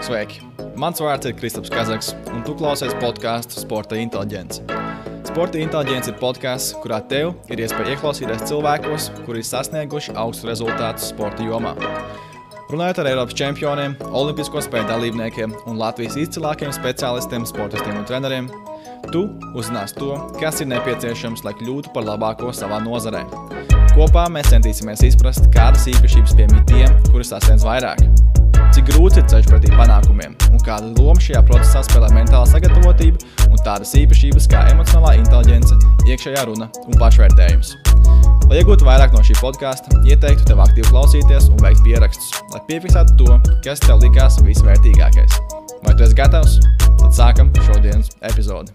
Sveiki! 0.00 0.40
Mans 0.80 1.00
vārds 1.02 1.28
ir 1.28 1.34
Kristaps 1.36 1.68
Kazaks, 1.72 2.14
un 2.32 2.40
tu 2.46 2.54
klausies 2.56 2.94
podkāstu 3.02 3.60
Sporta 3.60 3.98
inteliģence. 4.00 4.62
Sporta 5.28 5.60
inteliģence 5.60 6.08
ir 6.08 6.16
podkāsts, 6.16 6.72
kurā 6.80 7.02
tev 7.10 7.34
ir 7.52 7.60
iespēja 7.60 7.98
ieklausīties 7.98 8.46
cilvēkos, 8.48 9.10
kuri 9.26 9.42
ir 9.42 9.48
sasnieguši 9.50 10.16
augstu 10.22 10.48
rezultātu 10.48 11.04
sporta 11.04 11.44
jomā. 11.44 11.74
Runājot 12.70 13.02
ar 13.02 13.10
Eiropas 13.10 13.36
čempioniem, 13.36 13.98
Olimpisko 14.08 14.62
spēļu 14.64 14.88
dalībniekiem 14.88 15.54
un 15.68 15.78
Latvijas 15.82 16.16
izcilākajiem 16.22 16.72
specialistiem, 16.78 17.44
sportistiem 17.44 18.00
un 18.00 18.08
treneriem, 18.08 18.48
tu 19.12 19.26
uzzināsi 19.52 20.00
to, 20.00 20.14
kas 20.40 20.64
ir 20.64 20.72
nepieciešams, 20.72 21.44
lai 21.44 21.52
kļūtu 21.60 21.92
par 21.92 22.08
labāko 22.08 22.54
savā 22.56 22.80
nozarē. 22.86 23.26
Kopā 23.90 24.28
mēs 24.30 24.48
centīsimies 24.52 25.02
izprast, 25.08 25.48
kādas 25.54 25.88
īpašības 25.90 26.34
piemīt 26.38 26.68
tiem, 26.70 26.92
kuri 27.10 27.24
sasniedz 27.26 27.64
vairāk. 27.66 28.04
Cik 28.70 28.86
grūts 28.86 29.18
ir 29.18 29.24
ceļš 29.26 29.48
pretī 29.50 29.72
panākumiem, 29.74 30.36
un 30.46 30.62
kāda 30.62 30.92
loma 30.94 31.18
šajā 31.18 31.40
procesā 31.48 31.82
spēlē 31.88 32.12
mentāla 32.14 32.46
sagatavotība 32.46 33.48
un 33.48 33.58
tādas 33.66 33.90
īpašības 33.98 34.46
kā 34.52 34.62
emocionālā 34.70 35.16
inteligence, 35.18 35.74
iekšējā 36.06 36.46
runa 36.46 36.70
un 36.86 37.00
pašvērtējums. 37.02 37.74
Lai 38.46 38.62
iegūtu 38.62 38.86
vairāk 38.86 39.14
no 39.16 39.24
šī 39.26 39.36
podkāsta, 39.42 40.00
ieteiktu 40.06 40.46
tev 40.52 40.62
aktīvi 40.62 40.86
klausīties 40.92 41.50
un 41.50 41.58
veikt 41.64 41.82
pierakstus, 41.86 42.30
lai 42.54 42.62
piefiksētu 42.70 43.18
to, 43.18 43.36
kas 43.66 43.82
tev 43.82 44.02
likās 44.04 44.38
visvērtīgākais. 44.46 45.38
Vai 45.82 45.96
tu 45.96 46.06
esi 46.06 46.18
gatavs? 46.18 46.60
Tad 47.02 47.14
sākam 47.16 47.50
šodienas 47.66 48.14
epizodi. 48.30 48.74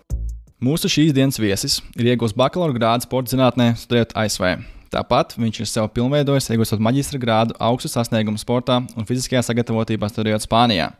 Mūsu 0.64 0.92
šīs 0.92 1.16
dienas 1.16 1.40
viesis 1.40 1.82
ir 1.95 2.16
iegūts 2.16 2.36
bakalaura 2.36 2.76
grādu 2.76 3.08
sporta 3.08 3.36
zinātnē, 3.36 3.73
studējot 3.80 4.16
ASV. 4.18 4.56
Tāpat 4.95 5.34
viņš 5.35 5.58
ir 5.59 5.67
sev 5.67 5.90
pilnveidojis, 5.91 6.45
iegūstot 6.54 6.80
maģistra 6.80 7.20
grādu 7.20 7.55
augstu 7.59 7.90
sasniegumu 7.91 8.40
sportā 8.40 8.77
un 8.95 9.08
fiziskajā 9.08 9.41
sagatavotībā 9.44 10.08
studējot 10.08 10.45
Spānijā. 10.45 10.94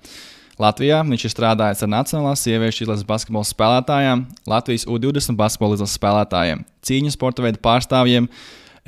Latvijā 0.59 1.02
viņš 1.08 1.23
ir 1.27 1.31
strādājis 1.31 1.84
ar 1.86 1.91
Nacionālās 1.94 2.44
sieviešu 2.44 2.84
izlases 2.86 3.08
basketbola 3.08 3.48
spēlētājiem, 3.48 4.25
Latvijas 4.52 4.83
U-20 4.88 5.39
basketbola 5.39 5.78
izlases 5.80 5.95
spēlētājiem, 6.00 6.64
cīņu 6.83 7.14
sporta 7.16 7.45
veidu 7.45 7.61
pārstāvjiem, 7.64 8.28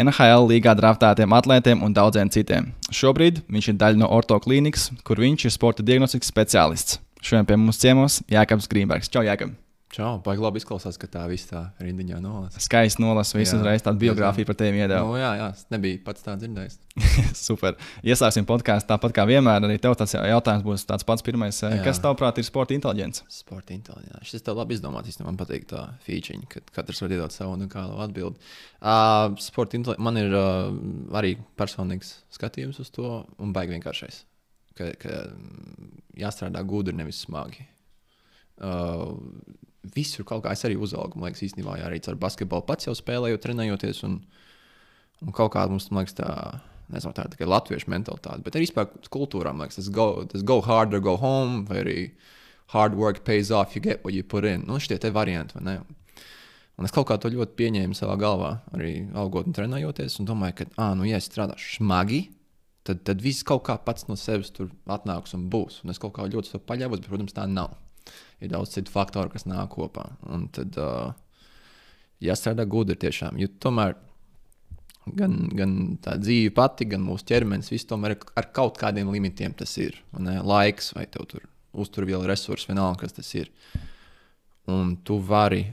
NHL 0.04 0.50
līgā 0.52 0.74
draftētiem 0.78 1.36
atlētiem 1.40 1.86
un 1.88 1.96
daudziem 1.96 2.32
citiem. 2.32 2.74
Šobrīd 2.92 3.46
viņš 3.48 3.72
ir 3.72 3.78
daļa 3.80 4.04
no 4.04 4.12
Orto 4.16 4.40
klīnikas, 4.44 4.90
kur 5.08 5.24
viņš 5.24 5.48
ir 5.48 5.56
sporta 5.56 5.88
diagnostikas 5.88 6.32
speciālists. 6.36 7.00
Šodien 7.24 7.48
pie 7.48 7.60
mums 7.60 7.80
ciemos 7.80 8.20
Jānis 8.32 8.68
Grīmbergs. 8.72 9.12
Čau, 9.12 9.24
Jānis! 9.28 9.67
Čau, 9.88 10.18
baigi 10.20 10.44
labi 10.44 10.60
izklausās, 10.60 10.98
ka 11.00 11.08
tā 11.08 11.22
viss 11.32 11.48
tā 11.48 11.62
rindiņā 11.80 12.18
nolasa. 12.20 12.60
Skaisti 12.60 13.00
nolasa, 13.00 13.38
visu 13.40 13.56
uzreiz 13.56 13.86
tādu 13.86 14.02
biogrāfiju 14.02 14.50
par 14.50 14.58
tevi 14.60 14.82
iedeva. 14.82 15.00
Nu, 15.08 15.16
jā, 15.16 15.30
jā, 15.40 15.46
es 15.56 15.62
nebiju 15.72 16.02
pats 16.04 16.26
tā 16.26 16.34
dzirdējis. 16.36 16.76
Super. 17.48 17.78
Iesāksim 18.04 18.44
podkāstu 18.50 18.90
tāpat 18.90 19.16
kā 19.16 19.24
vienmēr. 19.30 19.64
Arī 19.64 19.78
tev 19.80 19.96
tāds 19.96 20.18
jautājums 20.18 20.66
būs 20.66 20.84
tāds 20.90 21.08
pats 21.08 21.24
pirmais. 21.24 21.62
Jā. 21.64 21.70
Kas 21.86 22.02
tavuprāt 22.04 22.42
ir 22.42 22.48
sporta 22.48 22.76
inteliģence? 22.76 23.24
Sporta 23.32 23.72
inteliģence. 23.78 24.28
Šis 24.28 24.44
tev 24.44 24.60
labi 24.60 24.76
izdomāts. 24.76 25.22
Man 25.24 25.40
patīk 25.40 25.70
tā 25.72 25.86
feature, 26.04 26.42
kad 26.52 26.68
katrs 26.76 27.00
var 27.06 27.16
iedot 27.16 27.36
savu 27.36 27.56
unikālu 27.56 28.02
atbildi. 28.04 28.44
Uh, 28.82 29.38
sporta 29.40 29.80
inteliģence 29.80 30.04
man 30.04 30.20
ir 30.20 30.36
uh, 30.36 30.68
arī 31.16 31.38
personīgs 31.56 32.12
skatījums 32.36 32.82
uz 32.84 32.92
to 32.92 33.22
un 33.40 33.56
baigi 33.56 33.78
vienkāršais. 33.78 34.20
Ka, 34.76 34.92
ka 35.00 35.24
jāstrādā 36.20 36.60
gudri, 36.68 36.98
nevis 37.00 37.24
smagi. 37.24 37.64
Uh, 38.58 39.16
visur 39.96 40.26
kaut 40.28 40.46
kā 40.46 40.54
es 40.56 40.64
arī 40.68 40.78
uzaugu. 40.80 41.20
Man 41.20 41.30
liekas, 41.30 41.44
īstenībā 41.48 41.78
arī 41.86 42.00
ar 42.08 42.18
basketbolu 42.20 42.66
pats 42.68 42.88
jau 42.88 42.96
spēlēju, 42.98 43.42
trenējoties. 43.44 44.02
Un, 44.08 44.20
un 45.26 45.36
kaut 45.36 45.54
kā 45.56 45.66
mums, 45.72 45.90
man 45.92 46.06
liekas, 46.06 46.18
tā, 46.20 46.32
nezinu, 46.94 47.14
tā 47.16 47.26
ir 47.26 47.36
tikai 47.36 47.50
latviešu 47.50 47.92
mentalitāte. 47.94 48.44
Bet 48.46 48.58
arī 48.58 48.68
vispār 48.68 48.90
kultūrā, 49.14 49.54
man 49.54 49.68
liekas, 49.68 49.82
tas 49.82 49.92
go, 49.94 50.10
tas 50.32 50.46
go 50.48 50.60
harder, 50.66 51.04
go 51.04 51.18
home, 51.22 51.66
vai 51.70 51.82
arī 51.84 51.98
hard 52.74 52.98
work 53.00 53.24
pays 53.28 53.52
off, 53.52 53.76
you 53.76 53.82
get 53.84 54.04
what 54.04 54.16
you 54.16 54.24
put 54.24 54.48
in. 54.48 54.66
Nu, 54.68 54.80
šie 54.80 55.00
te 55.02 55.12
varianti, 55.14 55.58
vai 55.58 55.66
ne? 55.70 55.78
Un 56.78 56.86
es 56.86 56.94
kaut 56.94 57.08
kā 57.10 57.16
to 57.18 57.32
ļoti 57.34 57.56
pieņēmu 57.58 57.98
savā 57.98 58.20
galvā, 58.22 58.52
arī 58.78 59.08
augot 59.18 59.48
un 59.50 59.56
trenējoties. 59.58 60.20
Un 60.22 60.28
domāju, 60.30 60.60
ka, 60.60 60.68
ah, 60.78 60.94
nu, 60.98 61.08
ja 61.10 61.18
es 61.18 61.26
strādāšu 61.26 61.80
smagi, 61.80 62.28
tad, 62.86 63.02
tad 63.08 63.24
viss 63.24 63.46
kaut 63.48 63.64
kā 63.66 63.80
pats 63.82 64.06
no 64.12 64.18
sevis 64.20 64.54
tur 64.54 64.70
atnāks 64.86 65.34
un 65.34 65.48
būs. 65.50 65.82
Un 65.84 65.96
es 65.96 66.02
kaut 66.02 66.14
kā 66.20 66.28
ļoti 66.30 66.62
paļāvos, 66.70 67.02
bet, 67.02 67.10
protams, 67.10 67.34
tā 67.34 67.48
nav 67.50 67.74
ir 68.42 68.52
daudz 68.52 68.76
citu 68.76 68.94
faktoru, 68.94 69.32
kas 69.34 69.48
nāk 69.50 69.72
kopā. 69.74 70.06
Un 70.30 70.48
tad 70.54 70.78
uh, 70.82 71.14
jāstrādā 72.24 72.66
gudri 72.70 72.98
tiešām. 73.00 73.38
Jo 73.42 73.50
tomēr 73.62 73.96
gan, 75.18 75.38
gan 75.56 75.76
tā 76.04 76.18
dzīve 76.22 76.54
pati, 76.58 76.88
gan 76.92 77.04
mūsu 77.06 77.28
ķermenis, 77.30 77.72
viss 77.74 77.88
tomēr 77.90 78.18
ar 78.38 78.50
kaut 78.56 78.80
kādiem 78.82 79.12
limitiem 79.14 79.56
tas 79.58 79.78
ir. 79.82 80.02
Ne? 80.20 80.40
Laiks 80.46 80.94
vai 80.98 81.08
tev 81.12 81.28
tur 81.32 81.46
uzturvielu 81.78 82.28
resursi, 82.30 82.70
vienalga, 82.72 83.06
kas 83.06 83.18
tas 83.20 83.30
ir. 83.38 83.52
Un 84.72 84.96
tu 85.08 85.20
vari, 85.24 85.64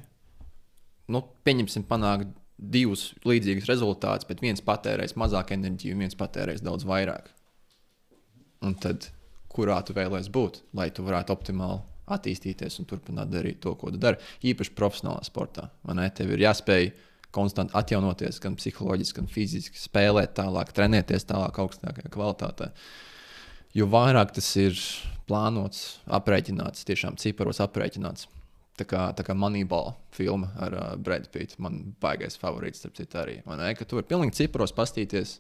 nu, 1.11 1.23
pieņemsim, 1.47 1.87
panākt 1.89 2.31
divus 2.55 3.09
līdzīgus 3.27 3.67
rezultātus, 3.69 4.29
bet 4.29 4.43
viens 4.45 4.63
patērēs 4.65 5.17
mazāk 5.19 5.51
enerģiju, 5.57 5.99
viens 5.99 6.17
patērēs 6.19 6.63
daudz 6.65 6.87
vairāk. 6.89 7.27
Un 8.65 8.77
tad, 8.81 9.11
kurā 9.53 9.81
tu 9.85 9.97
vēlēsies 9.97 10.31
būt, 10.33 10.63
lai 10.79 10.89
tu 10.95 11.05
varētu 11.05 11.35
optimāli 11.35 11.83
attīstīties 12.13 12.81
un 12.81 12.89
turpināt 12.89 13.33
darīt 13.33 13.63
to, 13.65 13.75
ko 13.81 13.93
tu 13.93 14.01
dari. 14.01 14.21
Īpaši 14.45 14.75
profesionālā 14.77 15.25
sportā. 15.27 15.71
Tev 16.17 16.35
ir 16.35 16.45
jāspēj 16.45 16.91
konstanti 17.35 17.75
atjaunoties, 17.79 18.39
gan 18.43 18.59
psiholoģiski, 18.59 19.19
gan 19.19 19.31
fiziski, 19.31 19.81
spēlēt 19.81 20.37
tālāk, 20.39 20.71
trenēties 20.77 21.27
tālāk, 21.31 21.59
augstākajā 21.65 22.13
kvalitātē. 22.15 22.71
Jo 23.75 23.89
vairāk 23.91 24.37
tas 24.37 24.53
ir 24.61 24.79
plānots, 25.27 25.99
aprēķināts, 26.07 26.87
tiešām 26.87 27.19
ciparos 27.19 27.63
aprēķināts. 27.65 28.29
Tā 28.79 28.87
kā, 28.91 29.01
tā 29.15 29.23
kā 29.27 29.35
Moneyball 29.39 29.93
filma 30.15 30.49
ar 30.63 30.75
uh, 30.75 30.87
Brad 30.99 31.29
Pittu, 31.31 31.61
man 31.63 31.95
baigais 32.03 32.35
favorīts, 32.39 32.81
starp 32.83 32.97
citu, 32.99 33.21
arī. 33.21 33.37
Man 33.47 33.63
liekas, 33.63 33.85
ka 33.85 33.91
tu 33.91 33.99
vari 34.01 34.09
pilnīgi 34.11 34.39
ciparos 34.41 34.75
pastīties 34.75 35.37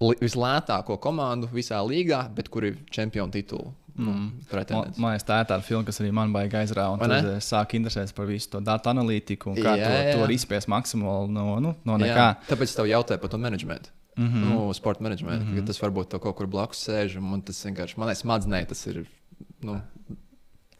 vislētāko 0.00 0.98
komandu 1.00 1.48
visā 1.54 1.78
līgā, 1.86 2.26
bet 2.36 2.50
kur 2.52 2.66
ir 2.68 2.76
čempionu 2.92 3.32
titulu 3.32 3.72
Nu, 3.94 4.10
mm. 4.10 4.30
Man, 4.74 4.94
man 4.98 5.18
tā 5.22 5.36
ir 5.42 5.48
tāda 5.50 5.62
filma, 5.62 5.84
kas 5.86 6.00
arī 6.02 6.10
man 6.14 6.32
baigi 6.34 6.58
aizrāva. 6.58 6.98
Tad 6.98 7.28
es 7.36 7.50
sāku 7.52 7.78
interesēties 7.78 8.14
par 8.16 8.26
visu 8.26 8.50
to 8.50 8.60
datu 8.64 8.90
analītiku 8.90 9.52
un 9.52 9.58
kā 9.58 9.76
jā, 9.78 9.86
to, 9.86 10.00
jā. 10.08 10.16
to 10.18 10.30
izspiest 10.34 10.70
maksimāli 10.72 11.30
no, 11.34 11.44
nu, 11.62 11.74
no 11.86 11.98
nekā. 12.02 12.24
Jā. 12.32 12.48
Tāpēc 12.48 12.72
es 12.72 12.78
tev 12.78 12.90
jautāju 12.90 13.22
par 13.22 13.30
to 13.30 13.38
menedžmentu. 13.38 13.94
Mm 14.16 14.28
-hmm. 14.28 14.50
nu, 14.50 14.72
sporta 14.74 15.02
menedžmentu. 15.02 15.44
Mm 15.44 15.58
-hmm. 15.58 15.66
Tas 15.66 15.82
varbūt 15.82 16.18
kaut 16.18 16.36
kur 16.36 16.46
blakus 16.46 16.88
sēž. 16.88 17.20
Man 17.20 17.42
tas 17.42 17.64
vienkārši, 17.66 17.98
manai 17.98 18.14
smadzenē 18.14 18.66
tas 18.66 18.86
ir. 18.86 19.06
Nu, 19.62 19.80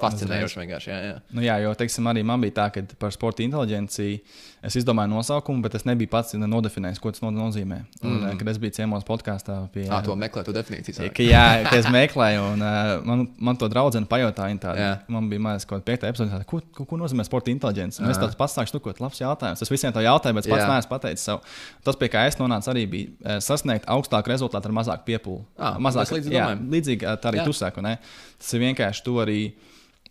Fascinējoši 0.01 0.61
vienkārši. 0.61 0.91
Jā, 0.91 0.99
jā. 1.07 1.19
Nu, 1.31 1.43
jā, 1.45 1.59
jo, 1.63 1.75
teiksim, 1.75 2.07
arī 2.11 2.25
man 2.27 2.43
bija 2.43 2.57
tā, 2.59 2.67
ka 2.75 2.83
par 2.99 3.13
sporta 3.15 3.45
inteligenciju 3.45 4.19
es 4.65 4.77
izdomāju 4.81 5.13
nosaukumu, 5.13 5.63
bet 5.65 5.77
es 5.79 5.85
nebiju 5.89 6.11
pats 6.13 6.35
nodefinējis, 6.39 7.01
ko 7.03 7.13
tas 7.13 7.23
nozīmē. 7.25 7.79
Un, 8.03 8.15
mm. 8.17 8.39
Kad 8.41 8.51
es 8.55 8.61
biju 8.63 8.75
ciemos 8.79 9.05
podkāstā, 9.07 9.57
pie 9.75 9.85
tā, 9.89 10.01
to 10.07 10.17
meklēju, 10.19 10.55
definīciju. 10.57 11.11
Ka, 11.15 11.27
jā, 11.27 11.45
ka 11.69 11.75
es 11.81 11.89
meklēju, 11.93 12.47
un 12.55 12.65
uh, 12.65 12.93
man, 13.07 13.27
man 13.49 13.61
to 13.61 13.69
draudzene 13.73 14.09
pajautāja. 14.11 14.57
Tāda, 14.65 14.89
man 15.13 15.29
bija 15.31 15.43
mazliet 15.45 15.69
kaut 15.69 15.81
kāda 15.81 15.89
piekta 15.91 16.11
epizode, 16.13 16.41
ko, 16.49 16.61
ko, 16.77 16.87
ko 16.89 16.99
nozīmē 17.01 17.27
sporta 17.27 17.53
inteligence. 17.53 18.01
Un 18.03 18.13
es 18.13 18.21
tāds 18.21 18.39
pats 18.39 18.57
sāku 18.57 18.73
stukot, 18.73 19.03
labs 19.03 19.21
jautājums. 19.21 19.63
Es 19.65 19.73
visiem 19.73 19.95
to 19.95 20.03
jautāju, 20.05 20.39
bet 20.39 20.49
es 20.49 20.53
pats 20.53 20.67
neesmu 20.71 20.93
pateicis 20.93 21.29
savu. 21.29 21.45
Tas, 21.85 21.99
pie 22.01 22.11
kā 22.13 22.25
es 22.31 22.39
nonācu, 22.41 22.73
arī 22.73 22.87
bija 22.91 23.39
sasniegt 23.45 23.89
augstāku 23.91 24.33
rezultātu 24.33 24.71
ar 24.71 24.77
mazāku 24.81 25.09
piepūli. 25.11 25.45
Ah, 25.59 25.79
mazāk, 25.83 26.13
līdzīgi, 26.17 26.39
jā, 26.39 26.49
līdzīgi 26.77 27.15
tā 27.21 27.33
arī 27.33 27.45
tu 27.45 27.57
saki. 27.57 27.85
Tas 27.85 28.57
ir 28.57 28.69
vienkārši 28.69 29.07
to 29.07 29.21
arī. 29.25 29.41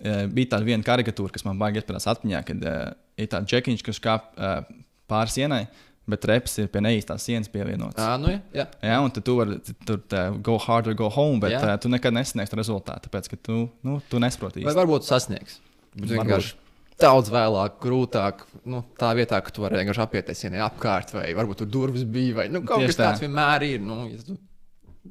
Eh, 0.02 0.26
bija 0.34 0.56
tāda 0.56 0.66
viena 0.68 0.84
karikatūra, 0.86 1.32
kas 1.34 1.46
man 1.46 1.60
baigi 1.62 1.80
iespējams 1.80 2.10
atmiņā, 2.16 2.44
kad 2.48 2.64
uh, 2.66 2.78
ir 3.20 3.28
tāds 3.30 3.50
džekiņš, 3.52 3.84
kas 3.86 4.02
kāp 4.04 4.32
uh, 4.36 4.64
pāri 5.12 5.36
sienai. 5.36 5.66
Bet 6.10 6.26
reps 6.28 6.58
ir 6.60 6.66
pie 6.68 6.82
neīstās 6.84 7.24
sienas 7.24 7.48
pievienots. 7.48 7.96
Jā, 7.96 8.18
nu, 8.20 8.34
jā. 8.52 8.66
jā 8.84 8.98
un 9.00 9.14
tu 9.16 9.38
vari 9.38 9.56
tur 9.88 10.02
tā, 10.12 10.26
go 10.44 10.58
harder, 10.60 10.98
go 11.00 11.08
home, 11.14 11.40
bet 11.46 11.54
jā. 11.56 11.62
uh, 11.62 11.78
tu 11.80 11.92
nekad 11.94 12.16
nesasniegsi 12.18 12.60
rezultātu, 12.60 13.06
tāpēc 13.06 13.30
ka 13.32 13.40
tu, 13.40 13.60
nu, 13.88 14.02
tu 14.12 14.20
nesaproti. 14.20 14.66
Vai 14.68 14.76
varbūt 14.82 15.08
sasniegs? 15.08 15.62
Bet 15.94 16.12
vienkārši 16.18 16.58
daudz 17.00 17.32
vēlāk, 17.32 17.78
grūtāk. 17.86 18.44
Nu, 18.68 18.84
tā 19.00 19.14
vietā, 19.16 19.40
ka 19.46 19.54
tu 19.54 19.64
vari 19.64 19.80
vienkārši 19.80 20.04
apieties 20.04 20.44
sienai 20.44 20.66
apkārt, 20.66 21.14
vai 21.16 21.30
varbūt 21.38 21.64
tur 21.64 21.72
durvis 21.72 22.04
bija, 22.04 22.42
vai 22.42 22.50
nu, 22.52 22.66
kaut 22.68 22.84
Tieši 22.84 22.92
kas 22.92 23.00
tā. 23.00 23.08
tāds 23.08 23.24
vienmēr 23.24 23.70
ir. 23.70 23.84
Nu, 23.86 24.04
ja 24.12 24.20
tu, 24.28 24.36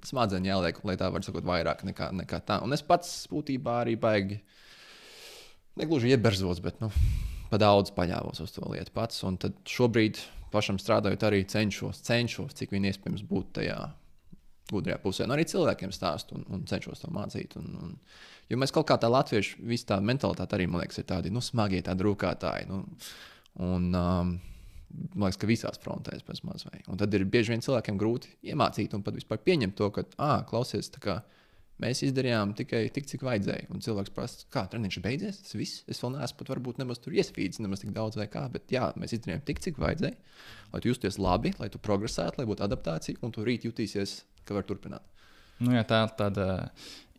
smadzeņi 0.09 0.53
jāliek, 0.53 0.79
lai 0.89 0.97
tā 1.01 1.09
var 1.13 1.25
sakot 1.25 1.47
vairāk 1.47 1.87
nekā, 1.89 2.13
nekā 2.23 2.41
tā. 2.45 2.61
Un 2.65 2.77
es 2.77 2.85
pats 2.85 3.23
būtībā 3.33 3.81
arī 3.87 3.97
baigi 4.01 4.43
negluži 5.81 6.13
ieberzots, 6.13 6.63
bet 6.65 6.79
nu, 6.83 6.91
pa 7.51 7.61
daudz 7.61 7.93
paļāvos 7.97 8.43
uz 8.45 8.55
to 8.55 8.67
lietu 8.73 8.95
pats. 8.95 9.23
Un 9.29 9.39
tad 9.41 9.57
šobrīd, 9.69 10.21
pašam 10.53 10.79
strādājot, 10.81 11.27
arī 11.29 11.43
cenšos, 11.49 12.03
cenšos 12.07 12.57
cik 12.59 12.75
vien 12.75 12.89
iespējams 12.91 13.25
būt 13.29 13.57
tajā 13.61 13.79
gudrajā 14.73 15.01
pusē. 15.03 15.27
Un 15.27 15.35
arī 15.37 15.47
cilvēkiem 15.49 15.93
stāstu 15.95 16.39
un, 16.39 16.47
un 16.53 16.63
cenšos 16.69 17.05
to 17.05 17.11
mācīt. 17.13 17.59
Un, 17.61 17.75
un, 17.83 17.99
jo 18.53 18.61
mēs 18.61 18.73
kaut 18.75 18.89
kā 18.89 18.97
tā 19.01 19.11
latviešu, 19.13 19.61
visa 19.69 19.95
tā 19.95 20.01
mentalitāte 20.05 20.57
arī, 20.57 20.69
man 20.71 20.85
liekas, 20.85 21.03
ir 21.03 21.09
tādi 21.11 21.33
nu, 21.35 21.45
smagie, 21.45 21.83
tādi 21.85 22.09
rūkātāji. 22.09 22.71
Nu, 22.71 22.83
un, 23.67 23.93
um, 23.93 24.41
Man 24.93 25.31
liekas, 25.31 25.39
ka 25.41 25.49
visās 25.49 25.79
frontēs 25.81 26.25
pēc 26.27 26.43
mazliet. 26.45 26.89
Tad 27.01 27.15
ir 27.17 27.23
bieži 27.33 27.55
vien 27.55 27.63
cilvēkiem 27.65 27.97
grūti 27.97 28.35
iemācīt 28.53 28.93
un 28.93 29.01
pat 29.05 29.17
vispār 29.17 29.39
pieņemt 29.41 29.77
to, 29.79 29.89
ka, 29.95 30.05
ah, 30.21 30.43
klausies, 30.49 30.91
tā 30.93 31.01
kā 31.01 31.15
Mēs 31.83 32.03
izdarījām 32.07 32.53
tikai 32.59 32.85
tik, 32.95 33.09
cik 33.11 33.25
vajadzēja. 33.27 33.69
Un 33.75 33.83
cilvēks 33.83 34.13
prasa, 34.15 34.45
kā 34.53 34.65
treniņš 34.71 34.99
beidzies. 35.03 35.41
Tas 35.43 35.57
viss. 35.59 35.83
Es 35.91 36.01
vēl 36.03 36.15
neesmu 36.15 36.39
pat 36.39 36.53
varbūt 36.53 36.79
nemaz 36.79 37.01
tur 37.03 37.17
iesvīdis, 37.17 37.63
nemaz 37.65 37.83
tik 37.83 37.95
daudz 37.97 38.19
vai 38.21 38.29
kā. 38.31 38.45
Bet 38.53 38.71
jā, 38.73 38.91
mēs 39.01 39.17
izdarījām 39.17 39.43
tik, 39.49 39.63
cik 39.65 39.81
vajadzēja. 39.83 40.15
Lai 40.73 40.83
tu 40.83 40.93
justies 40.93 41.19
labi, 41.23 41.55
lai 41.59 41.71
tu 41.73 41.81
progresētu, 41.83 42.41
lai 42.41 42.47
būtu 42.49 42.67
adaptācija, 42.67 43.19
un 43.27 43.35
tu 43.35 43.47
rīt 43.47 43.67
jutīsies, 43.67 44.21
ka 44.47 44.57
var 44.57 44.69
turpināt. 44.69 45.03
Nu, 45.63 45.75
jā, 45.75 45.83
tā 45.87 46.05
ir 46.07 46.15
tāda 46.19 46.47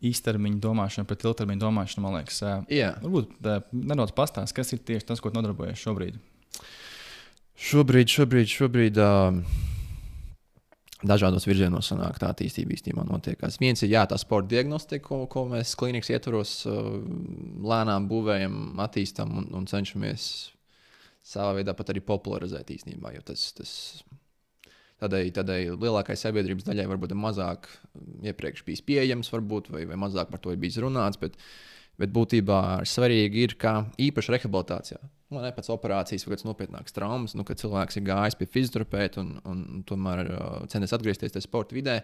īstermiņa 0.04 0.60
domāšana, 0.64 1.08
pret 1.08 1.28
ilgtermiņa 1.28 1.62
domāšanu, 1.62 2.06
man 2.06 2.18
liekas. 2.18 2.40
Jā. 2.72 2.94
Varbūt 3.04 3.36
nedaudz 3.76 4.16
pastāstīt, 4.16 4.56
kas 4.58 4.74
ir 4.76 4.82
tieši 4.88 5.10
tas, 5.12 5.22
ko 5.24 5.32
nodarbojas 5.34 5.80
šobrīd. 5.80 6.18
Šobrīd, 7.68 8.10
šobrīd, 8.16 8.50
šobrīd. 8.56 9.00
Uh 9.00 9.72
dažādos 11.08 11.46
virzienos 11.48 11.90
sanāk, 11.90 12.18
tā 12.20 12.30
attīstība 12.32 12.74
īstenībā 12.76 13.04
notiekās. 13.08 13.58
Viens 13.62 13.84
ir 13.84 13.92
jā, 13.92 14.04
tā 14.10 14.18
sporta 14.20 14.52
diagnostika, 14.54 15.04
ko, 15.06 15.20
ko 15.30 15.44
mēs 15.50 15.74
klīnikas 15.80 16.12
ietvaros 16.14 16.56
uh, 16.70 16.96
lēnām 17.64 18.08
būvējam, 18.10 18.58
attīstām 18.84 19.36
un, 19.40 19.48
un 19.58 19.68
cenšamies 19.70 20.28
savā 21.24 21.54
veidā 21.60 21.76
pat 21.76 21.92
arī 21.92 22.04
popularizēt 22.04 22.72
īstenībā. 22.74 23.14
Tas, 23.28 23.46
tas 23.56 23.74
tādai, 25.02 25.26
tādai 25.34 25.60
lielākai 25.72 26.16
sabiedrības 26.20 26.66
daļai 26.68 26.88
varbūt 26.90 27.14
mazāk 27.18 27.68
iepriekš 28.24 28.64
bijis 28.66 28.84
pieejams, 28.84 29.32
varbūt, 29.32 29.70
vai, 29.72 29.86
vai 29.88 30.00
mazāk 30.00 30.32
par 30.32 30.42
to 30.44 30.52
ir 30.52 30.60
bijis 30.60 30.82
runāts. 30.84 31.20
Bet, 31.20 31.40
Bet 32.00 32.10
būtībā 32.10 32.82
svarīgi 32.90 33.44
ir, 33.46 33.52
ka 33.58 33.84
īpaši 34.02 34.34
rehabilitācijā, 34.34 34.96
nu, 35.32 35.40
ne 35.40 35.52
pēc 35.54 35.70
operācijas 35.74 36.26
vai 36.26 36.34
kādas 36.34 36.46
nopietnākas 36.48 36.96
traumas, 36.96 37.36
nu, 37.38 37.46
kad 37.48 37.60
cilvēks 37.60 38.00
ir 38.00 38.06
gājis 38.08 38.38
pie 38.40 38.50
fizioterapeita 38.50 39.22
un, 39.22 39.32
un 39.48 39.84
tomēr 39.88 40.24
uh, 40.26 40.58
cenšas 40.70 40.96
atgriezties 40.98 41.34
tajā 41.34 41.46
sporta 41.46 41.76
vidē, 41.76 42.00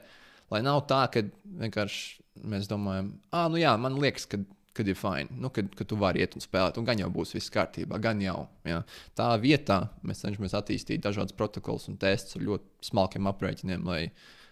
lai 0.51 0.63
nav 0.67 0.85
tā, 0.91 1.05
ka 1.13 1.25
vienkārši 1.61 2.45
mēs 2.51 2.71
domājam, 2.71 3.13
ah, 3.37 3.51
nu 3.53 3.61
jā, 3.61 3.75
man 3.81 3.99
liekas, 4.01 4.27
ka 4.31 4.41
kad 4.73 4.89
ir 4.89 4.95
fini, 4.95 5.29
nu, 5.43 5.51
kad, 5.51 5.67
kad 5.75 5.89
tu 5.91 5.97
vari 5.99 6.23
iet 6.23 6.37
un 6.39 6.45
spēlēt, 6.45 6.79
un 6.79 6.87
gan 6.87 7.01
jau 7.01 7.09
būs 7.13 7.35
viss 7.35 7.53
kārtībā, 7.53 7.99
gan 8.03 8.21
jau. 8.23 8.45
Ja. 8.65 8.81
Tā 9.19 9.27
vietā 9.43 9.81
mēs 10.07 10.23
cenšamies 10.23 10.55
attīstīt 10.57 11.03
dažādas 11.05 11.35
protokols 11.37 11.89
un 11.91 11.99
testus 12.01 12.39
ar 12.39 12.47
ļoti 12.47 12.89
smalkiem 12.91 13.29
aprēķiniem, 13.33 13.85
lai, 13.89 14.01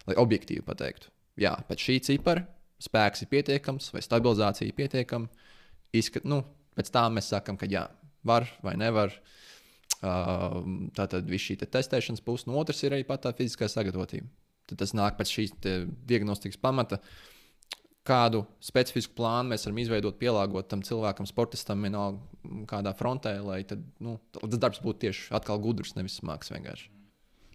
lai 0.08 0.16
objektīvi 0.18 0.64
pateiktu, 0.66 1.12
jā, 1.38 1.54
pēc 1.68 1.86
šī 1.86 1.98
cipara 2.10 2.44
spēks 2.82 3.24
ir 3.24 3.30
pietiekams 3.30 3.92
vai 3.94 4.02
stabilizācija 4.04 4.68
ir 4.68 4.76
pietiekama. 4.78 5.46
Izskat, 5.96 6.26
nu, 6.28 6.42
pēc 6.76 6.90
tam 6.94 7.16
mēs 7.18 7.30
sakām, 7.32 7.56
ka 7.58 7.68
jā, 7.70 7.86
var 8.28 8.48
vai 8.64 8.76
nevar. 8.80 9.14
Uh, 9.98 10.60
tā 10.94 11.08
tad 11.10 11.26
viss 11.26 11.48
šī 11.48 11.56
te 11.58 11.66
testēšanas 11.66 12.22
puse, 12.22 12.46
no 12.46 12.54
otras 12.60 12.84
ir 12.86 12.94
arī 12.94 13.02
pat 13.08 13.24
tā 13.24 13.32
fiziskā 13.34 13.66
sagatavotība. 13.66 14.28
Tad 14.68 14.78
tas 14.84 14.92
nāk 14.94 15.16
pēc 15.18 15.32
šīs 15.32 15.56
diagnostikas 16.06 16.60
pamata. 16.60 17.00
Kādu 18.06 18.44
specifisku 18.64 19.16
plānu 19.18 19.52
mēs 19.52 19.66
varam 19.66 19.80
izveidot, 19.82 20.20
pielāgot 20.20 20.68
tam 20.70 20.84
cilvēkam, 20.86 21.26
sportistam, 21.28 21.82
vienalga 21.84 22.62
kādā 22.70 22.94
frontē, 22.96 23.34
lai 23.44 23.58
tad, 23.68 23.82
nu, 24.04 24.16
tas 24.38 24.60
darbs 24.60 24.80
būtu 24.84 25.08
tieši 25.08 25.26
atkal 25.36 25.60
gudrs, 25.64 25.96
nevis 25.98 26.20
smags 26.20 26.52
vienkārši. 26.54 26.88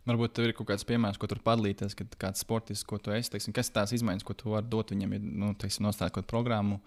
Varbūt 0.04 0.34
tev 0.36 0.50
ir 0.50 0.54
kaut 0.58 0.68
kāds 0.68 0.84
piemērs, 0.86 1.18
ko 1.18 1.30
tur 1.32 1.40
padalīties, 1.46 1.96
kad 1.96 2.16
kāds 2.20 2.44
sportists, 2.44 2.86
ko 2.86 3.00
tu 3.00 3.14
esi, 3.16 3.32
teiksim, 3.32 3.56
kas 3.56 3.72
tās 3.72 3.96
izmaiņas, 3.96 4.26
ko 4.28 4.36
tu 4.36 4.52
vari 4.52 4.68
dot 4.70 4.92
viņam, 4.92 5.14
ir 5.16 5.24
nu, 5.24 5.54
teiksim, 5.56 5.86
nostādīt 5.88 6.18
kaut 6.18 6.28
programmu. 6.28 6.82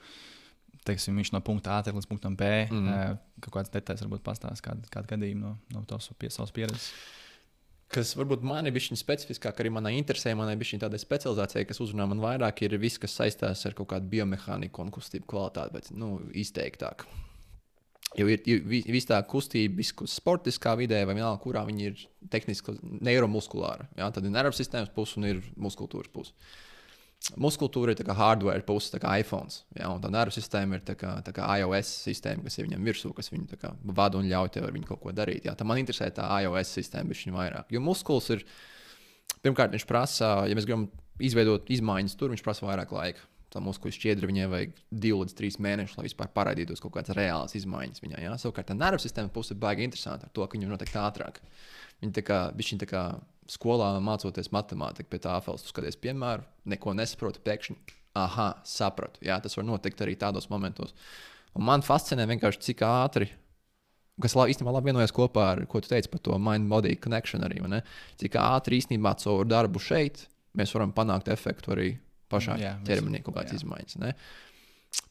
Teiksim, 0.87 1.19
viņš 1.19 1.33
no 1.35 1.43
punkta 1.45 1.77
A 1.77 1.83
līdz 1.85 2.09
punktam 2.09 2.37
B. 2.39 2.49
Mm. 2.71 2.89
-hmm. 2.89 3.21
Kaut 3.45 3.55
kādas 3.59 3.73
detaļas 3.75 4.07
varbūt 4.07 4.25
pastāstīs 4.27 4.63
kādu, 4.65 4.89
kādu 4.93 5.13
gadījumu 5.15 5.43
no, 5.43 5.57
no 5.75 5.85
tavas 5.85 6.11
pie, 6.19 6.31
pieredzes. 6.55 6.93
Kas 7.87 8.17
varbūt 8.19 8.43
man 8.43 8.67
ir 8.67 8.75
bijis 8.75 8.99
specifiskāk, 8.99 9.61
arī 9.63 9.71
manā 9.71 9.93
interesē, 9.95 10.35
manai 10.35 10.57
bija 10.59 10.81
tāda 10.83 10.99
specializācija, 10.99 11.69
kas 11.69 11.81
uzrunā 11.81 12.09
man 12.11 12.19
vairāk, 12.19 12.63
ir 12.67 12.79
viss, 12.83 12.99
kas 12.99 13.15
saistās 13.15 13.63
ar 13.67 13.75
kaut 13.79 13.93
kādu 13.93 14.11
biomehāniku 14.11 14.83
un 14.83 14.91
kustību 14.91 15.27
kvalitāti, 15.31 15.73
bet 15.73 15.91
nu, 15.95 16.19
izteiktāk. 16.35 17.07
Jo 18.17 18.27
ir, 18.31 18.43
ir 18.47 18.91
viss 18.91 19.07
tā 19.07 19.19
kustība, 19.29 19.79
viskas 19.79 20.17
sportiskā 20.19 20.75
vidē, 20.79 21.03
vai 21.07 21.15
vienalga, 21.15 21.41
kurā 21.43 21.63
viņi 21.69 21.89
ir 21.91 22.05
tehniski 22.33 22.75
neiromuskulāri. 22.83 23.87
Ja? 23.99 24.11
Tad 24.11 24.25
ir 24.25 24.35
nervu 24.35 24.57
sistēmas 24.57 24.91
puse 24.95 25.21
un 25.21 25.29
ir 25.31 25.43
muskultūras 25.55 26.11
puse. 26.15 26.35
Muskultūra 27.43 27.91
ir 27.91 28.11
hardware 28.15 28.63
puse, 28.63 28.93
tā 28.93 29.01
kā 29.03 29.17
iPhone. 29.19 29.51
Ja? 29.75 29.91
Un 29.91 30.03
tā 30.03 30.11
nervu 30.15 30.35
sistēma 30.37 30.79
ir 30.79 30.85
tā 30.87 30.95
kā, 30.99 31.17
tā 31.27 31.35
kā 31.35 31.49
iOS 31.59 31.91
sistēma, 32.07 32.45
kas 32.47 32.59
ir 32.59 32.69
viņam 32.69 32.87
virsū, 32.87 33.11
kas 33.17 33.33
viņu 33.33 33.59
vada 33.97 34.21
un 34.21 34.29
ļauj 34.31 34.53
tev 34.55 34.69
ar 34.69 34.75
viņu 34.77 34.91
kaut 34.93 35.03
ko 35.03 35.15
darīt. 35.17 35.49
Ja? 35.49 35.57
Tā 35.59 35.67
man 35.67 35.83
interesē 35.83 36.13
tā 36.15 36.29
iOS 36.45 36.77
sistēma, 36.79 37.11
bet 37.11 37.25
viņa 37.25 37.35
vairāk. 37.35 37.73
Jo 37.75 37.83
muskulis 37.83 38.31
ir, 38.37 38.45
pirmkārt, 39.43 39.75
viņš 39.75 39.89
prasa, 39.91 40.37
ja 40.47 40.55
mēs 40.55 40.69
gribam 40.69 40.87
izveidot 41.19 41.67
izmaiņas 41.75 42.15
tur, 42.21 42.31
viņš 42.31 42.47
prasa 42.47 42.69
vairāk 42.69 42.95
laika 42.95 43.27
tā 43.57 43.63
muskuļu 43.65 43.95
šķiedra 43.95 44.29
viņai 44.29 44.49
vajag 44.53 44.75
divu 45.05 45.23
līdz 45.23 45.37
trīs 45.39 45.59
mēnešus, 45.63 45.97
lai 45.99 46.07
vispār 46.09 46.31
parādītos 46.35 46.83
kaut 46.83 46.97
kādas 46.97 47.17
reālas 47.17 47.57
izmaiņas 47.59 48.03
viņai. 48.05 48.23
Ja? 48.25 48.35
Savukārt, 48.41 48.69
tā 48.71 48.77
nervu 48.77 49.01
sistēma 49.03 49.33
puse 49.33 49.55
ir 49.55 49.61
baigi 49.63 49.87
interesanta 49.87 50.29
ar 50.29 50.35
to, 50.35 50.45
ka 50.45 50.59
viņa 50.59 50.71
notiek 50.71 50.93
ātrāk. 51.01 51.41
Viņa 52.03 52.17
tā 52.19 52.25
kā, 52.27 52.41
viņa 52.59 52.81
tā 52.83 52.91
kā 52.91 53.05
skolā 53.53 53.93
mācoties 54.05 54.53
matemātiku, 54.55 55.11
pie 55.13 55.23
tā 55.25 55.37
apelsnes 55.39 55.73
skaties, 55.73 55.99
piemēram, 56.03 56.45
neko 56.73 56.95
nesaprotu, 56.99 57.43
pēkšņi, 57.47 57.77
ah, 58.19 58.39
sapratu. 58.67 59.23
Jā, 59.27 59.39
tas 59.43 59.57
var 59.59 59.67
notikt 59.69 60.03
arī 60.05 60.17
tādos 60.21 60.51
momentos. 60.53 60.95
Un 61.57 61.65
man 61.69 61.85
fascinē 61.87 62.27
vienkārši, 62.29 62.65
cik 62.71 62.85
ātri 62.87 63.31
kas 64.23 64.33
īstenībā 64.37 64.73
labi 64.73 64.91
vienojas 64.91 65.13
kopā 65.15 65.45
ar 65.53 65.63
ko 65.69 65.81
tu 65.85 65.91
teici 65.91 66.09
par 66.09 66.23
to 66.25 66.39
mind-body 66.41 66.97
connection 67.01 67.45
arī. 67.45 67.61
Cik 68.21 68.39
ātri 68.41 68.81
īstenībā 68.81 69.13
caur 69.21 69.45
darbu 69.49 69.83
šeit 69.83 70.25
mēs 70.57 70.73
varam 70.73 70.95
panākt 70.97 71.29
efektu 71.33 71.75
arī 71.75 71.91
pašā 72.33 72.57
jā, 72.61 72.75
ķermenī 72.87 73.21
kaut 73.25 73.37
kādas 73.37 73.61
izmaiņas. 73.61 73.99
Ne? 74.03 74.15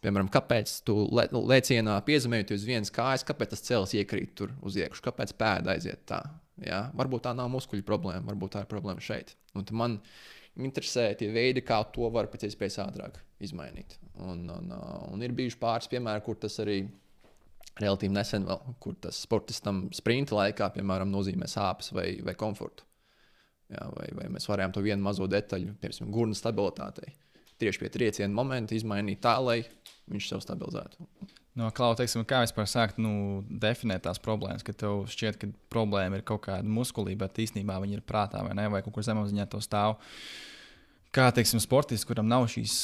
Piemēram, 0.02 0.30
kāpēc 0.34 0.72
tu 0.88 0.98
le, 1.14 1.28
lēcienā 1.30 2.00
piezemējies 2.08 2.56
uz 2.58 2.66
vienas 2.66 2.94
kājas, 2.94 3.26
kāpēc 3.28 3.54
tas 3.54 3.64
cels 3.68 3.94
iekrīt 3.98 4.34
tur 4.40 4.56
uz 4.66 4.78
iekšā, 4.80 5.06
kāpēc 5.10 5.36
pēda 5.38 5.76
aiziet 5.76 6.02
tā. 6.10 6.24
Ja? 6.64 6.86
Varbūt 6.96 7.26
tā 7.28 7.36
nav 7.36 7.50
muskuļu 7.54 7.86
problēma, 7.88 8.26
varbūt 8.30 8.56
tā 8.56 8.64
ir 8.64 8.72
problēma 8.72 9.04
šeit. 9.04 9.36
Un 9.56 9.68
man 9.76 10.00
interesē 10.56 11.10
tie 11.20 11.32
veidi, 11.34 11.64
kā 11.66 11.82
to 11.94 12.08
var 12.14 12.30
pēc 12.32 12.48
iespējas 12.48 12.80
ātrāk 12.86 13.20
izmainīt. 13.44 13.98
Un, 14.24 14.46
un, 14.52 14.72
un 15.12 15.26
ir 15.26 15.36
bijuši 15.36 15.60
pāris 15.60 15.92
piemēri, 15.92 16.24
kur 16.24 16.40
tas 16.40 16.56
arī 16.64 16.84
relatīvi 17.82 18.16
nesen, 18.16 18.46
vēl, 18.48 18.76
kur 18.80 18.96
tas 19.04 19.20
sportistam 19.26 19.86
sprinta 19.96 20.38
laikā, 20.38 20.70
piemēram, 20.78 21.12
nozīmē 21.12 21.50
sāpes 21.52 21.92
vai, 21.96 22.08
vai 22.24 22.36
komfortu. 22.40 22.88
Jā, 23.74 23.88
vai, 23.96 24.08
vai 24.16 24.30
mēs 24.32 24.46
varējām 24.48 24.76
to 24.76 24.84
vienu 24.86 25.04
mazo 25.04 25.28
detaļu, 25.28 25.74
piemēram, 25.82 26.12
gurnu 26.14 26.38
stabilitātei, 26.38 27.16
tieši 27.60 27.82
pie 27.82 27.90
trieciena 27.92 28.36
momenta 28.36 28.78
izmainīt 28.78 29.24
tā, 29.26 29.36
lai 29.42 29.64
viņš 30.12 30.30
sev 30.30 30.44
stabilizētu. 30.46 31.10
No 31.56 31.70
Klausa, 31.72 32.02
teiksim, 32.02 32.26
kā 32.28 32.42
vispār 32.44 32.68
sākt 32.68 32.98
nu, 33.00 33.44
definēt 33.48 34.04
tās 34.04 34.20
problēmas, 34.20 34.64
ka 34.66 34.74
tev 34.76 35.06
šķiet, 35.08 35.38
ka 35.40 35.48
problēma 35.72 36.20
ir 36.20 36.26
kaut 36.28 36.44
kāda 36.50 36.68
muskulība, 36.68 37.30
bet 37.30 37.40
īstenībā 37.46 37.78
viņi 37.80 37.96
ir 37.96 38.04
prātā 38.04 38.42
vai 38.44 38.52
ne, 38.60 38.68
vai 38.74 38.82
kaut 38.84 38.98
kur 38.98 39.06
zemapziņā 39.08 39.46
to 39.54 39.62
stāv. 39.64 39.96
Kā 41.16 41.30
teiksim, 41.32 41.62
sportists, 41.64 42.08
kuram 42.08 42.28
nav 42.28 42.50
šīs 42.52 42.76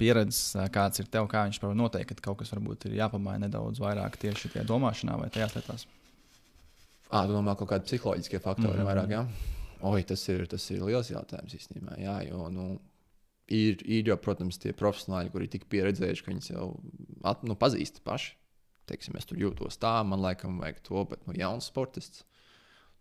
pieredzes, 0.00 0.56
kāds 0.74 0.98
ir 0.98 1.06
tev, 1.06 1.30
kā 1.30 1.44
viņš 1.46 1.62
var 1.62 1.78
noteikt, 1.78 2.18
ka 2.18 2.30
kaut 2.30 2.42
kas 2.42 2.50
varbūt 2.50 2.88
ir 2.88 2.98
jāpamaina 2.98 3.46
nedaudz 3.46 3.78
vairāk 3.78 4.18
tieši 4.18 4.56
tajā 4.56 4.66
domāšanā 4.66 5.14
vai 5.20 5.30
tajās 5.30 5.54
lietās? 5.54 5.86
Ah, 7.10 7.26
tu 7.26 7.34
domā, 7.34 7.54
kaut 7.58 7.70
kādi 7.70 7.86
psiholoģiskie 7.86 8.42
faktori 8.42 8.74
mm 8.74 8.82
-hmm. 8.82 8.90
vairāk, 8.90 9.14
jā? 9.14 9.22
Ja? 9.22 9.58
Oi, 9.90 10.02
tas 10.04 10.28
ir, 10.28 10.44
tas 10.50 10.70
ir 10.70 10.82
liels 10.84 11.08
jautājums 11.10 11.54
īstenībā. 11.56 11.96
Jā, 12.02 12.18
jo, 12.28 12.48
nu, 12.52 12.66
ir, 13.50 13.82
ir 13.84 14.10
jau, 14.10 14.16
protams, 14.22 14.58
tie 14.62 14.72
profesionāļi, 14.76 15.32
kuri 15.34 15.46
ir 15.46 15.54
tik 15.54 15.66
pieredzējuši, 15.72 16.24
ka 16.24 16.32
viņi 16.32 16.52
jau 16.52 16.66
at, 17.26 17.44
nu, 17.46 17.56
pazīst 17.58 18.02
paši. 18.06 18.36
Teiksim, 18.90 19.14
es 19.20 19.28
tur 19.28 19.38
jūtos 19.38 19.78
tā, 19.78 20.00
man 20.06 20.22
laikam 20.22 20.56
vajag 20.58 20.80
to, 20.88 21.04
bet 21.12 21.22
nu, 21.28 21.34
jauns 21.38 21.68
sportists. 21.70 22.24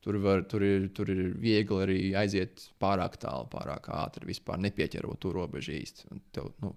Tur, 0.05 0.15
var, 0.23 0.45
tur, 0.47 0.63
ir, 0.63 0.85
tur 0.95 1.09
ir 1.11 1.33
viegli 1.41 1.79
arī 1.83 1.99
aiziet 2.15 2.61
pārāk 2.79 3.17
tālu, 3.19 3.49
pārāk 3.51 3.89
ātri, 3.91 4.29
vispār 4.29 4.61
nepieķerot 4.63 5.19
to 5.19 5.33
robežu 5.35 5.73
īsti. 5.75 6.19
Tev, 6.35 6.53
nu, 6.63 6.71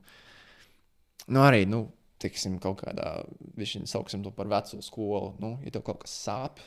nu, 1.28 1.42
arī, 1.44 1.62
nu, 1.70 1.84
teiksim, 2.22 2.56
kaut 2.62 2.80
kādā, 2.82 3.20
viņš 3.58 3.76
sauksim 3.90 4.24
to 4.24 4.32
par 4.34 4.50
veco 4.50 4.80
skolu. 4.82 5.36
Nu, 5.42 5.52
ja 5.62 5.74
tev 5.74 5.84
kaut 5.86 6.02
kas 6.02 6.16
sāp, 6.24 6.64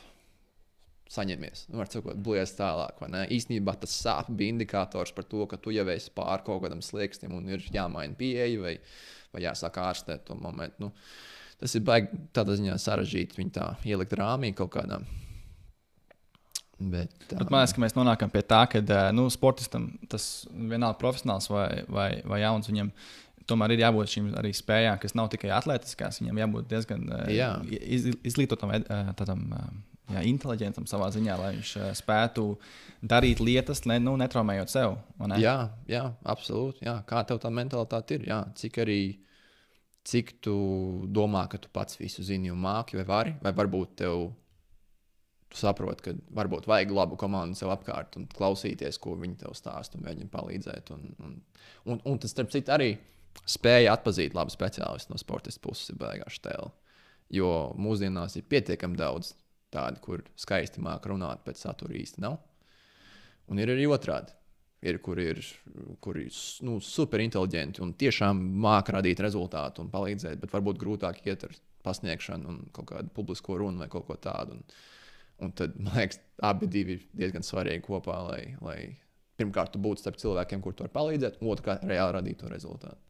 saņemies. 1.11 1.67
Nu, 1.69 1.79
var 1.81 1.89
sakot, 1.91 2.17
blies 2.25 2.55
tālāk. 2.57 3.01
Īsnībā 3.33 3.75
tas 3.81 3.93
sāp 3.93 4.31
bija 4.33 4.55
indikators 4.55 5.13
par 5.15 5.27
to, 5.29 5.45
ka 5.49 5.59
tu 5.61 5.73
jau 5.75 5.85
esi 5.93 6.13
pāri 6.15 6.45
kaut 6.47 6.63
kādam 6.63 6.81
slieksnim 6.85 7.35
un 7.37 7.51
ir 7.53 7.65
jāmaina 7.73 8.17
pieeja 8.17 8.61
vai, 8.61 8.75
vai 9.35 9.45
jāsāk 9.45 9.77
ārstēt 9.83 10.25
to 10.29 10.37
momentu. 10.39 10.87
Nu, 10.87 10.91
tas 11.61 11.77
ir 11.77 11.85
baigi 11.85 12.25
tādā 12.35 12.57
ziņā 12.57 12.79
sarežģīti 12.81 13.39
viņu 13.41 13.55
tā 13.59 13.69
ielikt 13.85 14.17
rāmī 14.17 14.51
kaut 14.57 14.73
kādā. 14.77 15.03
Bet, 16.75 17.13
tā... 17.29 17.37
Bet 17.39 17.51
man 17.53 17.61
liekas, 17.61 17.75
ka 17.75 17.85
mēs 17.85 17.95
nonākam 17.95 18.31
pie 18.33 18.41
tā, 18.43 18.65
ka 18.67 18.81
nu, 19.15 19.29
sportistam 19.31 19.93
tas 20.11 20.43
vienalga 20.51 20.99
profesionāls 20.99 21.47
vai, 21.47 21.69
vai, 21.87 22.09
vai 22.27 22.41
jauns. 22.41 22.67
Viņam 22.67 22.89
tomēr 23.47 23.75
ir 23.75 23.85
jābūt 23.85 24.11
šīm 24.11 24.33
arī 24.41 24.51
spējām, 24.57 24.99
kas 24.99 25.15
nav 25.15 25.29
tikai 25.31 25.53
atletiskās. 25.55 26.19
Viņam 26.19 26.41
jābūt 26.43 26.67
diezgan 26.73 27.05
Jā. 27.31 27.53
iz, 27.63 28.09
izglītotam, 28.27 28.73
tādam 29.15 29.45
jā, 30.13 30.23
inteliģentam 30.29 30.87
savā 30.89 31.09
ziņā, 31.13 31.35
lai 31.39 31.51
viņš 31.55 31.73
uh, 31.79 31.89
spētu 31.97 32.47
darīt 33.05 33.41
lietas, 33.43 33.83
ne, 33.89 33.99
nu, 34.03 34.15
netraumējot 34.21 34.71
sev. 34.71 34.97
Ne? 35.21 35.39
Jā, 35.41 35.57
jā, 35.89 36.05
absolūti. 36.27 36.85
Jā. 36.87 36.99
Kā 37.09 37.23
tev 37.27 37.41
tā 37.43 37.51
mentalitāte 37.53 38.19
ir? 38.19 38.27
Jā, 38.29 38.41
cik 38.59 38.81
arī 38.85 38.99
cik 40.05 40.35
tu 40.45 40.55
domā, 41.09 41.47
ka 41.49 41.59
tu 41.61 41.69
pats 41.73 41.97
visu 41.99 42.23
zini 42.25 42.51
un 42.53 42.61
māki, 42.61 42.99
vai 42.99 43.05
vari, 43.09 43.37
vai 43.41 43.53
varbūt 43.57 43.95
tev. 44.03 44.27
Tu 45.49 45.59
saproti, 45.61 46.07
ka 46.07 46.13
varbūt 46.35 46.65
vajag 46.69 46.91
labu 46.93 47.17
komandu 47.21 47.57
sev 47.57 47.69
apkārt 47.73 48.17
un 48.17 48.25
klausīties, 48.33 48.97
ko 49.01 49.13
viņi 49.19 49.43
tev 49.43 49.53
stāsta 49.57 49.97
un 49.97 50.05
mēģina 50.07 50.31
palīdzēt. 50.33 50.89
Un, 50.95 51.03
un, 51.21 51.35
un, 51.85 52.01
un 52.01 52.21
tas, 52.21 52.33
starp 52.33 52.49
citu, 52.53 52.73
arī 52.73 52.95
spēja 53.49 53.93
atpazīt 53.93 54.33
labu 54.35 54.53
speciālistu 54.53 55.13
no 55.13 55.21
sportista 55.21 55.61
puses 55.61 55.93
ir 55.93 55.99
beigās 56.01 56.41
tēlu. 56.41 56.71
Jo 57.33 57.51
mūsdienās 57.81 58.37
ir 58.39 58.45
pietiekami 58.49 58.97
daudz 58.99 59.35
tādu, 59.73 60.01
kur 60.03 60.23
skaisti 60.39 60.83
māca 60.83 61.11
runāt, 61.11 61.43
bet 61.45 61.59
satura 61.59 61.95
īsti 61.97 62.23
nav. 62.23 62.39
Un 63.51 63.61
ir 63.61 63.71
arī 63.73 63.87
otrādi. 63.91 64.33
Ir, 64.85 64.99
kur 65.01 65.17
ir, 65.17 65.39
kur 66.03 66.17
ir 66.21 66.33
nu, 66.67 66.75
superinteliģenti 66.83 67.81
un 67.81 67.95
tiešām 67.97 68.41
māca 68.61 68.99
radīt 68.99 69.21
rezultātu 69.23 69.81
un 69.81 69.89
palīdzēt, 69.89 70.37
bet 70.41 70.51
varbūt 70.53 70.77
grūtāk 70.81 71.23
iet 71.25 71.47
ar 71.47 71.55
pasniegšanu 71.85 72.51
un 72.51 72.59
kaut 72.75 72.91
kādu 72.91 73.13
publisko 73.15 73.57
runu 73.61 73.81
vai 73.81 73.87
kaut 73.89 74.05
ko 74.09 74.17
tādu. 74.21 74.59
Un, 74.59 74.77
un 75.41 75.55
tad, 75.57 75.79
man 75.79 75.97
liekas, 75.97 76.21
abi 76.45 76.69
ir 76.83 77.07
diezgan 77.17 77.45
svarīgi 77.45 77.85
kopā, 77.87 78.19
lai, 78.29 78.43
lai 78.61 78.77
pirmkārt 79.39 79.79
būtu 79.81 80.03
starp 80.03 80.21
cilvēkiem, 80.21 80.61
kur 80.61 80.75
to 80.75 80.85
var 80.85 80.93
palīdzēt, 80.99 81.41
un 81.41 81.51
otrkārt 81.55 81.87
reāli 81.89 82.17
radīt 82.19 82.43
to 82.43 82.51
rezultātu. 82.51 83.04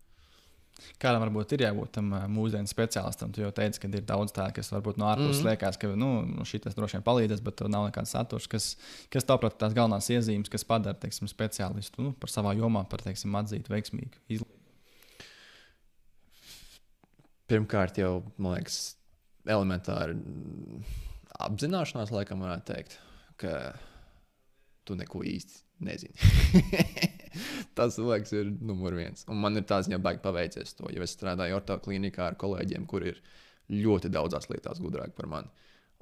Kādam 0.99 1.23
varbūt 1.23 1.53
ir 1.55 1.63
jābūt 1.65 1.93
tam 1.97 2.11
mūsdienu 2.31 2.69
speciālistam. 2.69 3.31
Tu 3.33 3.41
jau 3.43 3.51
teici, 3.55 3.79
ka 3.81 3.89
ir 3.89 4.03
daudz 4.07 4.33
tādu, 4.35 4.57
kas 4.57 4.71
varbūt 4.73 4.99
no 4.99 5.07
ārpuses 5.07 5.39
mm. 5.41 5.49
liekas, 5.49 5.79
ka 5.79 5.91
nu, 5.99 6.09
šis 6.47 6.75
droši 6.75 6.97
vien 6.97 7.05
palīdzēs, 7.05 7.43
bet 7.45 7.63
nav 7.71 7.87
nekāds 7.87 8.11
saturs. 8.15 8.47
Kas, 8.51 8.67
kas 9.13 9.27
tavuprāt, 9.27 9.57
tās 9.61 9.75
galvenās 9.77 10.11
iezīmes, 10.11 10.51
kas 10.51 10.67
padara 10.67 10.97
teiksim, 10.99 11.29
speciālistu 11.31 12.03
nu, 12.03 12.11
par 12.19 12.31
savā 12.31 12.53
jomā, 12.59 12.83
par 12.91 13.03
teiksim, 13.07 13.35
atzītu 13.39 13.71
veiksmīgu 13.71 14.21
izlīdzību? 14.37 14.61
Pirmkārt, 17.51 17.99
jau 18.01 18.23
man 18.41 18.57
liekas, 18.57 18.79
elementāri 19.45 20.15
apzināšanās, 21.45 22.13
laikam, 22.13 22.41
varētu 22.45 22.71
teikt, 22.71 22.97
ka 23.41 23.51
tu 24.87 24.97
neko 24.97 25.23
īsti 25.27 25.85
nezini. 25.85 27.11
tas 27.77 27.99
liekas, 27.99 28.33
ir 28.35 28.51
numur 28.63 28.95
viens. 28.97 29.25
Un 29.31 29.39
man 29.43 29.59
ir 29.59 29.65
tāds, 29.67 29.89
ja 29.91 29.99
baigi 30.01 30.23
paveicies 30.23 30.75
to, 30.77 30.89
jo 30.93 31.03
es 31.05 31.15
strādāju 31.15 31.59
orto 31.59 31.77
klinikā 31.83 32.29
ar 32.29 32.39
kolēģiem, 32.41 32.87
kur 32.89 33.05
ir 33.07 33.21
ļoti 33.71 34.11
daudzās 34.13 34.49
lietās 34.51 34.81
gudrāki 34.83 35.15
par 35.17 35.29
mani. 35.31 35.51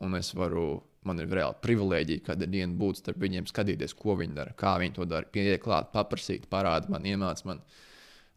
Un 0.03 0.17
es 0.17 0.31
varu, 0.35 0.81
man 1.07 1.21
ir 1.21 1.29
reāli 1.31 1.59
privilēģija, 1.63 2.25
kad 2.25 2.41
ir 2.41 2.51
diena 2.51 2.73
būt 2.77 3.03
starp 3.03 3.19
viņiem, 3.21 3.47
skatīties, 3.49 3.93
ko 3.97 4.17
viņi 4.19 4.37
dara, 4.37 4.55
kā 4.57 4.75
viņi 4.81 4.97
to 4.97 5.07
dara, 5.09 5.29
pieiet 5.29 5.61
klāt, 5.63 5.91
paprasīt, 5.93 6.47
parādīt 6.51 6.91
man, 6.93 7.05
iemācīt 7.07 7.49
man. 7.49 7.61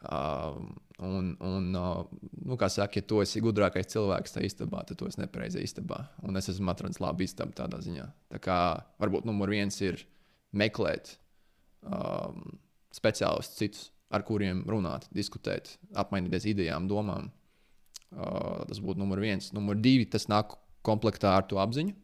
Uh, 0.07 0.59
un, 1.03 1.33
un 1.43 1.71
uh, 1.75 2.03
nu, 2.45 2.59
kā 2.61 2.69
saka, 2.71 3.01
ja 3.01 3.07
tu 3.09 3.23
esi 3.25 3.41
gudrākais 3.43 3.89
cilvēks 3.95 4.37
tajā 4.37 4.51
istabā, 4.51 4.85
tad 4.87 5.01
tu 5.01 5.09
esi 5.09 5.23
nepareizā 5.23 5.63
istabā. 5.65 6.03
Un 6.29 6.39
es 6.39 6.51
esmu 6.53 6.71
atradis 6.71 7.01
labu 7.03 7.25
istabu 7.25 7.57
tādā 7.57 7.81
ziņā. 7.83 8.05
Tā 8.37 8.43
kā 8.45 8.59
varbūt 9.03 9.27
numur 9.27 9.51
viens 9.51 9.81
ir 9.83 10.05
meklēt 10.57 11.17
um, 11.89 12.45
speciālistus, 12.97 13.59
citus, 13.61 13.85
ar 14.15 14.25
kuriem 14.27 14.63
runāt, 14.71 15.09
diskutēt, 15.15 15.77
apmainīties 15.99 16.49
idejām, 16.53 16.87
domām. 16.91 17.31
Uh, 18.17 18.63
tas 18.69 18.79
būtu 18.81 19.03
numur 19.03 19.21
viens. 19.21 19.51
Numur 19.57 19.79
divi, 19.83 20.07
tas 20.09 20.29
nāk 20.31 20.55
komplektā 20.87 21.35
ar 21.37 21.47
to 21.51 21.59
apziņu, 21.59 21.97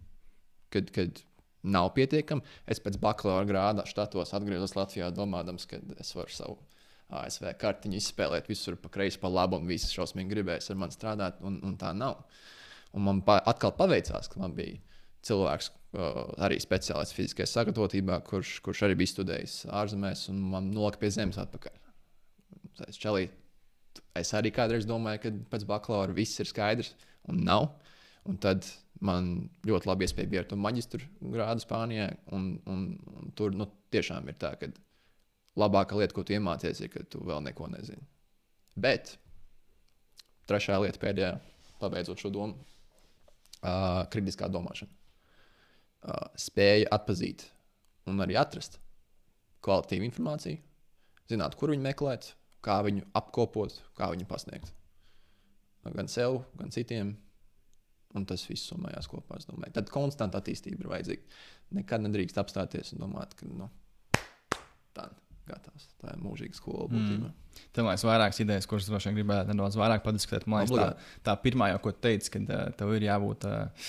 kad, 0.75 0.91
kad 0.95 1.23
nav 1.63 1.93
pietiekami. 1.97 2.43
Es 2.67 2.83
pēc 2.83 2.99
bakalaura 3.03 3.47
grāda 3.49 3.87
štatos 3.89 4.35
atgriezos 4.37 4.75
Latvijā, 4.77 5.13
domājams, 5.15 5.69
ka 5.71 5.79
es 6.03 6.13
varu 6.17 6.35
savu 6.35 6.59
ASV 7.13 7.53
kartiņu 7.61 7.99
izspēlēt 8.01 8.49
visur 8.51 8.79
pa 8.81 8.91
kreisi, 8.93 9.21
pa 9.21 9.31
labi, 9.31 9.59
un 9.61 9.69
visi 9.69 9.93
šausmīgi 9.93 10.33
gribēs 10.33 10.71
ar 10.73 10.81
mani 10.81 10.97
strādāt, 10.97 11.43
un, 11.45 11.61
un 11.67 11.77
tā 11.81 11.93
nav. 11.97 12.25
Un 12.97 13.07
man 13.07 13.23
pa, 13.27 13.39
atkal 13.49 13.75
paveicās, 13.77 14.31
ka 14.33 14.41
man 14.43 14.57
bija 14.57 14.81
cilvēks, 15.29 15.71
arī 15.93 16.57
speciālists 16.63 17.17
fiziskajā 17.17 17.49
sagatavotībā, 17.51 18.19
kurš, 18.25 18.57
kurš 18.65 18.85
arī 18.87 18.97
bija 19.03 19.13
studējis 19.13 19.57
ārzemēs, 19.77 20.27
un 20.33 20.41
man 20.55 20.71
nolika 20.73 21.03
pie 21.03 21.11
zemes 21.13 21.41
atpakaļ. 21.43 21.75
Es, 22.89 22.97
čelī, 22.97 23.27
es 24.17 24.33
arī 24.37 24.53
kādreiz 24.55 24.87
domāju, 24.89 25.25
ka 25.25 25.33
pēc 25.53 25.67
bakalaura 25.69 26.17
viss 26.17 26.41
ir 26.41 26.49
skaidrs, 26.49 26.95
un 27.29 27.43
nav. 27.45 27.69
Un 28.29 28.39
tad 28.41 28.65
man 29.03 29.51
ļoti 29.67 29.91
labi 29.91 30.07
iespēja 30.07 30.31
bija 30.31 30.45
ar 30.45 30.49
to 30.49 30.57
maģistru 30.57 31.03
grādu 31.35 31.65
Spānijā. 31.65 32.09
Un, 32.33 32.55
un, 32.71 32.87
un 33.13 33.35
tur 33.37 33.53
nu, 33.57 33.67
tiešām 33.93 34.31
ir 34.31 34.39
tā, 34.41 34.55
ka 34.61 34.71
labākā 35.59 35.99
lieta, 35.99 36.15
ko 36.17 36.25
tu 36.25 36.37
iemācies, 36.39 36.81
ir, 36.81 36.93
ka 36.95 37.05
tu 37.11 37.21
vēl 37.27 37.43
neko 37.51 37.69
nezini. 37.75 38.07
Bet 38.81 39.17
trešā 40.49 40.79
lieta, 40.81 41.03
pēdējā, 41.03 41.35
pabeidzot 41.83 42.23
šo 42.23 42.33
domu, 42.33 42.57
uh, 43.61 44.07
kritiskā 44.15 44.49
domāšana 44.49 45.02
uh, 46.03 46.29
spēja 46.39 46.91
atpazīt 46.95 47.47
un 48.11 48.23
arī 48.25 48.37
atrast 48.41 48.79
kvalitīvu 49.63 50.09
informāciju, 50.09 50.59
zināt, 51.31 51.57
kur 51.59 51.73
viņu 51.73 51.85
meklēt, 51.85 52.33
kā 52.65 52.81
viņu 52.87 53.07
apkopot, 53.19 53.79
kā 53.99 54.11
viņu 54.15 54.27
pasniegt. 54.31 54.73
Gan 55.83 56.11
sev, 56.11 56.43
gan 56.59 56.71
citiem. 56.75 57.17
Un 58.13 58.27
tas 58.29 58.43
viss 58.45 58.69
summējās 58.69 59.09
kopā. 59.09 59.39
Tad 59.73 59.89
konstanta 59.91 60.43
attīstība 60.43 60.85
ir 60.85 60.91
vajadzīga. 60.91 61.39
Nekad 61.79 62.03
nedrīkst 62.05 62.39
apstāties 62.43 62.93
un 62.93 63.01
domāt, 63.07 63.33
ka 63.39 63.49
nu, 63.49 63.71
tā 64.93 65.07
gatavs. 65.49 65.87
Tā 66.03 66.13
ir 66.13 66.21
mūžīga 66.23 66.59
skola. 66.59 66.91
Būtībā. 66.91 67.31
Mm. 67.31 67.63
Tev 67.73 67.89
liekas, 67.89 68.05
vairākas 68.07 68.43
idejas, 68.45 68.69
kuras 68.69 68.91
droši 68.91 69.09
vien 69.09 69.23
gribētu 69.23 69.55
nedaudz 69.55 69.79
vairāk 69.81 70.05
padiskutēt. 70.05 70.45
Man 70.51 70.67
liekas, 70.67 70.77
tā, 70.77 71.25
tā 71.31 71.37
pirmā 71.41 71.73
jau, 71.73 71.81
ko 71.87 71.95
teici, 72.05 72.35
ka 72.35 72.61
tev 72.79 72.93
ir 72.99 73.09
jābūt. 73.09 73.49
Uh, 73.49 73.89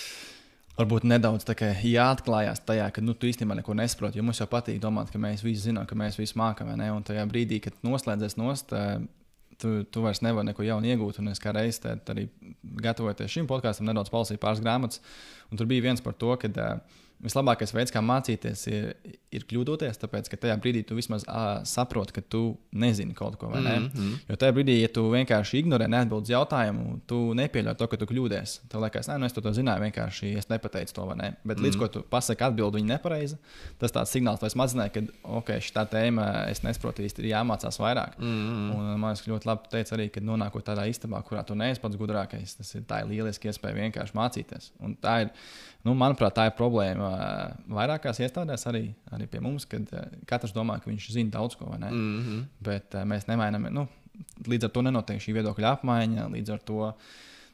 Varbūt 0.74 1.04
nedaudz 1.06 1.46
jāatklājās 1.86 2.64
tajā, 2.66 2.88
ka 2.90 3.02
nu, 3.02 3.14
tu 3.14 3.28
īstenībā 3.30 3.54
neko 3.60 3.76
nesaproti. 3.78 4.18
Jo 4.18 4.24
mums 4.26 4.40
jau 4.40 4.48
patīk 4.50 4.80
domāt, 4.82 5.12
ka 5.14 5.20
mēs 5.22 5.44
visi 5.46 5.68
zinām, 5.68 5.86
ka 5.86 5.94
mēs 5.94 6.18
visi 6.18 6.34
mākam. 6.38 6.72
Un 6.74 7.06
tajā 7.06 7.22
brīdī, 7.30 7.60
kad 7.62 7.76
noslēdzies 7.86 8.34
nost, 8.40 8.74
tu, 9.62 9.74
tu 9.86 10.02
vairs 10.02 10.22
nevari 10.26 10.50
neko 10.50 10.66
jaunu 10.66 10.90
iegūt. 10.90 11.20
Un 11.22 11.30
es 11.30 11.42
kā 11.42 11.54
reizes 11.54 11.84
arī 12.10 12.26
gatavojoties 12.82 13.36
šim 13.36 13.46
podkāstam, 13.50 13.86
nedaudz 13.86 14.10
palasīju 14.10 14.42
pāris 14.42 14.64
grāmatas. 14.64 15.02
Un 15.50 15.60
tur 15.60 15.70
bija 15.70 15.86
viens 15.86 16.02
par 16.02 16.18
to, 16.18 16.34
ka 16.42 16.50
uh, 16.50 17.02
vislabākais 17.22 17.72
veids, 17.74 17.92
kā 17.94 18.00
mācīties, 18.04 18.64
ir, 18.68 18.88
ir 19.34 19.44
kļūdoties, 19.48 19.98
tāpēc 20.02 20.28
ka 20.30 20.38
tajā 20.44 20.56
brīdī 20.60 20.82
tu 20.86 20.96
vismaz 20.98 21.24
uh, 21.26 21.62
saproti, 21.68 22.14
ka 22.16 22.22
tu 22.34 22.42
nezini 22.72 23.14
kaut 23.16 23.36
ko. 23.40 23.48
Mm 23.48 23.66
-hmm. 23.66 24.12
Jo 24.28 24.36
tajā 24.36 24.52
brīdī, 24.52 24.80
ja 24.80 24.88
tu 24.88 25.06
vienkārši 25.10 25.62
ignorē, 25.62 25.88
neatbild 25.88 26.22
uz 26.22 26.30
jautājumu, 26.30 27.00
tu 27.06 27.34
nepieļauj 27.34 27.74
to, 27.74 27.86
ka 27.86 27.96
tu 27.96 28.06
kļūdies. 28.06 28.60
Tev 28.68 28.80
liekas, 28.80 29.08
nē, 29.08 29.18
nu 29.18 29.26
es 29.26 29.32
to, 29.32 29.40
to 29.40 29.52
zināju, 29.52 29.82
vienkārši 29.86 30.36
es 30.38 30.48
nepateicu 30.48 30.94
to 30.94 31.14
ne. 31.14 31.34
Bet 31.44 31.58
mm 31.58 31.62
-hmm. 31.62 31.66
līdz 31.66 31.78
ko 31.78 31.88
tu 31.88 32.02
pasaki 32.02 32.44
atbildi 32.44 32.78
viņa 32.78 32.86
nepareizi, 32.86 33.36
tas 33.78 33.92
tāds 33.92 34.12
signāls, 34.12 34.42
lai 34.42 34.46
es 34.46 34.56
mazināju, 34.56 34.90
ka 34.94 35.00
ok, 35.22 35.48
šī 35.48 35.86
tēma 35.86 36.50
es 36.50 36.62
nesaprotu 36.62 37.02
īsti, 37.02 37.18
ir 37.18 37.34
jāmācās 37.34 37.78
vairāk. 37.78 38.18
Mm 38.18 38.26
-hmm. 38.26 38.76
Un 38.76 39.00
man 39.00 39.14
liekas, 39.14 39.28
ļoti 39.28 39.46
labi 39.46 39.68
teica 39.70 39.96
arī, 39.96 40.10
ka 40.10 40.20
nonākot 40.20 40.64
tādā 40.64 40.88
istabā, 40.88 41.22
kurā 41.22 41.44
tu 41.44 41.54
neesi 41.54 41.80
pats 41.80 41.96
gudrākais, 41.96 42.56
tas 42.56 42.74
ir 42.74 42.82
tā 42.82 43.00
ir 43.00 43.08
lieliski 43.08 43.48
iespēja 43.48 43.74
vienkārši 43.74 44.14
mācīties. 44.14 44.70
Un 44.80 44.96
tā 45.02 45.22
ir 45.22 45.30
Nu, 45.84 45.92
manuprāt, 46.00 46.32
tā 46.32 46.46
ir 46.48 46.54
problēma 46.56 47.10
vairākās 47.68 48.22
iestādēs, 48.24 48.64
arī, 48.70 48.86
arī 49.12 49.26
pie 49.28 49.42
mums, 49.44 49.66
kad 49.68 49.90
katrs 50.28 50.54
domā, 50.56 50.78
ka 50.80 50.88
viņš 50.88 51.10
zina 51.12 51.34
daudz 51.34 51.58
ko, 51.60 51.66
mm 51.66 51.84
-hmm. 51.84 52.44
bet 52.64 52.96
mēs 53.04 53.28
nemainām. 53.28 53.68
Nu, 53.72 53.86
līdz 54.48 54.64
ar 54.64 54.70
to 54.70 54.82
nenotiek 54.82 55.20
šī 55.20 55.34
viedokļa 55.38 55.74
apmaiņa, 55.76 56.28
līdz 56.32 56.52
ar 56.54 56.62
to 56.64 56.92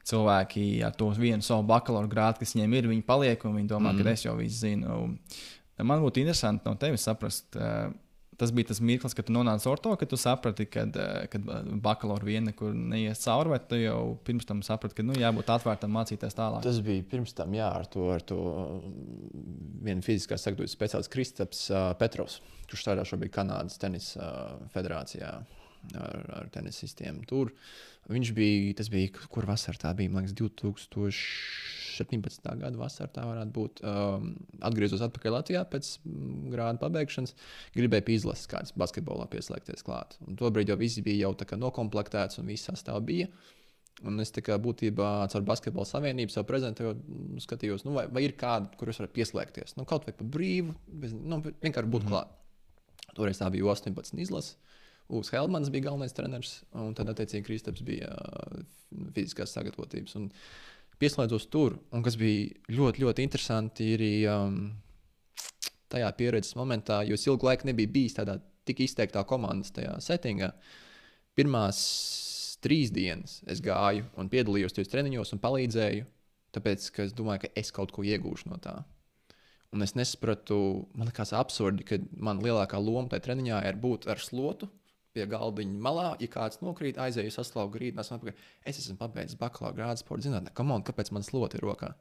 cilvēki 0.04 0.84
ar 0.86 0.94
to 0.96 1.08
vienu 1.10 1.42
savu 1.42 1.62
bakalaura 1.62 2.08
grādu, 2.08 2.38
kas 2.38 2.54
viņiem 2.54 2.74
ir, 2.74 2.88
viņi 2.88 3.02
paliek 3.06 3.44
un 3.44 3.56
viņi 3.56 3.68
domā, 3.68 3.92
mm 3.92 3.98
-hmm. 3.98 4.04
ka 4.04 4.10
es 4.10 4.24
jau 4.24 4.36
visu 4.36 4.58
zinu. 4.58 5.18
Man 5.82 6.02
būtu 6.02 6.20
interesanti 6.20 6.68
no 6.68 6.74
tevis 6.74 7.02
saprast, 7.02 7.56
tas 8.40 8.52
bija 8.56 8.70
tas 8.70 8.80
mirklis, 8.80 9.14
kad 9.16 9.26
tu 9.28 9.34
nonāci 9.36 9.68
orto, 9.70 9.92
kad 10.00 10.08
tu 10.08 10.18
saprati, 10.20 10.66
ka 10.70 10.86
eh, 10.88 11.36
bakalaura 11.84 12.26
viena 12.26 12.50
nekur 12.50 12.72
neies 12.74 13.20
cauri, 13.24 13.52
vai 13.52 13.60
tu 13.68 13.78
jau 13.80 14.00
pirms 14.26 14.48
tam 14.48 14.62
saprati, 14.66 14.96
ka 14.98 15.06
nu, 15.06 15.16
jābūt 15.20 15.52
atvērtam 15.52 15.92
mācīties 15.94 16.36
tālāk? 16.38 16.64
Tas 16.64 16.80
bija 16.84 17.04
pirms 17.12 17.36
tam, 17.36 17.54
jā, 17.56 17.68
ar 17.80 17.88
to, 17.92 18.08
ar 18.14 18.24
to 18.24 18.40
mm, 18.40 19.76
vienu 19.88 20.06
fiziskās 20.06 20.46
sagatavošanas 20.46 20.76
speciālistu 20.78 21.14
Kristaps 21.14 21.64
uh, 21.72 21.90
Petrovs, 22.00 22.40
kurš 22.70 22.86
strādā 22.86 23.04
šobrīd 23.08 23.34
Kanādas 23.34 23.80
tenisa 23.82 24.30
federācijā 24.74 25.34
ar, 25.94 26.24
ar 26.40 26.50
tenisistiem 26.54 27.22
tur. 27.28 27.52
Viņš 28.10 28.32
bija, 28.34 28.72
tas 28.80 28.88
bija, 28.90 29.12
kur 29.30 29.46
vasarā 29.46 29.78
tā 29.78 29.92
bija, 29.98 30.12
man 30.12 30.26
liekas, 30.26 30.38
2000. 30.40 31.78
17. 32.00 32.46
gada 32.62 32.78
vasarā 32.80 33.10
tā 33.12 33.24
varētu 33.28 33.52
būt. 33.52 33.80
Um, 33.84 34.32
atgriezos 34.64 35.02
atpakaļ 35.04 35.34
Latvijā 35.36 35.62
pēc 35.68 35.92
mm, 35.98 36.50
grāna 36.54 36.80
pabeigšanas, 36.80 37.34
gribēju 37.76 38.06
pie 38.06 38.16
izlases 38.16 38.48
kādas 38.50 38.74
basketbolā 38.78 39.26
pieslēgties 39.32 39.84
klāt. 39.86 40.16
Un 40.26 40.38
tobrīd 40.40 40.72
jau 40.72 40.78
viss 40.80 41.02
bija 41.04 41.28
jau 41.28 41.60
nokomplektēts 41.60 42.40
un 42.40 42.48
viss 42.48 42.68
sastāvs 42.70 43.04
bija. 43.04 43.28
Un 44.06 44.16
es 44.22 44.32
tā 44.32 44.40
kā 44.40 44.56
būtībā 44.56 45.10
caur 45.28 45.44
basketbola 45.44 45.84
savienību 45.84 46.32
savu 46.32 46.48
prezentēju, 46.48 46.94
skatījos, 47.44 47.84
nu, 47.84 47.92
vai, 47.98 48.06
vai 48.08 48.22
ir 48.24 48.32
kāda, 48.38 48.70
kur 48.80 48.88
es 48.88 49.00
varu 49.02 49.10
pieslēgties. 49.12 49.76
Nu, 49.76 49.84
kaut 49.88 50.06
vai 50.08 50.14
pa 50.16 50.24
brīvu, 50.24 50.72
bez, 51.02 51.12
nu, 51.12 51.42
vienkārši 51.44 51.90
būt 51.92 52.06
mm 52.06 52.08
-hmm. 52.08 52.14
klāt. 52.14 53.12
Toreiz 53.18 53.42
tā 53.42 53.50
bija 53.52 53.68
18 53.74 54.22
izlases. 54.22 54.56
Uvs 55.10 55.32
Helmans 55.34 55.70
bija 55.72 55.88
galvenais 55.88 56.14
treneris, 56.14 56.60
un 56.78 56.94
tad, 56.94 57.10
attiecīgi, 57.10 57.44
Kristaps 57.46 57.82
bija 57.86 58.10
fiziskās 59.14 59.54
sagatavotības. 59.56 60.14
Un 60.20 60.28
pieslēdzos 61.02 61.48
tur, 61.50 61.78
un 61.94 62.04
kas 62.06 62.18
bija 62.20 62.52
ļoti, 62.70 63.02
ļoti 63.04 63.26
interesanti, 63.26 63.88
ir 63.96 64.04
um, 64.30 64.60
tajā 65.90 66.10
pieredzes 66.18 66.56
momentā, 66.58 67.00
jo 67.08 67.18
es 67.18 67.26
ilgu 67.26 67.48
laiku 67.48 67.70
nebiju 67.70 67.90
bijis 67.96 68.18
tādā 68.20 68.38
tik 68.68 68.84
izteiktā 68.84 69.24
komandas 69.26 69.74
tajā 69.74 69.96
settingā. 70.04 70.52
Pirmās 71.38 71.80
trīs 72.62 72.92
dienas 72.94 73.40
es 73.50 73.62
gāju 73.64 74.06
un 74.20 74.30
piedalījos 74.30 74.76
tajos 74.76 74.90
treniņos 74.92 75.34
un 75.34 75.42
palīdzēju, 75.42 76.08
tāpēc 76.54 76.88
ka 76.94 77.06
es 77.08 77.14
domāju, 77.16 77.46
ka 77.46 77.54
es 77.62 77.70
kaut 77.74 77.94
ko 77.94 78.04
iegūšu 78.06 78.50
no 78.52 78.58
tā. 78.62 78.76
Un 79.70 79.86
es 79.86 79.94
nesapratu, 79.94 80.56
man 80.98 81.06
liekas, 81.06 81.30
absurdi, 81.38 81.86
ka 81.86 82.00
man 82.18 82.42
lielākā 82.42 82.78
loma 82.82 83.08
tajā 83.10 83.28
treniņā 83.28 83.62
ir 83.70 83.78
būt 83.80 84.08
ar 84.10 84.22
slotu 84.22 84.66
pie 85.16 85.26
galdiņa 85.30 85.80
malā. 85.82 86.10
Ja 86.22 86.28
kāds 86.32 86.60
nokrīt, 86.64 87.00
aizēju 87.00 87.32
saslauku 87.34 87.78
grīdu, 87.78 88.00
es 88.00 88.78
esmu 88.82 88.98
pabeidzis 89.00 89.38
bakalaura 89.40 89.76
grādu 89.76 90.02
sporta 90.02 90.28
zinātnē. 90.28 90.54
On, 90.66 90.86
kāpēc 90.86 91.12
man 91.16 91.26
sloti 91.26 91.58
ir 91.58 91.66
rokā? 91.66 91.94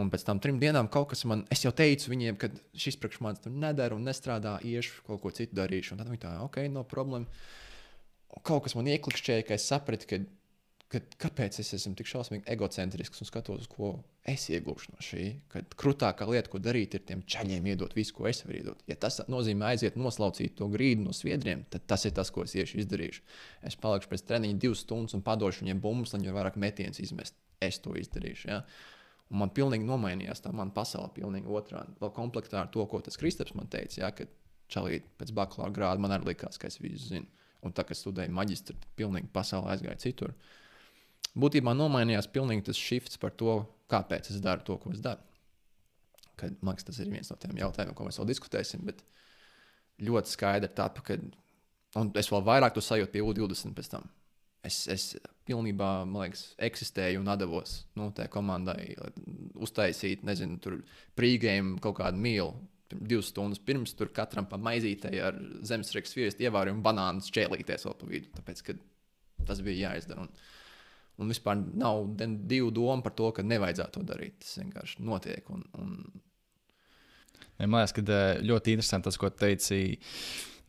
Un 0.00 0.10
pēc 0.10 0.22
tam 0.26 0.38
trim 0.42 0.60
dienām 0.62 0.88
kaut 0.92 1.10
kas 1.12 1.24
man, 1.28 1.42
es 1.52 1.64
jau 1.64 1.72
teicu 1.76 2.12
viņiem, 2.12 2.36
ka 2.40 2.48
šis 2.78 2.98
priekš 3.00 3.20
manis 3.24 3.42
tur 3.42 3.52
nedara 3.52 3.96
un 3.96 4.06
nestrādā, 4.06 4.56
iešu 4.62 5.02
kaut 5.06 5.22
ko 5.24 5.32
citu 5.34 5.58
darīšu. 5.58 5.94
Un 5.94 6.02
tad 6.02 6.12
viņi 6.12 6.22
tā, 6.22 6.34
ok, 6.46 6.60
no 6.72 6.84
problēma 6.88 7.26
kaut 8.46 8.64
kas 8.66 8.76
man 8.78 8.88
ieklikšķēja, 8.92 9.48
ka 9.48 9.56
es 9.58 9.66
sapratu, 9.66 10.06
ka, 10.10 10.20
ka, 10.90 11.00
kāpēc 11.24 11.60
es 11.62 11.72
esmu 11.76 11.94
tik 11.98 12.08
šausmīgi 12.10 12.48
egocentrisks 12.50 13.22
un 13.22 13.28
skatos, 13.28 13.68
ko 13.70 13.92
es 14.28 14.46
iegūšu 14.50 14.94
no 14.94 15.04
šī. 15.04 15.26
Kad 15.52 15.74
krūtākā 15.80 16.26
lieta, 16.30 16.50
ko 16.52 16.60
darīt, 16.62 16.96
ir 16.96 17.04
tiem 17.06 17.22
čaļiem 17.34 17.68
iedot 17.72 17.94
visu, 17.96 18.14
ko 18.16 18.28
es 18.30 18.42
varu 18.44 18.58
iedot. 18.58 18.84
Ja 18.90 18.96
tas 19.00 19.20
nozīmē 19.30 19.70
aiziet 19.72 19.98
noslaucīt 20.00 20.56
to 20.58 20.68
grīdu 20.72 21.06
no 21.06 21.14
sviedriem, 21.16 21.64
tad 21.70 21.86
tas 21.90 22.06
ir 22.08 22.14
tas, 22.16 22.32
ko 22.34 22.44
es 22.46 22.56
iešu 22.58 22.82
izdarīšu. 22.84 23.22
Es 23.70 23.78
palikšu 23.80 24.10
pēc 24.12 24.26
treniņa 24.30 24.62
divas 24.66 24.84
stundas 24.86 25.16
un 25.18 25.24
padošu 25.26 25.64
viņiem 25.64 25.82
bumbas, 25.84 26.14
lai 26.14 26.24
viņi 26.24 26.36
vairāk 26.38 26.58
metienus 26.60 27.02
izmest. 27.04 27.38
Es 27.60 27.78
to 27.84 27.94
izdarīšu. 27.98 28.48
Ja? 28.50 28.62
Un 29.30 29.44
man 29.44 29.52
pilnīgi 29.54 29.86
nomainījās 29.86 30.42
tā 30.42 30.50
mana 30.56 30.74
pasaule, 30.74 31.12
pilnīgi 31.14 31.50
otrādi. 31.54 31.94
Vēl 32.00 32.10
komplektā 32.16 32.64
ar 32.64 32.70
to, 32.74 32.82
ko 32.90 32.98
tas 33.04 33.18
Kristaps 33.20 33.54
man 33.54 33.68
teica, 33.70 34.00
ja, 34.00 34.08
kad 34.16 34.32
čalīt 34.70 35.06
pēc 35.20 35.30
bakalaura 35.36 35.74
grāda 35.74 36.02
man 36.02 36.14
arī 36.16 36.32
likās, 36.32 36.58
ka 36.58 36.70
es 36.70 36.80
visu 36.82 37.12
zinu. 37.12 37.28
Un 37.60 37.74
tā 37.76 37.84
kā 37.84 37.94
studēju 37.94 38.32
maģistru, 38.32 38.78
pilnīgi 38.96 39.28
pasaulē 39.34 39.74
aizgāju 39.74 40.02
citur. 40.02 40.34
Būtībā 41.40 41.74
nomainījās 41.76 42.28
pilnīgi 42.32 42.66
tas 42.70 42.78
shifts 42.78 43.20
par 43.20 43.34
to, 43.38 43.60
kāpēc 43.90 44.32
es 44.32 44.40
daru 44.42 44.64
to, 44.66 44.76
ko 44.82 44.94
es 44.94 45.02
daru. 45.04 45.22
Kad, 46.40 46.56
man 46.64 46.74
liekas, 46.74 46.88
tas 46.88 47.00
ir 47.02 47.10
viens 47.12 47.30
no 47.30 47.36
tiem 47.38 47.58
jautājumiem, 47.60 47.94
ko 47.96 48.06
mēs 48.06 48.18
vēl 48.20 48.30
diskutēsim. 48.30 48.86
Bet 48.88 49.02
ļoti 50.02 50.32
skaidri 50.32 50.70
tapa, 50.74 51.04
ka, 51.06 51.18
un 52.00 52.10
es 52.18 52.30
vēl 52.32 52.42
vairāk 52.46 52.74
to 52.74 52.82
sajūtu 52.84 53.12
pie 53.14 53.22
U20 53.26 53.76
pēc 53.76 53.92
tam. 53.92 54.08
Es, 54.66 54.82
es 54.92 55.04
pilnībā, 55.48 55.90
man 56.08 56.26
liekas, 56.26 56.50
eksistēju 56.60 57.22
un 57.22 57.30
devos 57.40 57.78
nu, 57.96 58.10
tajā 58.16 58.28
komandai, 58.32 58.90
uztaisīt, 59.60 60.26
nezinu, 60.28 60.58
tur 60.60 60.80
prīgēm 61.16 61.78
kaut 61.84 61.96
kādu 62.02 62.20
mīlu 62.20 62.52
divas 62.90 63.30
stundas 63.30 63.60
pirms 63.62 63.94
tam 63.94 64.10
katram 64.14 64.46
pa 64.50 64.58
maizītei 64.60 65.20
ar 65.22 65.36
zemesrīks 65.66 66.14
sviestu 66.14 66.46
ievāru 66.46 66.74
un 66.74 66.82
banānu 66.84 67.22
šķēlīties 67.26 67.86
vēl 67.86 67.96
pa 68.00 68.08
vidu. 68.10 68.30
Tāpēc 68.36 68.62
tas 69.46 69.62
bija 69.64 69.90
jāizdara. 69.90 70.26
Un, 70.26 70.32
un 71.20 71.32
vispār 71.32 71.60
nav 71.60 72.04
divu 72.18 72.70
domu 72.74 73.04
par 73.04 73.14
to, 73.16 73.30
ka 73.36 73.44
nevajadzētu 73.46 73.98
to 73.98 74.04
darīt. 74.08 74.38
Tas 74.42 74.58
vienkārši 74.62 75.06
notiek. 75.06 75.50
Un, 75.52 75.64
un... 75.78 75.96
Man 77.60 77.82
liekas, 77.82 77.92
ka 77.96 78.04
eh, 78.06 78.38
ļoti 78.46 78.76
interesanti 78.76 79.10
tas, 79.10 79.20
ko 79.20 79.28
teici 79.30 79.82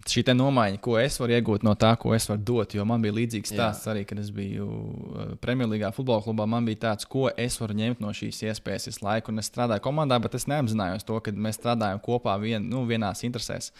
šī 0.09 0.23
nomaiņa, 0.33 0.79
ko 0.81 0.95
es 0.99 1.17
varu 1.21 1.35
iegūt 1.35 1.63
no 1.65 1.73
tā, 1.79 1.91
ko 1.99 2.13
es 2.15 2.27
varu 2.29 2.41
dot. 2.41 2.73
Jo 2.75 2.85
man 2.87 3.01
bija 3.03 3.13
līdzīgs 3.15 3.51
stāsts 3.53 3.85
Jā. 3.85 3.93
arī, 3.93 4.03
kad 4.09 4.19
es 4.19 4.31
biju 4.33 4.65
uh, 4.65 5.33
Premjerlīgā 5.41 5.91
futbola 5.95 6.23
klubā. 6.25 6.47
Man 6.49 6.65
bija 6.65 6.81
tāds, 6.87 7.05
ko 7.05 7.29
es 7.29 7.59
varu 7.61 7.77
ņemt 7.77 8.01
no 8.01 8.13
šīs 8.15 8.41
iespējas 8.49 8.89
visu 8.89 9.05
laiku. 9.05 9.31
Un 9.31 9.43
es 9.43 9.51
strādāju 9.51 9.83
komandā, 9.85 10.17
bet 10.23 10.35
es 10.37 10.47
neapzinājos 10.49 11.05
to, 11.07 11.19
ka 11.23 11.33
mēs 11.35 11.59
strādājam 11.59 12.01
kopā 12.03 12.37
vien, 12.41 12.65
nu, 12.71 12.83
vienās 12.89 13.23
interesēs. 13.27 13.71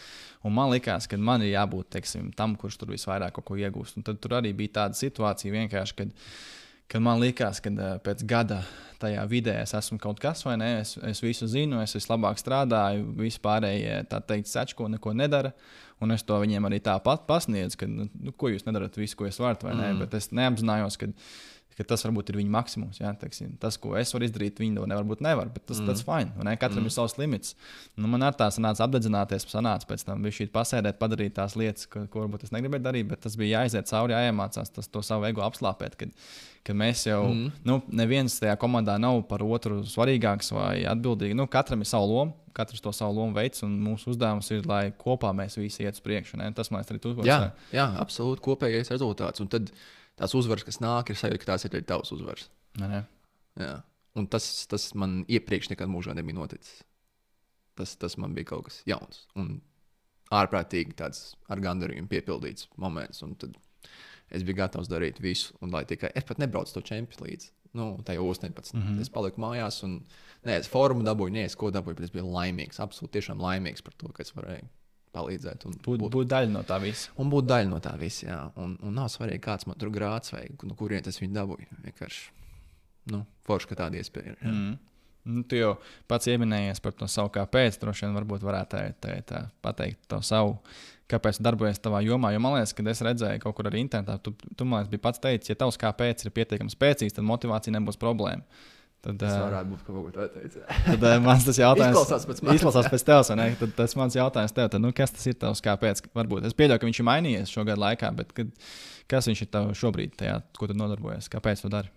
Un 0.46 0.56
man 0.58 0.72
liekas, 0.74 1.10
ka 1.10 1.18
man 1.18 1.46
ir 1.46 1.56
jābūt 1.56 1.92
teiksim, 1.98 2.32
tam, 2.38 2.56
kurš 2.60 2.82
tur 2.82 2.94
visvairāk 2.94 3.42
ko 3.42 3.58
iegūst. 3.58 3.98
Un 3.98 4.08
tad 4.08 4.22
tur 4.22 4.38
arī 4.42 4.54
bija 4.58 4.82
tāda 4.82 5.00
situācija 5.00 5.54
vienkārši, 5.58 5.98
kad, 6.04 6.14
kad 6.92 7.04
man 7.04 7.22
liekas, 7.24 7.62
ka 7.64 7.72
uh, 7.72 8.00
pēc 8.04 8.26
gada 8.28 8.62
tajā 9.02 9.22
vidē 9.30 9.56
es 9.64 9.74
esmu 9.78 10.00
kaut 10.02 10.20
kas, 10.22 10.44
vai 10.46 10.58
ne? 10.62 10.72
Es, 10.82 10.96
es 11.08 11.22
visu 11.24 11.48
zinu, 11.50 11.80
es 11.84 11.96
vislabāk 11.98 12.40
strādāju, 12.42 13.08
vispārējie 13.20 14.02
tā 14.12 14.22
teikt, 14.28 14.52
sečko 14.52 14.90
neko 14.92 15.16
nedara. 15.18 15.56
Un 16.02 16.14
es 16.16 16.26
to 16.26 16.38
viņiem 16.42 16.66
arī 16.66 16.80
tāpat 16.82 17.28
pasniedzu, 17.30 17.78
ka, 17.78 17.88
nu, 17.90 18.08
nu, 18.26 18.34
ko 18.34 18.50
jūs 18.50 18.66
nedarat, 18.66 18.96
visu, 18.98 19.18
ko 19.20 19.28
jūs 19.28 19.38
varat, 19.42 19.66
vai 19.66 19.76
ne? 19.78 19.92
Mm. 19.92 20.00
Bet 20.02 20.16
es 20.18 20.32
neapzinājos, 20.34 20.98
ka, 20.98 21.12
ka 21.78 21.86
tas 21.92 22.02
varbūt 22.08 22.32
ir 22.32 22.40
viņa 22.40 22.54
maksimums. 22.56 22.98
Jā, 23.04 23.12
teiksim, 23.22 23.52
tas, 23.62 23.78
ko 23.82 23.94
es 24.00 24.10
varu 24.16 24.26
izdarīt, 24.26 24.58
viņi 24.64 24.80
to 24.80 24.88
nevar 24.90 25.06
būt. 25.12 25.22
Nevar, 25.22 25.52
bet 25.54 25.68
tas 25.70 25.78
mm. 25.78 25.92
ir 25.94 26.02
fini. 26.08 26.56
Katram 26.58 26.82
mm. 26.82 26.90
ir 26.90 26.96
savs 26.96 27.18
limits. 27.22 27.54
Nu, 27.94 28.10
man 28.10 28.26
ar 28.26 28.38
tā 28.38 28.50
sanāca 28.54 28.88
apdedzināties, 28.88 29.46
sanāca 29.54 29.92
pēc 29.94 30.08
tam 30.10 30.26
šī 30.26 30.50
pasēdēt, 30.56 30.98
padarīt 31.02 31.38
tās 31.38 31.58
lietas, 31.60 31.86
ko, 31.92 32.08
ko 32.10 32.26
varbūt 32.26 32.48
es 32.48 32.56
negribēju 32.56 32.88
darīt, 32.88 33.12
bet 33.14 33.22
tas 33.28 33.38
bija 33.38 33.62
jāiziet 33.62 33.94
cauri, 33.94 34.18
jāiemācās 34.18 34.74
tas, 34.74 34.90
to 34.90 35.06
savu 35.06 35.30
ego 35.30 35.46
apslāpēt. 35.46 36.02
Kad, 36.02 36.18
ka 36.68 36.76
mēs 36.78 37.08
jau, 37.08 37.24
mm. 37.30 37.64
nu, 37.68 37.80
neviens 38.02 38.38
tajā 38.42 38.54
komandā 38.62 38.98
nav 39.02 39.24
par 39.30 39.44
otru 39.46 39.82
svarīgāks 39.88 40.54
vai 40.54 40.84
atbildīgs. 40.90 41.38
Nu, 41.38 41.48
katram 41.52 41.82
ir 41.82 41.90
sava 41.90 42.10
loma 42.10 42.42
katrs 42.54 42.82
to 42.82 42.92
savu 42.94 43.16
lomu 43.16 43.36
veids, 43.36 43.64
un 43.66 43.74
mūsu 43.84 44.12
uzdevums 44.14 44.50
ir, 44.54 44.66
lai 44.70 44.92
kopā 45.00 45.32
mēs 45.36 45.58
visi 45.60 45.86
iet 45.86 45.98
uz 45.98 46.04
priekšu. 46.04 46.38
Ne? 46.42 46.50
Tas 46.56 46.72
man 46.74 46.84
arī 46.84 47.00
tur 47.02 47.24
jā, 47.28 47.40
jā, 47.74 47.88
absolūti 48.02 48.44
kopējais 48.46 48.92
rezultāts. 48.94 49.44
Un 49.44 49.50
tad 49.52 49.72
tās 50.20 50.36
uzvaras, 50.38 50.66
kas 50.68 50.82
nāk, 50.84 51.12
ir 51.12 51.20
sajūta, 51.20 51.42
ka 51.42 51.52
tās 51.54 51.66
ir 51.66 51.74
arī 51.74 51.88
tavas 51.88 52.14
uzvaras. 52.16 52.50
Ne? 52.82 53.04
Jā. 53.60 53.74
Un 54.20 54.28
tas, 54.32 54.48
tas 54.68 54.90
man 55.00 55.22
iepriekš 55.32 55.72
nekad 55.72 55.92
mūžā 55.92 56.16
nebija 56.18 56.42
noticis. 56.42 56.82
Tas, 57.80 57.96
tas 58.00 58.18
man 58.20 58.36
bija 58.36 58.52
kaut 58.52 58.68
kas 58.68 58.82
jauns 58.88 59.26
un 59.40 59.62
ārprātīgi 60.36 60.96
tāds 61.00 61.32
ar 61.52 61.62
gandarījumu 61.64 62.12
piepildīts 62.12 62.68
moments. 62.80 63.24
Un 63.24 63.38
tad 63.40 63.56
es 64.32 64.44
biju 64.48 64.60
gatavs 64.62 64.90
darīt 64.92 65.22
visu, 65.24 65.56
un 65.62 65.74
lai 65.74 65.84
tikai 65.90 66.12
es 66.16 66.28
pat 66.28 66.42
nebraucu 66.42 66.74
to 66.74 66.84
čempionu 66.88 67.28
līdzi. 67.28 67.52
Nu, 67.78 67.86
tajā 68.04 68.20
18. 68.20 68.74
Mm 68.74 68.82
-hmm. 68.82 69.02
Es 69.02 69.10
paliku 69.10 69.42
mājās, 69.42 69.84
un 69.84 70.02
nē, 70.44 70.60
es 70.60 70.68
formu 70.68 71.04
dabūju, 71.04 71.32
nē, 71.32 71.46
es 71.46 71.56
ko 71.56 71.72
dabūju, 71.72 71.96
bet 71.96 72.04
es 72.04 72.12
biju 72.12 72.26
laimīgs. 72.26 72.80
Absolūti, 72.80 73.20
tiešām 73.20 73.40
laimīgs 73.40 73.82
par 73.82 73.94
to, 73.98 74.08
ka 74.08 74.24
es 74.24 74.34
varēju 74.36 74.68
palīdzēt. 75.14 75.66
Būt, 75.66 75.98
būt, 76.00 76.12
būt 76.12 76.28
daļa 76.28 76.52
no 76.52 76.64
tā 76.64 76.80
visa. 76.82 77.12
Un 77.20 77.30
būt 77.30 77.46
daļa 77.46 77.70
no 77.70 77.80
tā 77.80 77.98
visa, 78.00 78.28
jā. 78.28 78.52
Un, 78.56 78.78
un 78.82 78.94
nav 78.94 79.08
svarīgi, 79.08 79.40
kāds 79.40 79.68
man 79.68 79.78
tur 79.78 79.90
grāts 79.90 80.34
vai 80.34 80.48
no 80.64 80.76
kurienes 80.76 81.08
es 81.08 81.22
viņu 81.22 81.34
dabūju. 81.34 81.68
Vienkārši, 81.84 82.32
nu, 83.12 83.26
forši, 83.48 83.68
ka 83.68 83.76
tāda 83.76 83.98
iespēja 83.98 84.34
ir. 84.34 84.38
Jā. 84.42 84.52
Mm. 84.52 84.78
Nu, 85.28 85.44
tu 85.46 85.60
jau 85.60 85.76
pats 86.10 86.30
pieminējies 86.30 86.82
par 86.82 86.96
to 86.98 87.10
savu 87.12 87.30
kāpēc. 87.36 87.78
Droši 87.82 88.08
vien 88.08 88.18
varbūt 88.18 88.46
varētu 88.46 88.74
tā, 88.74 88.82
tā, 89.04 89.20
tā 89.28 89.44
pateikt 89.62 90.08
to 90.10 90.22
savu 90.26 90.58
kāpēc 91.12 91.40
tu 91.40 91.46
darbojies 91.46 91.82
tajā 91.84 92.02
jomā. 92.08 92.34
Jo 92.34 92.42
man 92.44 92.58
liekas, 92.58 92.74
ka 92.76 92.86
es 92.90 93.04
redzēju 93.06 93.44
kaut 93.44 93.58
kur 93.58 93.70
arī 93.70 93.82
internetā, 93.84 94.18
tu, 94.24 94.34
tu 94.58 94.68
man 94.68 94.82
liekas, 94.82 94.92
biji 94.94 95.04
pats 95.04 95.24
teicis, 95.24 95.52
ja 95.52 95.58
tavs 95.60 95.80
kāpēc 95.82 96.26
ir 96.26 96.36
pietiekami 96.36 96.74
spēcīgs, 96.74 97.18
tad 97.18 97.28
motivācija 97.28 97.76
nebūs 97.78 98.00
problēma. 98.02 98.46
Tad, 99.02 99.16
tas 99.18 99.34
varētu 99.34 99.72
būt 99.72 99.86
kaut 99.88 100.12
kas 100.14 100.34
tāds. 100.36 100.58
Tad 100.86 101.06
uh, 101.08 101.16
mans 101.26 101.46
tas 101.48 101.58
jautājums 101.58 101.96
izklausās 101.96 102.28
pēc 102.30 102.42
manis. 102.46 102.60
Izklausās 102.60 102.90
pēc 102.94 103.06
tevis, 103.08 103.32
ne? 103.40 103.48
Tad 103.58 103.72
tas 103.80 103.96
mans 103.98 104.18
jautājums 104.18 104.54
tev, 104.54 104.68
tad, 104.76 104.84
nu, 104.84 104.92
kas 104.98 105.16
tas 105.16 105.26
ir 105.32 105.40
tavs 105.42 105.64
kāpēc? 105.66 106.04
Varbūt 106.20 106.46
es 106.46 106.54
pieļauju, 106.60 106.84
ka 106.84 106.90
viņš 106.90 107.00
ir 107.02 107.08
mainījies 107.10 107.56
šo 107.56 107.66
gadu 107.66 107.82
laikā, 107.82 108.12
bet 108.20 108.36
kad, 108.38 108.52
kas 109.10 109.32
viņš 109.32 109.42
ir 109.42 109.50
tev 109.58 109.74
šobrīd, 109.82 110.14
tajā, 110.22 110.38
ko 110.54 110.70
tu 110.70 110.78
nodarbojies? 110.78 111.32
Kāpēc 111.34 111.66
tu 111.66 111.74
dari? 111.74 111.90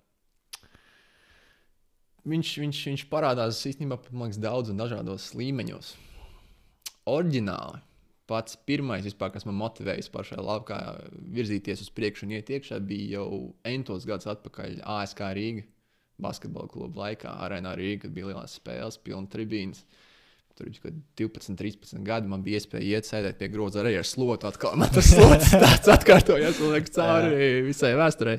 Viņš, 2.25 2.53
viņš, 2.63 2.79
viņš 2.89 3.03
parādās 3.11 3.61
īstenībā 3.69 3.99
liekas, 4.09 4.41
daudz 4.41 4.73
un 4.73 4.81
dažādos 4.81 5.33
līmeņos. 5.37 5.91
Oriģināli 7.13 7.83
pats 8.25 8.57
pirmais, 8.65 9.05
vispār, 9.05 9.35
kas 9.35 9.45
man 9.45 9.59
motivēja 9.61 10.07
pašā 10.13 10.41
laukā 10.41 10.79
virzīties 11.37 11.85
uz 11.85 11.91
priekšu 11.93 12.25
un 12.25 12.33
iet 12.39 12.49
iekšā, 12.49 12.81
bija 12.81 13.19
jau 13.19 13.29
entos 13.69 14.07
gadus 14.09 14.31
atpakaļ 14.33 14.81
ASK 14.97 15.21
Rīga 15.37 15.67
basketbola 16.23 16.71
kluba 16.71 17.05
laikā. 17.05 17.37
Arēnā 17.45 17.75
Rīga 17.79 18.11
bija 18.13 18.31
lielās 18.31 18.57
spēles, 18.59 19.01
pilna 19.03 19.31
tribīnas. 19.31 19.85
Tur 20.55 20.69
bija 20.71 20.95
12, 21.19 21.57
13 21.59 22.05
gadi. 22.07 22.31
Man 22.31 22.45
bija 22.47 22.61
iespēja 22.61 23.01
iet, 23.01 23.09
sēdēt 23.09 23.41
pie 23.41 23.49
groza 23.51 23.83
arī 23.83 23.97
ar 23.99 24.07
slotu. 24.07 24.47
Atkal. 24.47 24.77
Man 24.79 24.93
tas 24.95 25.11
slots 25.11 25.51
tāds 25.51 25.91
atkārtojās, 25.97 26.61
liekas, 26.63 26.95
cauri 26.95 27.49
visai 27.67 27.95
vēsturei. 27.99 28.39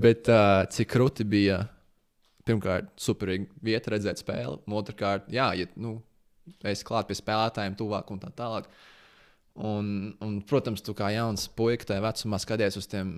Bet 0.00 0.28
uh, 0.30 0.66
cik 0.70 0.90
krūti 0.92 1.24
bija, 1.26 1.62
pirmkārt, 2.50 2.92
superīga 3.00 3.48
vieta 3.64 3.94
redzēt 3.94 4.22
spēli. 4.22 4.60
Un 4.66 4.78
otrkārt, 4.80 5.30
jā, 5.32 5.50
ja 5.58 5.70
nu, 5.80 5.98
es 6.66 6.84
klāt 6.86 7.08
pie 7.08 7.18
spēlētājiem, 7.18 7.78
tuvāk 7.78 8.10
un 8.12 8.22
tā 8.22 8.32
tālāk. 8.36 8.70
Un, 9.60 10.14
un, 10.22 10.36
protams, 10.46 10.80
tu 10.80 10.94
kā 10.96 11.08
jauns 11.10 11.48
puika 11.58 11.84
tajā 11.88 12.00
vecumā 12.04 12.38
skaties 12.40 12.78
uz 12.78 12.86
tiem 12.88 13.08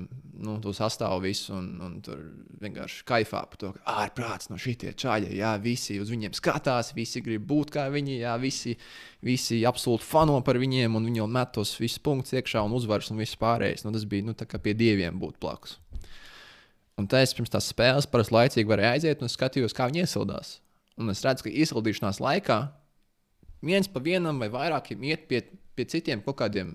nu, 0.42 0.54
sastāvu 0.74 1.20
visu, 1.26 1.52
un, 1.54 1.66
un 1.84 1.98
tur 2.02 2.22
vienkārši 2.62 3.04
kaifā 3.06 3.42
par 3.50 3.60
to, 3.60 3.70
ka 3.76 3.96
ārprāts 4.00 4.48
no 4.50 4.56
šitie 4.58 4.94
čaļi, 4.98 5.36
jā, 5.38 5.52
visi 5.62 5.98
uz 6.02 6.10
viņiem 6.10 6.32
skatās, 6.34 6.94
visi 6.96 7.22
grib 7.22 7.44
būt 7.46 7.74
kā 7.76 7.84
viņi, 7.92 8.16
jā, 8.24 8.32
visi, 8.42 8.74
visi 9.22 9.60
absolūti 9.68 10.08
fano 10.08 10.40
par 10.42 10.58
viņiem, 10.58 10.96
un 10.98 11.06
viņi 11.10 11.22
jau 11.22 11.28
met 11.36 11.52
tos 11.54 11.76
visus 11.78 12.02
punktus 12.02 12.34
iekšā 12.40 12.64
un 12.64 12.74
uzvaras 12.80 13.12
un 13.12 13.22
viss 13.22 13.38
pārējais. 13.38 13.84
Nu, 13.84 13.92
tas 13.94 14.08
bija 14.08 14.32
nu, 14.32 14.34
kā 14.34 14.58
pie 14.58 14.74
dieviem 14.74 15.20
būt 15.22 15.38
blakus. 15.42 15.76
Un 17.00 17.08
tā 17.08 17.22
es 17.24 17.32
pirms 17.34 17.50
tās 17.52 17.70
spēles 17.72 18.08
parasti 18.10 18.34
laicīgi 18.36 18.68
varēju 18.68 18.98
aiziet 18.98 19.22
un 19.24 19.32
skatījos, 19.32 19.74
kā 19.76 19.88
viņi 19.88 20.04
iesildās. 20.04 20.58
Un 21.00 21.08
es 21.10 21.22
redzu, 21.24 21.46
ka 21.46 21.52
iesildīšanās 21.52 22.20
laikā 22.20 22.58
viens 23.64 23.88
pa 23.88 24.02
vienam 24.04 24.42
vai 24.42 24.50
vairākiem 24.52 25.04
iet 25.08 25.28
pie 25.30 25.40
pie 25.76 25.86
citiem 25.88 26.22
kaut 26.24 26.38
kādiem 26.40 26.74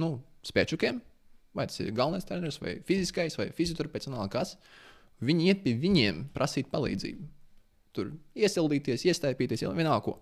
nu, 0.00 0.14
spēčukiem, 0.46 1.00
vai 1.56 1.66
tas 1.68 1.80
ir 1.82 1.92
galvenais 1.96 2.26
treneris, 2.28 2.60
vai 2.62 2.78
fiziskais, 2.86 3.36
vai 3.38 3.50
fizioterapeits, 3.56 4.10
kas. 4.32 4.56
Viņi 5.20 5.50
iet 5.50 5.64
pie 5.64 5.74
viņiem 5.76 6.30
prasīt 6.32 6.70
palīdzību. 6.72 7.26
Tur 7.92 8.14
iesildīties, 8.38 9.04
iestaipīties, 9.10 9.66
jau 9.66 9.74
vienalga. 9.76 10.14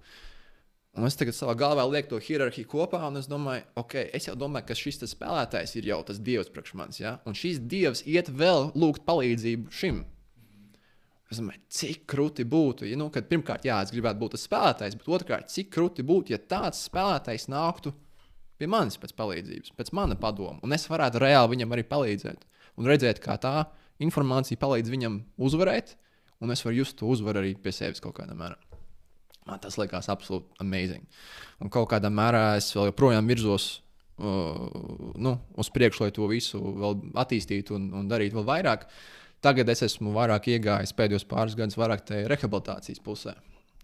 Un 0.97 1.07
es 1.07 1.17
tagad 1.19 1.37
savā 1.37 1.55
galvā 1.59 1.85
lieku 1.87 2.15
to 2.15 2.19
hierarhiju 2.23 2.67
kopā, 2.71 3.01
un 3.07 3.21
es 3.21 3.29
domāju, 3.31 3.63
ok, 3.79 3.95
es 4.17 4.27
jau 4.27 4.35
domāju, 4.39 4.71
ka 4.71 4.77
šis 4.79 5.03
spēlētājs 5.13 5.77
ir 5.79 5.91
jau 5.91 5.99
tas 6.09 6.19
dievs 6.19 6.49
priekš 6.51 6.75
manis. 6.79 7.01
Ja? 7.03 7.19
Un 7.29 7.37
šis 7.39 7.61
dievs 7.71 8.03
iet 8.09 8.31
vēl 8.35 8.73
lūgt 8.75 9.05
palīdzību 9.07 9.75
šim. 9.75 10.03
Es 11.29 11.39
domāju, 11.43 11.61
cik 11.77 12.07
krūti 12.09 12.47
būtu, 12.49 12.87
ja, 12.89 12.97
nu, 12.97 13.11
kad 13.13 13.29
pirmkārt, 13.29 13.67
jā, 13.69 13.77
es 13.85 13.93
gribētu 13.93 14.23
būt 14.23 14.35
tas 14.35 14.47
spēlētājs, 14.49 14.97
bet 14.97 15.11
otrkārt, 15.13 15.51
cik 15.53 15.69
krūti 15.75 16.05
būtu, 16.09 16.33
ja 16.33 16.41
tāds 16.41 16.81
spēlētājs 16.89 17.51
nāktu 17.53 17.93
pie 18.59 18.69
manis 18.71 18.97
pēc 18.99 19.13
palīdzības, 19.19 19.75
pēc 19.77 19.93
mana 19.95 20.17
padoma. 20.19 20.57
Un 20.65 20.73
es 20.75 20.89
varētu 20.89 21.21
reāli 21.23 21.53
viņam 21.53 21.77
arī 21.77 21.85
palīdzēt. 21.87 22.49
Un 22.81 22.89
redzēt, 22.89 23.21
kā 23.23 23.37
tā 23.43 23.69
informācija 24.03 24.61
palīdz 24.61 24.91
viņam 24.95 25.21
uzvarēt, 25.37 25.95
un 26.41 26.55
es 26.55 26.65
varu 26.65 26.81
just 26.81 26.97
to 26.99 27.13
uzvaru 27.13 27.43
arī 27.43 27.55
pie 27.61 27.77
sevis 27.77 28.03
kaut 28.03 28.17
kādā 28.19 28.35
mērā. 28.39 28.57
Man 29.49 29.61
tas 29.63 29.79
likās 29.81 30.11
absolūti 30.13 30.61
amazing. 30.63 31.05
Un 31.65 31.73
kaut 31.73 31.89
kādā 31.93 32.11
mērā 32.13 32.59
es 32.59 32.71
vēl 32.77 32.91
joprojām 32.91 33.31
virzos 33.31 33.69
uh, 34.21 34.67
nu, 35.17 35.37
uz 35.57 35.71
priekšu, 35.75 36.05
lai 36.05 36.15
to 36.15 36.29
visu 36.31 36.61
vēl 36.61 36.99
attīstītu 37.25 37.79
un, 37.79 37.89
un 38.03 38.11
darītu 38.11 38.41
vēl 38.41 38.49
vairāk. 38.53 38.89
Tagad 39.45 39.71
es 39.71 39.85
esmu 39.87 40.13
vairāk 40.17 40.51
iegājis 40.53 40.95
pēdējos 40.99 41.27
pāris 41.31 41.57
gadus 41.59 41.79
vairāk 41.79 42.05
tajā 42.07 42.29
rehabilitācijas 42.31 43.03
pusē. 43.05 43.37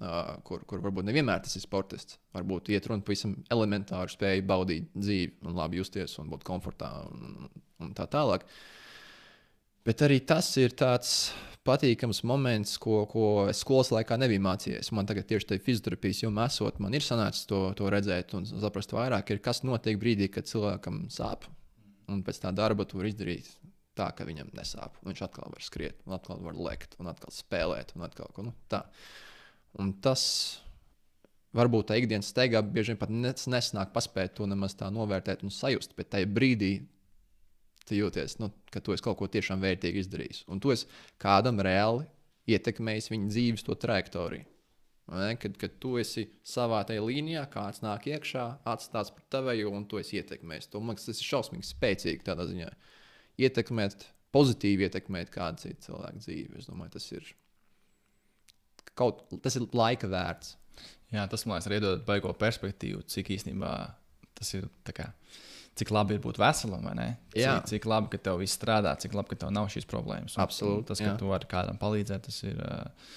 Uh, 0.03 0.35
kur, 0.43 0.65
kur 0.67 0.81
varbūt 0.83 1.07
nevienmēr 1.07 1.45
tas 1.45 1.55
ir 1.55 1.63
sportists. 1.63 2.19
Varbūt 2.35 2.73
iet 2.75 2.89
runa 2.91 3.05
pavisam 3.07 3.37
elementāru 3.55 4.11
spēju 4.11 4.43
baudīt 4.49 4.89
dzīvi, 4.97 5.37
un 5.47 5.55
labi 5.55 5.79
justies 5.79 6.19
un 6.19 6.33
būt 6.33 6.43
komfortā 6.45 6.91
un, 7.07 7.47
un 7.79 7.93
tā 7.95 8.09
tālāk. 8.11 8.43
Bet 9.85 10.01
arī 10.01 10.23
tas 10.25 10.47
ir 10.57 10.73
tāds 10.73 11.35
patīkams 11.65 12.23
moments, 12.29 12.77
ko, 12.81 13.03
ko 13.09 13.25
es 13.51 13.61
skolas 13.65 13.91
laikā 13.93 14.17
nebiju 14.21 14.43
mācījies. 14.45 14.91
Man 14.97 15.09
tagad 15.09 15.27
tieši 15.29 15.51
tajā 15.51 15.65
fizioterapijas 15.65 16.23
jomā 16.25 16.47
esot, 16.49 16.81
man 16.81 16.97
ir 16.97 17.05
sanācis 17.05 17.49
to, 17.51 17.61
to 17.77 17.91
redzēt 17.93 18.33
un 18.37 18.47
saprast 18.49 18.95
vairāk, 18.97 19.33
ir, 19.33 19.43
kas 19.45 19.63
notiek 19.65 20.01
brīdī, 20.01 20.31
kad 20.33 20.49
cilvēkam 20.49 21.05
sāp. 21.13 21.45
Un 22.13 22.25
pēc 22.25 22.41
tā 22.43 22.53
darba 22.57 22.85
tu 22.89 23.01
vari 23.01 23.13
izdarīt 23.13 23.49
tā, 23.97 24.11
ka 24.17 24.27
viņam 24.29 24.53
nesāp. 24.57 24.97
Viņš 25.07 25.23
atkal 25.25 25.53
var 25.53 25.65
skriet, 25.65 26.01
un 26.09 26.17
atkal 26.17 26.41
var 26.45 26.59
lekt, 26.67 26.97
un 27.01 27.09
atkal 27.13 27.33
spēlēt, 27.33 27.95
un 27.97 28.09
atkal 28.09 28.33
ko 28.37 28.49
nu, 28.49 28.55
tādu. 28.73 29.05
Un 29.81 29.93
tas 30.05 30.25
varbūt 31.55 31.89
tā 31.91 31.99
ikdienas 32.01 32.29
steigā 32.33 32.61
bieži 32.65 32.93
vien 32.93 33.01
pat 33.01 33.13
nesnāk 33.13 33.93
paspēt 33.95 34.37
to 34.39 34.49
nemaz 34.51 34.77
tā 34.79 34.91
novērtēt 34.93 35.45
un 35.47 35.55
sajust. 35.55 35.95
Bet 35.99 36.13
tajā 36.15 36.29
brīdī 36.31 36.75
tu 37.89 37.99
jūties, 37.99 38.39
nu, 38.41 38.51
ka 38.73 38.83
tu 38.85 38.95
esi 38.95 39.05
kaut 39.05 39.19
ko 39.21 39.29
tiešām 39.31 39.63
vērtīgi 39.65 40.05
izdarījis. 40.05 40.43
Un 40.53 40.63
tu 40.63 40.73
esi 40.75 40.89
kādam 41.21 41.61
reāli 41.65 42.07
ietekmējis 42.51 43.11
viņa 43.13 43.31
dzīves 43.33 43.67
to 43.67 43.77
trajektoriju. 43.81 44.49
Kad, 45.05 45.59
kad 45.61 45.73
tu 45.83 45.99
esi 46.01 46.25
savā 46.49 46.79
tajā 46.89 47.03
līnijā, 47.05 47.43
kāds 47.53 47.83
nāk 47.85 48.07
iekšā, 48.09 48.45
atstāts 48.73 49.13
par 49.13 49.25
tevi, 49.33 49.67
un 49.69 49.85
tu 49.89 50.01
esi 50.01 50.17
ietekmējis. 50.17 50.71
To, 50.73 50.81
man 50.81 50.97
liekas, 50.97 51.11
tas 51.11 51.21
ir 51.21 51.29
šausmīgi 51.29 51.69
spēcīgi 51.69 52.25
tādā 52.25 52.47
ziņā. 52.49 52.71
Ietekmēt, 53.45 54.07
pozitīvi 54.33 54.89
ietekmēt 54.89 55.33
kādu 55.35 55.67
citu 55.67 55.91
cilvēku 55.91 56.25
dzīvi. 56.25 56.61
Es 56.63 56.71
domāju, 56.71 56.95
tas 56.97 57.11
ir 57.13 57.29
kaut 58.97 59.27
ir 59.35 59.67
laika 59.77 60.09
vērts. 60.09 60.57
Jā, 61.15 61.27
tas 61.31 61.45
man 61.45 61.59
liekas, 61.59 61.69
arī 61.71 61.83
dod 61.85 62.07
baigo 62.09 62.33
perspektīvu, 62.39 63.05
cik 63.11 63.31
īstenībā 63.37 63.75
tas 64.35 64.55
ir. 64.57 64.67
Kā, 64.89 65.11
cik 65.79 65.91
labi 65.95 66.17
ir 66.17 66.23
būt 66.23 66.39
veselam, 66.39 66.87
vai 66.87 66.95
ne? 66.99 67.09
Cik, 67.35 67.69
cik 67.71 67.87
labi, 67.91 68.13
ka 68.13 68.21
tev 68.29 68.41
viss 68.43 68.57
strādā, 68.59 68.95
cik 69.01 69.15
labi, 69.17 69.33
ka 69.33 69.45
tev 69.45 69.55
nav 69.55 69.71
šīs 69.73 69.89
problēmas. 69.91 70.39
Absolūti. 70.41 70.89
Tas, 70.91 71.03
ka 71.03 71.13
jā. 71.13 71.15
tu 71.21 71.31
vari 71.31 71.49
kādam 71.51 71.79
palīdzēt, 71.81 72.29
tas 72.29 72.41
ir 72.47 72.61
uh, 72.63 73.15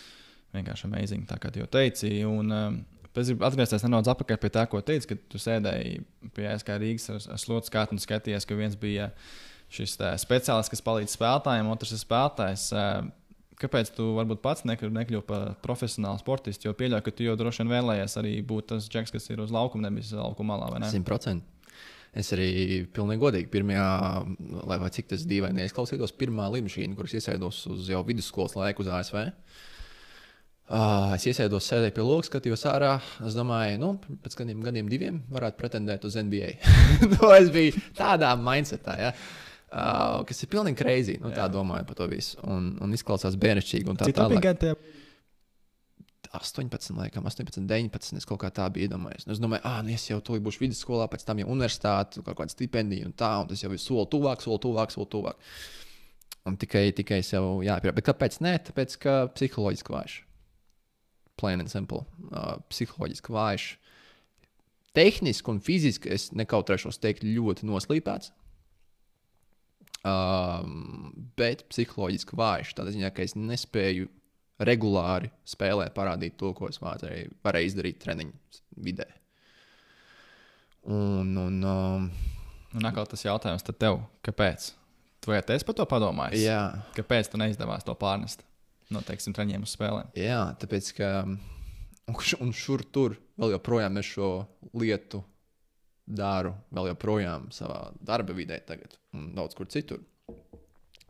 vienkārši 0.57 0.87
amazing, 0.89 1.27
tā 1.29 1.39
kā 1.41 1.53
jau 1.55 1.69
teici. 1.77 2.13
Un, 2.27 2.53
um, 2.53 2.79
Es 3.17 3.31
gribu 3.31 3.47
atgriezties 3.47 3.81
nedaudz 3.81 4.11
atpakaļ 4.11 4.37
pie 4.37 4.49
tā, 4.53 4.63
ko 4.69 4.77
teici, 4.85 5.07
kad 5.09 5.21
tu 5.31 5.39
sēdēji 5.41 6.03
pie 6.37 6.43
ASK 6.51 6.67
Rīgas 6.77 7.07
ar, 7.09 7.23
ar 7.33 7.39
slotu 7.41 7.71
skatu 7.71 7.95
un 7.95 8.01
skatījies, 8.03 8.45
ka 8.45 8.53
viens 8.53 8.75
bija 8.77 9.07
šis 9.73 9.95
tā, 9.97 10.11
speciālists, 10.21 10.69
kas 10.69 10.83
palīdz 10.85 11.15
spēlētājiem, 11.17 11.71
otrs 11.73 11.95
ir 11.95 12.03
spēlētājs. 12.03 12.67
Uh, 12.77 13.07
Kāpēc 13.57 13.89
tu 13.97 14.11
varbūt 14.13 14.43
pats 14.43 14.67
nekļuvu 14.69 15.23
par 15.25 15.55
profesionālu 15.65 16.21
sportistu? 16.21 16.67
Jo 16.67 16.75
pieļauju, 16.77 17.01
ka 17.07 17.13
tu 17.17 17.25
jau 17.25 17.33
droši 17.39 17.63
vien 17.63 17.71
vēlējies 17.71 18.15
arī 18.21 18.35
būt 18.45 18.67
tas 18.69 18.85
džeks, 18.85 19.15
kas 19.15 19.25
ir 19.33 19.41
uz 19.41 19.49
laukuma, 19.49 19.87
nevis 19.89 20.11
laukuma 20.13 20.59
malā. 20.59 20.83
Ne? 20.83 20.91
100%. 20.93 21.56
Es 22.17 22.31
arī 22.33 22.49
pilnīgi 22.93 23.21
godīgi, 23.21 23.49
pirmajā, 23.53 23.87
lai 24.65 24.77
cik 24.93 25.11
tas 25.11 25.25
dīvaini 25.29 25.67
izklausītos, 25.67 26.15
pirmā 26.17 26.47
lidmašīna, 26.55 26.97
kuras 26.97 27.13
iesēdos 27.19 27.65
uz 27.69 27.89
jau 27.91 28.01
vidusskolas 28.07 28.57
laiku 28.57 28.85
uz 28.85 28.89
ASV. 28.99 29.19
Uh, 30.67 31.13
es 31.15 31.23
iesēdos, 31.29 31.63
sēdēju 31.69 31.93
pie 31.95 32.03
logs, 32.03 32.27
skatījos 32.27 32.65
ārā. 32.67 32.97
Es 33.23 33.37
domāju, 33.37 33.77
nu, 33.79 33.91
pēc 34.23 34.33
kādiem 34.41 34.65
gadiem, 34.65 34.89
diviem, 34.91 35.21
varētu 35.31 35.61
pretendēt 35.61 36.07
uz 36.09 36.17
NBA. 36.19 36.49
nu, 37.13 37.29
es 37.37 37.51
biju 37.53 37.85
tādā 37.95 38.33
mindsetā. 38.41 38.97
Ja? 38.99 39.13
Uh, 39.67 40.25
kas 40.27 40.43
ir 40.43 40.51
pilnīgi 40.51 40.81
crazy. 40.81 41.15
Nu, 41.23 41.31
tā 41.35 41.47
domāju 41.51 41.87
par 41.87 42.01
to 42.01 42.09
visu. 42.11 42.41
Un, 42.43 42.73
un 42.83 42.97
izklausās 42.97 43.39
bērnišķīgi. 43.39 43.95
Tā 44.01 44.09
tālāk. 44.11 44.75
18, 46.37 46.93
laikam, 46.97 47.25
18, 47.29 47.65
19. 47.69 48.17
Es 48.19 48.27
kaut 48.27 48.39
kā 48.43 48.51
tā 48.53 48.67
biju 48.73 48.87
iedomājies. 48.87 49.25
Nu, 49.27 49.35
es 49.35 49.41
domāju, 49.41 49.63
ah, 49.67 49.81
nu, 49.85 49.93
es 49.95 50.05
jau 50.09 50.19
to 50.23 50.37
būšu 50.43 50.63
vidusskolā, 50.63 51.07
pēc 51.11 51.25
tam 51.27 51.41
jau 51.41 51.49
universitāte, 51.53 52.23
kaut 52.25 52.37
kāda 52.39 52.53
stipendija 52.53 53.07
un 53.09 53.15
tā, 53.17 53.33
un 53.41 53.49
tas 53.51 53.63
jau 53.63 53.71
ir 53.73 53.81
soli 53.81 54.07
tuvāk, 54.13 54.43
soli 54.45 54.61
tuvāk, 54.63 54.93
soli 54.93 55.09
tuvāk. 55.13 55.49
Un 56.47 56.55
tikai, 56.59 56.85
tikai 56.95 57.19
sev 57.27 57.59
jāpierāda. 57.65 57.97
Bet 57.97 58.07
kāpēc 58.07 58.39
nē? 58.45 58.53
Tāpēc, 58.69 58.95
ka 59.03 59.17
psiholoģiski 59.35 59.93
vājš. 59.93 60.17
Plain 61.37 61.61
and 61.61 61.71
simple. 61.71 62.05
Uh, 62.31 62.55
psiholoģiski 62.71 63.35
vājš. 63.35 63.67
Tehniski 64.97 65.51
un 65.53 65.59
fiziski 65.61 66.09
es 66.15 66.31
nekautrēšos 66.33 67.01
teikt 67.03 67.27
ļoti 67.27 67.67
noslīpēts. 67.67 68.31
Um, 70.07 71.11
bet 71.37 71.65
psiholoģiski 71.71 72.37
vājš. 72.39 72.71
Tādā 72.77 72.93
ziņā, 72.95 73.11
ka 73.11 73.25
es 73.25 73.35
nespēju 73.35 74.07
regulāri 74.63 75.29
spēlē 75.47 75.89
parādīt 75.95 76.37
to, 76.39 76.53
ko 76.57 76.71
es 76.71 76.81
varēju, 76.81 77.35
varēju 77.45 77.71
izdarīt 77.71 77.99
treniņu 78.03 78.61
vidē. 78.87 79.07
Un, 80.87 81.33
un, 81.37 81.61
um, 81.67 82.09
un 82.77 82.89
atkal 82.89 83.09
tas 83.11 83.25
jautājums 83.25 83.65
tev, 83.67 84.01
kāpēc? 84.25 84.71
Tu 85.21 85.33
vai 85.33 85.41
esi 85.41 85.67
par 85.67 85.75
to 85.75 85.85
padomājis? 85.89 86.45
Jā. 86.45 86.61
Kāpēc 86.95 87.31
tu 87.33 87.39
neizdevās 87.41 87.85
to 87.85 87.95
pārnest 87.99 88.45
no, 88.93 89.01
teiksim, 89.05 89.35
treniņiem 89.35 89.65
uz 89.67 89.73
spēlēm? 89.75 90.13
Jā, 90.17 90.43
tāpēc, 90.61 90.91
ka 90.97 91.09
un 92.39 92.53
šur 92.55 92.85
tur 92.93 93.17
vēl 93.37 93.57
joprojām 93.57 93.99
es 93.99 94.13
šo 94.13 94.31
lietu 94.77 95.23
daru 96.07 96.53
vēl 96.71 96.93
joprojām 96.93 97.49
savā 97.51 97.89
darba 97.99 98.35
vidē, 98.37 98.61
tagad, 98.63 98.95
un 99.15 99.33
daudz 99.35 99.57
kur 99.57 99.67
citur. 99.71 99.99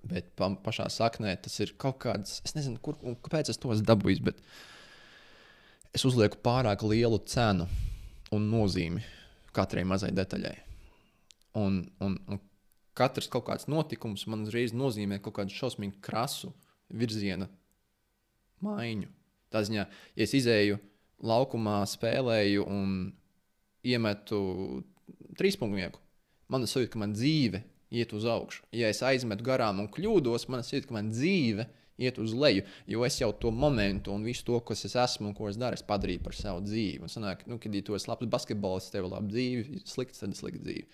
Bet 0.07 0.29
pa, 0.39 0.49
pašā 0.63 0.87
saknē 0.93 1.33
tas 1.43 1.57
ir 1.63 1.73
kaut 1.81 1.99
kāds, 2.05 2.39
es 2.45 2.55
nezinu, 2.55 2.79
kur, 2.83 2.97
kāpēc 3.25 3.51
es 3.51 3.59
to 3.59 3.73
esmu 3.73 3.87
dabūjis, 3.87 4.23
bet 4.23 4.39
es 5.95 6.05
uzlieku 6.07 6.39
pārāk 6.43 6.85
lielu 6.87 7.19
cenu 7.27 7.67
un 8.35 8.49
nozīmi 8.51 9.03
katrai 9.55 9.83
mazai 9.87 10.13
detaļai. 10.15 10.55
Un, 11.57 11.81
un, 12.03 12.17
un 12.29 12.41
katrs 12.97 13.29
kaut 13.33 13.47
kāds 13.49 13.69
notikums 13.71 14.27
man 14.29 14.45
uzreiz 14.45 14.75
nozīmē 14.75 15.19
kaut 15.23 15.39
kādu 15.39 15.55
šausmīgu 15.55 15.99
krasu 16.03 16.51
virziena 16.93 17.49
maiņu. 18.63 19.09
Tā 19.53 19.63
ziņā, 19.63 19.85
ja 19.87 20.27
es 20.27 20.33
izēju 20.35 20.77
laukumā, 21.23 21.79
spēlēju 21.87 22.65
un 22.67 22.93
iemetu 23.87 24.39
trīspunktnieku, 25.39 26.01
man 26.51 26.65
ir 26.65 26.71
sajūta, 26.71 26.91
ka 26.93 27.01
man 27.01 27.15
dzīve 27.15 27.63
iet 27.91 28.13
uz 28.13 28.25
augšu. 28.27 28.65
Ja 28.75 28.89
es 28.91 29.03
aizmetu 29.05 29.45
garām 29.47 29.81
un 29.83 29.91
kļūdos, 29.91 30.47
man 30.51 30.65
ir 30.65 30.87
man 30.93 31.11
dzīve 31.13 31.67
iet 31.97 32.19
uz 32.21 32.33
leju, 32.37 32.63
jo 32.85 33.05
es 33.07 33.17
jau 33.17 33.31
to 33.33 33.51
momentu 33.51 34.13
un 34.13 34.25
visu 34.27 34.45
to, 34.45 34.59
kas 34.65 34.85
es 34.85 34.95
esmu 34.95 35.31
un 35.31 35.37
ko 35.37 35.47
es 35.49 35.57
daru, 35.57 35.77
es 35.77 35.85
padarīju 35.85 36.21
par 36.25 36.35
savu 36.37 36.61
dzīvi. 36.65 37.01
Un 37.01 37.11
sanāk, 37.11 37.47
nu, 37.49 37.57
kad 37.61 37.73
ja 37.73 37.81
tu 37.81 37.97
esi 37.97 38.09
labs 38.11 38.29
basketbolists, 38.29 38.93
tev 38.93 39.07
ir 39.07 39.15
laba 39.15 39.31
dzīve, 39.31 39.81
slikts, 39.89 40.21
tad 40.21 40.37
slikta 40.37 40.61
dzīve. 40.67 40.85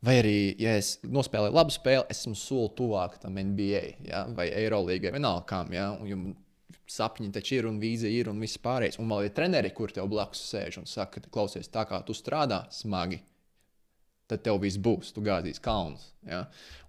Vai 0.00 0.16
arī, 0.22 0.36
ja 0.58 0.78
es 0.80 0.94
nospēlēju 1.04 1.54
labu 1.54 1.74
spēli, 1.74 2.06
esmu 2.10 2.32
soli 2.38 2.72
tuvāk 2.78 3.18
tam 3.20 3.36
NBA 3.36 3.82
ja? 4.08 4.24
vai 4.34 4.48
Eirolandā, 4.48 5.12
vienalga 5.12 5.44
kam. 5.50 5.74
Ja? 5.76 5.90
Un, 6.00 6.32
sapņi 6.90 7.30
taču 7.34 7.58
ir 7.58 7.68
un 7.68 7.78
vīzija 7.82 8.10
ir 8.10 8.30
un 8.32 8.40
viss 8.42 8.58
pārējais. 8.62 8.98
Un 9.02 9.10
vēl 9.12 9.28
ir 9.28 9.34
treneri, 9.36 9.70
kur 9.76 9.92
tev 9.94 10.08
blakus 10.10 10.42
sēž 10.50 10.80
un 10.80 10.88
saka, 10.90 11.22
ka 11.22 11.32
klausies 11.32 11.70
tā, 11.70 11.84
kā 11.86 12.00
tu 12.06 12.16
strādā 12.16 12.64
smagi. 12.74 13.20
Tad 14.30 14.44
tev 14.46 14.60
viss 14.62 14.78
būs, 14.78 15.10
tu 15.16 15.24
gāzīsi 15.26 15.62
kalnus. 15.64 16.06
Ja? 16.28 16.44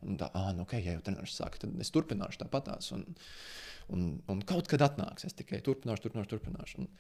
Un 0.06 0.20
tā, 0.22 0.30
ah, 0.38 0.52
nu, 0.54 0.68
ok, 0.68 0.78
ja 0.78 0.96
jau 0.98 1.06
treneris 1.08 1.34
saka, 1.40 1.64
tad 1.64 1.80
es 1.82 1.90
turpināšu 1.94 2.44
tāpatās. 2.44 2.92
Un, 2.94 3.06
un, 3.94 4.08
un 4.30 4.46
kaut 4.48 4.70
kad 4.70 4.84
atnāks, 4.86 5.26
es 5.26 5.38
tikai 5.38 5.64
turpināšu, 5.66 6.06
turpināšu, 6.06 6.36
turpināšu. 6.36 6.84
Un, 6.84 6.92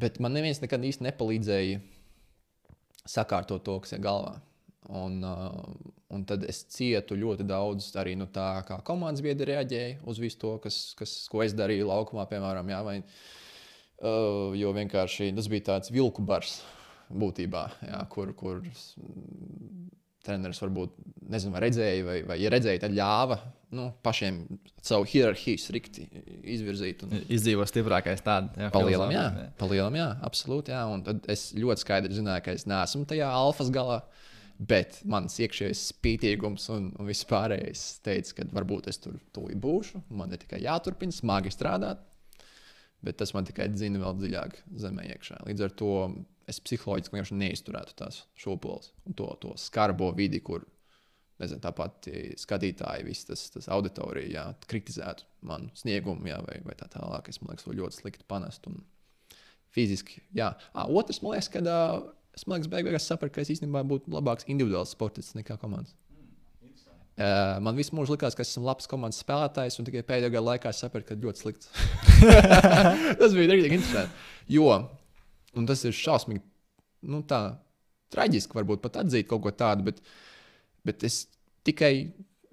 bet 0.00 0.20
man 0.22 0.36
neviens 0.36 0.62
nekad 0.62 0.84
īsti 0.86 1.08
nepalīdzēja 1.08 1.82
sakārtot 3.10 3.64
to, 3.66 3.78
kas 3.82 3.96
ir 3.96 4.04
galvā. 4.04 4.38
Un, 4.94 5.16
uh, 5.24 5.94
un 6.12 6.26
tad 6.28 6.44
es 6.44 6.60
cietu 6.68 7.16
ļoti 7.16 7.46
daudz 7.48 7.88
arī 7.96 8.12
no 8.18 8.26
nu, 8.26 8.32
tā, 8.32 8.48
kā 8.68 8.76
komandas 8.84 9.24
biedri 9.24 9.54
reaģēja 9.54 10.02
uz 10.04 10.20
visu 10.20 10.42
to, 10.42 10.52
kas, 10.60 10.78
kas, 10.98 11.14
ko 11.32 11.40
es 11.44 11.56
darīju 11.56 11.88
laukumā, 11.88 12.26
piemēram. 12.28 12.68
Jā, 12.68 12.82
vai, 12.84 12.98
uh, 13.00 14.52
jo 14.60 14.74
vienkārši 14.76 15.32
tas 15.36 15.48
bija 15.48 15.70
tāds 15.72 15.92
vilku 15.94 16.24
bars 16.24 16.58
būtībā, 17.14 17.64
jā, 17.88 18.00
kur, 18.12 18.32
kur 18.38 18.62
treneris 20.24 20.60
varbūt 20.62 20.94
nezinu, 21.30 21.52
vai 21.54 21.62
redzēja, 21.66 22.04
vai, 22.06 22.16
vai 22.26 22.38
ja 22.40 22.50
redzēja, 22.52 22.84
tad 22.86 22.96
ļāva 22.96 23.38
nu, 23.74 23.88
pašiem 24.06 24.38
savu 24.84 25.06
hierarhiju 25.08 25.60
strikti 25.60 26.06
izvirzīt. 26.54 27.02
Un... 27.04 27.16
Izdzīvo 27.32 27.66
stiprākais 27.68 28.22
tādā 28.24 28.70
palielam, 28.74 29.12
jā, 29.14 29.24
palielam, 29.60 29.98
jā, 29.98 30.08
absolūti. 30.26 30.74
Jā. 30.74 30.84
Un 30.90 31.02
tad 31.06 31.26
es 31.32 31.48
ļoti 31.58 31.84
skaidri 31.84 32.16
zināju, 32.16 32.44
ka 32.46 32.54
es 32.54 32.68
neesmu 32.70 33.04
tajā 33.10 33.30
alfas 33.34 33.72
galā. 33.74 34.00
Bet 34.54 35.00
mans 35.10 35.34
iekšējais 35.42 35.80
spītīgums 35.90 36.68
un, 36.70 36.92
un 36.94 37.08
viss 37.10 37.26
pārējais 37.26 37.80
teica, 38.06 38.36
ka 38.38 38.44
varbūt 38.54 38.86
es 38.92 39.00
tur 39.02 39.16
tūlīt 39.34 39.58
būšu. 39.58 40.04
Man 40.14 40.30
ir 40.30 40.38
tikai 40.44 40.60
jāturpina 40.62 41.12
smagi 41.12 41.50
strādāt, 41.50 42.04
bet 43.02 43.18
tas 43.18 43.34
man 43.34 43.48
tikai 43.48 43.66
dzina 43.72 43.98
vēl 44.04 44.14
dziļāk 44.20 44.60
zemē 44.84 45.08
iekšā. 45.10 45.40
Līdz 45.48 45.66
ar 45.66 45.74
to 45.82 45.90
es 46.50 46.60
psiholoģiski 46.64 47.14
vienkārši 47.14 47.40
neizturētu 47.40 47.96
tās 47.98 48.24
šūpoles 48.40 48.92
un 49.08 49.16
to, 49.18 49.28
to 49.42 49.52
skarbo 49.60 50.10
vidi, 50.16 50.40
kur 50.44 50.66
nezinu, 51.42 51.60
tāpat 51.64 52.08
skatītāji, 52.40 53.06
visas 53.08 53.28
tas, 53.28 53.44
tas 53.56 53.70
auditorija, 53.74 54.30
jā, 54.30 54.44
kritizētu 54.70 55.26
manu 55.48 55.72
sniegumu, 55.78 56.28
jā, 56.30 56.38
vai, 56.46 56.60
vai 56.66 56.76
tā 56.78 56.88
tālāk. 56.92 57.30
Es 57.30 57.40
domāju, 57.40 57.64
to 57.64 57.76
ļoti 57.80 58.00
slikti 58.00 58.26
panest. 58.30 58.68
Un 58.70 58.84
fiziski, 59.74 60.22
jā. 60.36 60.52
À, 60.72 60.86
otrs, 60.86 61.20
man 61.24 61.34
liekas, 61.34 61.50
ka 61.50 61.64
es 62.34 62.46
liekas, 62.46 62.70
beig 62.70 62.86
beigās 62.86 63.10
sapratu, 63.10 63.34
ka 63.34 63.44
es 63.44 63.52
īstenībā 63.56 63.82
būtu 63.90 64.14
labāks 64.14 64.46
individuāls 64.50 64.94
sportists 64.94 65.36
nekā 65.38 65.58
komandas. 65.60 65.96
Uh, 67.14 67.60
man 67.62 67.76
visu 67.78 67.94
mūžu 67.94 68.16
likās, 68.16 68.34
ka 68.34 68.42
esmu 68.42 68.64
labs 68.66 68.88
komandas 68.90 69.20
spēlētājs, 69.22 69.76
un 69.78 69.86
tikai 69.86 70.02
pēdējā 70.06 70.32
gada 70.34 70.48
laikā 70.48 70.72
es 70.74 70.80
sapratu, 70.82 71.12
ka 71.12 71.18
ļoti 71.22 71.44
slikts. 71.44 71.70
tas 73.20 73.36
bija 73.36 73.52
ļoti 73.52 73.70
interesanti. 73.70 74.24
Jo, 74.50 74.66
un 75.60 75.68
tas 75.68 75.84
ir 75.86 75.96
šausmīgi, 75.96 76.42
nu 77.10 77.22
tā, 77.28 77.40
traģiski 78.14 78.58
varbūt 78.58 78.84
pat 78.84 79.00
atzīt 79.02 79.28
kaut 79.30 79.42
ko 79.44 79.52
tādu, 79.54 79.88
bet, 79.90 80.00
bet 80.86 81.04
es 81.06 81.24
tikai 81.66 81.92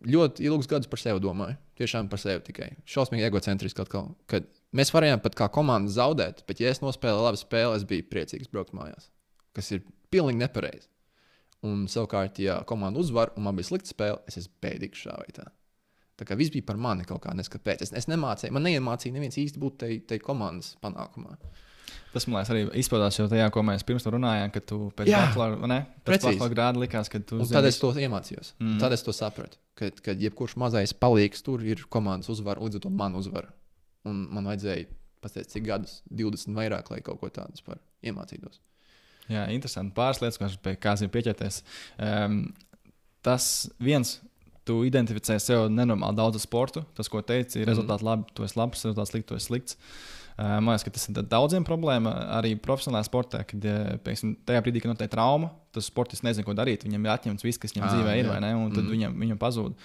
ļoti 0.08 0.48
ilgus 0.48 0.70
gadus 0.70 0.90
par 0.90 1.02
sevi 1.02 1.22
domāju. 1.24 1.60
Tiešām 1.82 2.10
par 2.12 2.22
sevi 2.22 2.44
tikai. 2.46 2.68
Šausmīgi 2.90 3.26
egocentriski 3.26 3.82
atkal. 3.82 4.12
Kad 4.30 4.46
mēs 4.78 4.94
varējām 4.94 5.22
pat 5.24 5.38
kā 5.38 5.48
komanda 5.54 5.90
zaudēt, 5.94 6.44
bet 6.50 6.62
ja 6.62 6.70
es 6.70 6.82
nospēlēju 6.84 7.26
labu 7.26 7.42
spēli, 7.42 7.80
es 7.80 7.88
biju 7.90 8.06
priecīgs 8.12 8.52
braukt 8.54 8.76
mājās 8.78 9.10
kas 9.56 9.72
ir 9.76 9.84
pilnīgi 10.12 10.42
nepareizi. 10.42 10.90
Un 11.68 11.86
savukārt, 11.92 12.40
ja 12.42 12.62
komanda 12.68 13.02
uzvar 13.02 13.36
un 13.38 13.46
man 13.46 13.58
bija 13.58 13.70
slikta 13.70 13.92
spēle, 13.92 14.22
es 14.30 14.40
esmu 14.42 14.56
bēdīgs 14.66 15.04
šā 15.06 15.18
vai 15.20 15.34
tā. 15.36 15.46
Tā 16.18 16.26
kā 16.30 16.38
viss 16.38 16.54
bija 16.54 16.66
par 16.68 16.80
mani 16.82 17.06
kaut 17.08 17.22
kā 17.24 17.34
neskapēc. 17.38 17.84
Es, 17.86 17.94
es 17.98 18.08
nemācīju, 18.10 18.54
man 18.54 18.66
neiemācīja 18.66 19.16
neviens 19.16 19.38
īsti 19.42 19.62
būt 19.62 19.86
tai 20.10 20.20
komandas 20.22 20.76
panākumā. 20.82 21.38
Tas 22.12 22.26
man 22.28 22.42
liekas, 22.42 22.52
arī 22.52 22.64
izpaudās 22.82 23.16
jau 23.16 23.28
tajā, 23.32 23.46
ko 23.56 23.64
mēs 23.64 23.86
pirms 23.88 24.04
tam 24.04 24.18
runājām, 24.18 24.52
kad 24.52 24.66
tu 24.68 24.80
pēc 24.98 25.12
tam 26.26 26.42
grāda 26.52 26.82
likās, 26.82 27.12
ka 27.12 27.22
tu. 27.24 27.40
Tad 27.48 27.68
es 27.70 27.80
to 27.80 27.94
iemācījos. 27.96 28.56
Mm. 28.60 28.80
Tad 28.82 28.96
es 28.96 29.06
to 29.06 29.16
sapratu, 29.16 29.60
ka, 29.80 29.88
ka 30.04 30.16
jebkurš 30.20 30.58
mazais 30.60 30.92
palīgs 30.92 31.46
tur 31.46 31.64
ir 31.64 31.86
komandas 31.94 32.32
uzvara, 32.34 32.60
līdz 32.64 32.82
ar 32.82 32.84
to 32.84 32.92
man 32.92 33.16
uzvara. 33.20 33.54
Un 34.08 34.26
man 34.34 34.50
vajadzēja 34.52 34.90
pateikt, 35.22 35.54
cik 35.54 35.68
gadus, 35.70 36.02
20 36.12 36.58
vairāk, 36.58 36.92
lai 36.92 37.00
kaut 37.06 37.22
ko 37.22 37.30
tādu 37.32 37.78
iemācītos. 38.04 38.60
Jā, 39.32 39.46
interesanti. 39.54 39.94
Pāris 39.96 40.20
lietas, 40.22 40.40
ko 40.40 40.48
es 40.50 40.58
pie 40.60 40.76
kādiem 40.82 41.12
pieķerties. 41.14 41.62
Um, 42.02 42.42
tas 43.24 43.46
viens, 43.80 44.18
tu 44.68 44.82
identificē 44.88 45.38
sev 45.42 45.68
nenormāli 45.74 46.20
daudz 46.20 46.42
sportu. 46.44 46.84
Tas, 46.98 47.10
ko 47.12 47.22
teici, 47.24 47.60
ir 47.60 47.66
mhm. 47.66 47.72
rezultāti 47.72 48.08
labi, 48.08 48.34
tu 48.36 48.48
esi 48.48 48.60
labs, 48.60 48.84
rezultāts 48.88 49.14
slikts, 49.14 49.30
tu 49.30 49.38
esi 49.38 49.52
slikts. 49.52 49.78
Man 50.42 50.72
liekas, 50.72 50.86
ka 50.88 50.94
tas 50.96 51.10
ir 51.10 51.18
daudziem 51.30 51.66
problēma 51.68 52.14
arī 52.40 52.56
profesionālajā 52.58 53.10
sportā, 53.10 53.42
kad 53.46 53.66
pieksim, 54.06 54.36
tajā 54.48 54.62
brīdī, 54.66 54.82
kad 54.82 54.94
notiek 54.94 55.12
trauma, 55.12 55.52
tas 55.76 55.90
sportists 55.92 56.26
nezina, 56.26 56.46
ko 56.48 56.56
darīt. 56.58 56.86
Viņam 56.88 57.04
ir 57.06 57.14
atņemts 57.14 57.46
viss, 57.46 57.62
kas 57.62 57.76
viņam 57.76 57.86
ah, 57.88 57.92
dzīvē 57.94 58.16
ir, 58.22 58.30
vai 58.32 58.40
ne? 58.44 58.56
Un 58.58 58.72
tad 58.74 58.86
mm. 58.86 58.96
viņam, 58.96 59.20
viņam 59.26 59.42
pazūd. 59.42 59.76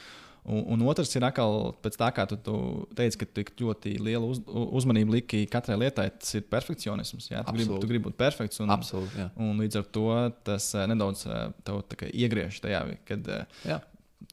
Un, 0.46 0.62
un 0.76 0.84
otrs 0.86 1.10
ir 1.18 1.24
atkal 1.26 1.72
pēc 1.82 1.98
tā, 1.98 2.08
kā 2.14 2.24
tu, 2.30 2.38
tu 2.46 2.54
teici, 2.96 3.18
ka 3.18 3.26
tu 3.26 3.66
ļoti 3.66 3.96
lielu 3.98 4.28
uz, 4.30 4.40
uzmanību 4.46 5.16
liki 5.16 5.42
katrai 5.50 5.80
lietai. 5.82 6.06
Tas 6.20 6.38
ir 6.38 6.46
perfekcionisms. 6.52 7.26
Jā, 7.32 7.42
tu, 7.42 7.50
Absolut. 7.50 7.66
gribi, 7.66 7.80
tu 7.82 7.90
gribi 7.90 8.04
būt 8.06 8.18
perfekts. 8.20 8.62
Un, 8.62 8.70
Absolut, 8.70 9.10
jā. 9.18 9.26
un 9.42 9.58
līdz 9.64 9.80
ar 9.82 9.90
to 9.98 10.06
tas 10.46 10.70
nedaudz 10.86 11.26
tev 11.66 12.06
iegriež 12.12 12.62
tajā, 12.62 12.84
kad 13.10 13.32
jā. 13.66 13.80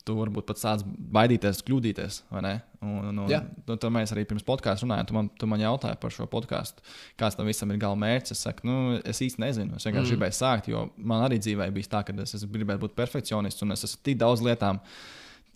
Tu 0.07 0.15
varbūt 0.17 0.45
pat 0.49 0.59
sāc 0.59 0.83
baidīties, 0.85 1.61
kļūdīties. 1.67 2.19
Un, 2.35 2.47
un, 2.83 3.07
un, 3.09 3.21
nu, 3.23 3.77
tad 3.77 3.87
mēs 3.95 4.11
arī 4.15 4.25
pirms 4.27 4.45
podkāstā 4.47 4.85
runājām. 4.85 5.07
Tu 5.09 5.17
man, 5.17 5.31
tu 5.39 5.49
man 5.49 5.63
jautāji 5.63 5.99
par 6.01 6.13
šo 6.13 6.27
podkāstu, 6.31 6.83
kāds 7.19 7.37
tam 7.39 7.47
visam 7.47 7.71
ir 7.71 7.79
gala 7.81 7.99
mērķis. 7.99 8.35
Es 8.35 8.43
saku, 8.47 8.67
nu, 8.67 8.77
es 8.99 9.23
īsti 9.23 9.43
nezinu. 9.43 9.79
Es 9.79 9.87
vienkārši 9.87 10.09
mm. 10.09 10.13
gribēju 10.15 10.37
sākt, 10.39 10.69
jo 10.73 10.85
man 10.97 11.23
arī 11.25 11.39
dzīvē 11.43 11.69
bija 11.75 11.91
tā, 11.95 12.03
ka 12.07 12.15
es, 12.25 12.35
es 12.39 12.47
gribēju 12.51 12.83
būt 12.83 12.97
perfekcionists 12.99 13.63
un 13.63 13.75
es 13.75 13.85
esmu 13.87 14.03
tik 14.09 14.19
daudz 14.23 14.43
lietām. 14.45 14.81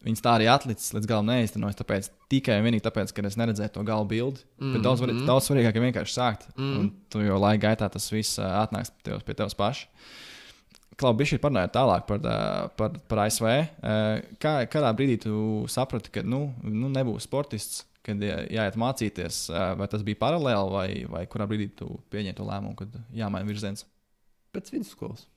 Viņas 0.05 0.23
tā 0.23 0.35
arī 0.37 0.45
atlicis 0.51 0.93
līdz 0.93 1.09
galam 1.09 1.27
neiztenojas. 1.27 1.79
Tāpēc 1.79 2.07
tikai 2.31 2.59
un 2.61 2.67
vienīgi 2.67 2.85
tāpēc, 2.85 3.11
ka 3.17 3.25
es 3.27 3.35
neredzēju 3.41 3.73
to 3.75 3.83
gala 3.87 4.05
bildi. 4.07 4.45
Mm, 4.61 4.77
Bet 4.77 4.85
daudz, 4.85 5.03
mm. 5.03 5.23
daudz 5.27 5.49
svarīgāk 5.49 5.79
ir 5.79 5.87
vienkārši 5.87 6.13
sākt. 6.13 6.47
Mm. 6.53 6.73
Un 6.79 6.91
tu 7.11 7.23
jau 7.25 7.39
laika 7.41 7.65
gaitā 7.65 7.89
tas 7.91 8.05
viss 8.13 8.37
atnāks 8.39 8.93
pie 8.93 9.09
tevis, 9.09 9.25
pie 9.27 9.35
tevis 9.41 9.57
paša. 9.57 9.89
Klaubi, 10.97 11.27
šī 11.29 11.37
parunājot 11.41 11.75
tālāk 11.75 12.07
par, 12.09 12.23
par, 12.79 12.95
par 13.05 13.19
ASV. 13.27 13.45
Kā, 14.41 14.53
kādā 14.65 14.89
brīdī 14.97 15.19
tu 15.27 15.35
saprati, 15.69 16.09
ka 16.15 16.23
nu, 16.25 16.47
nu 16.65 16.89
nebūs 16.89 17.27
sportists, 17.29 17.83
kad 18.05 18.23
jāiet 18.25 18.79
mācīties? 18.81 19.43
Vai 19.77 19.87
tas 19.91 20.05
bija 20.07 20.17
paralēli, 20.23 20.73
vai, 20.73 20.87
vai 21.13 21.23
kurā 21.29 21.45
brīdī 21.49 21.69
tu 21.83 21.99
pieņēmi 22.13 22.39
to 22.39 22.49
lēmumu, 22.49 22.73
kad 22.79 22.97
jāmaina 23.13 23.45
virziens? 23.45 23.85
Pēc 24.55 24.73
vidusskolas. 24.73 25.27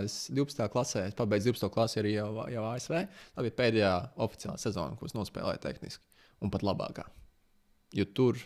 Es 0.00 0.16
12. 0.30 0.68
klasē, 0.72 1.04
es 1.10 1.16
pabeidzu 1.18 1.50
12. 1.50 1.68
klasi 1.74 2.00
arī 2.00 2.14
jau, 2.14 2.30
jau 2.54 2.66
ASV. 2.70 2.98
Tā 3.34 3.44
bija 3.44 3.58
pēdējā 3.58 3.94
oficiālā 4.24 4.58
sezona, 4.62 4.96
ko 4.96 5.08
es 5.08 5.16
nospēlēju 5.18 5.64
tehniski, 5.64 6.04
un 6.40 6.52
pat 6.54 6.64
labākā. 6.64 7.08
Jo 7.92 8.06
tur 8.16 8.38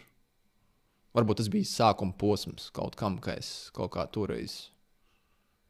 varbūt 1.15 1.43
tas 1.43 1.53
bija 1.53 1.69
sākuma 1.69 2.17
posms 2.19 2.73
kaut 2.75 2.97
kam, 2.99 3.21
ka 3.23 3.37
es 3.39 3.69
kaut 3.77 3.93
kā 3.95 4.09
toreiz 4.11 4.65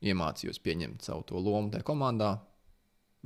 iemācījos 0.05 0.61
pieņemt 0.65 1.07
savu 1.07 1.25
to 1.29 1.41
lomu 1.41 1.73
tajā 1.73 1.87
komandā. 1.87 2.37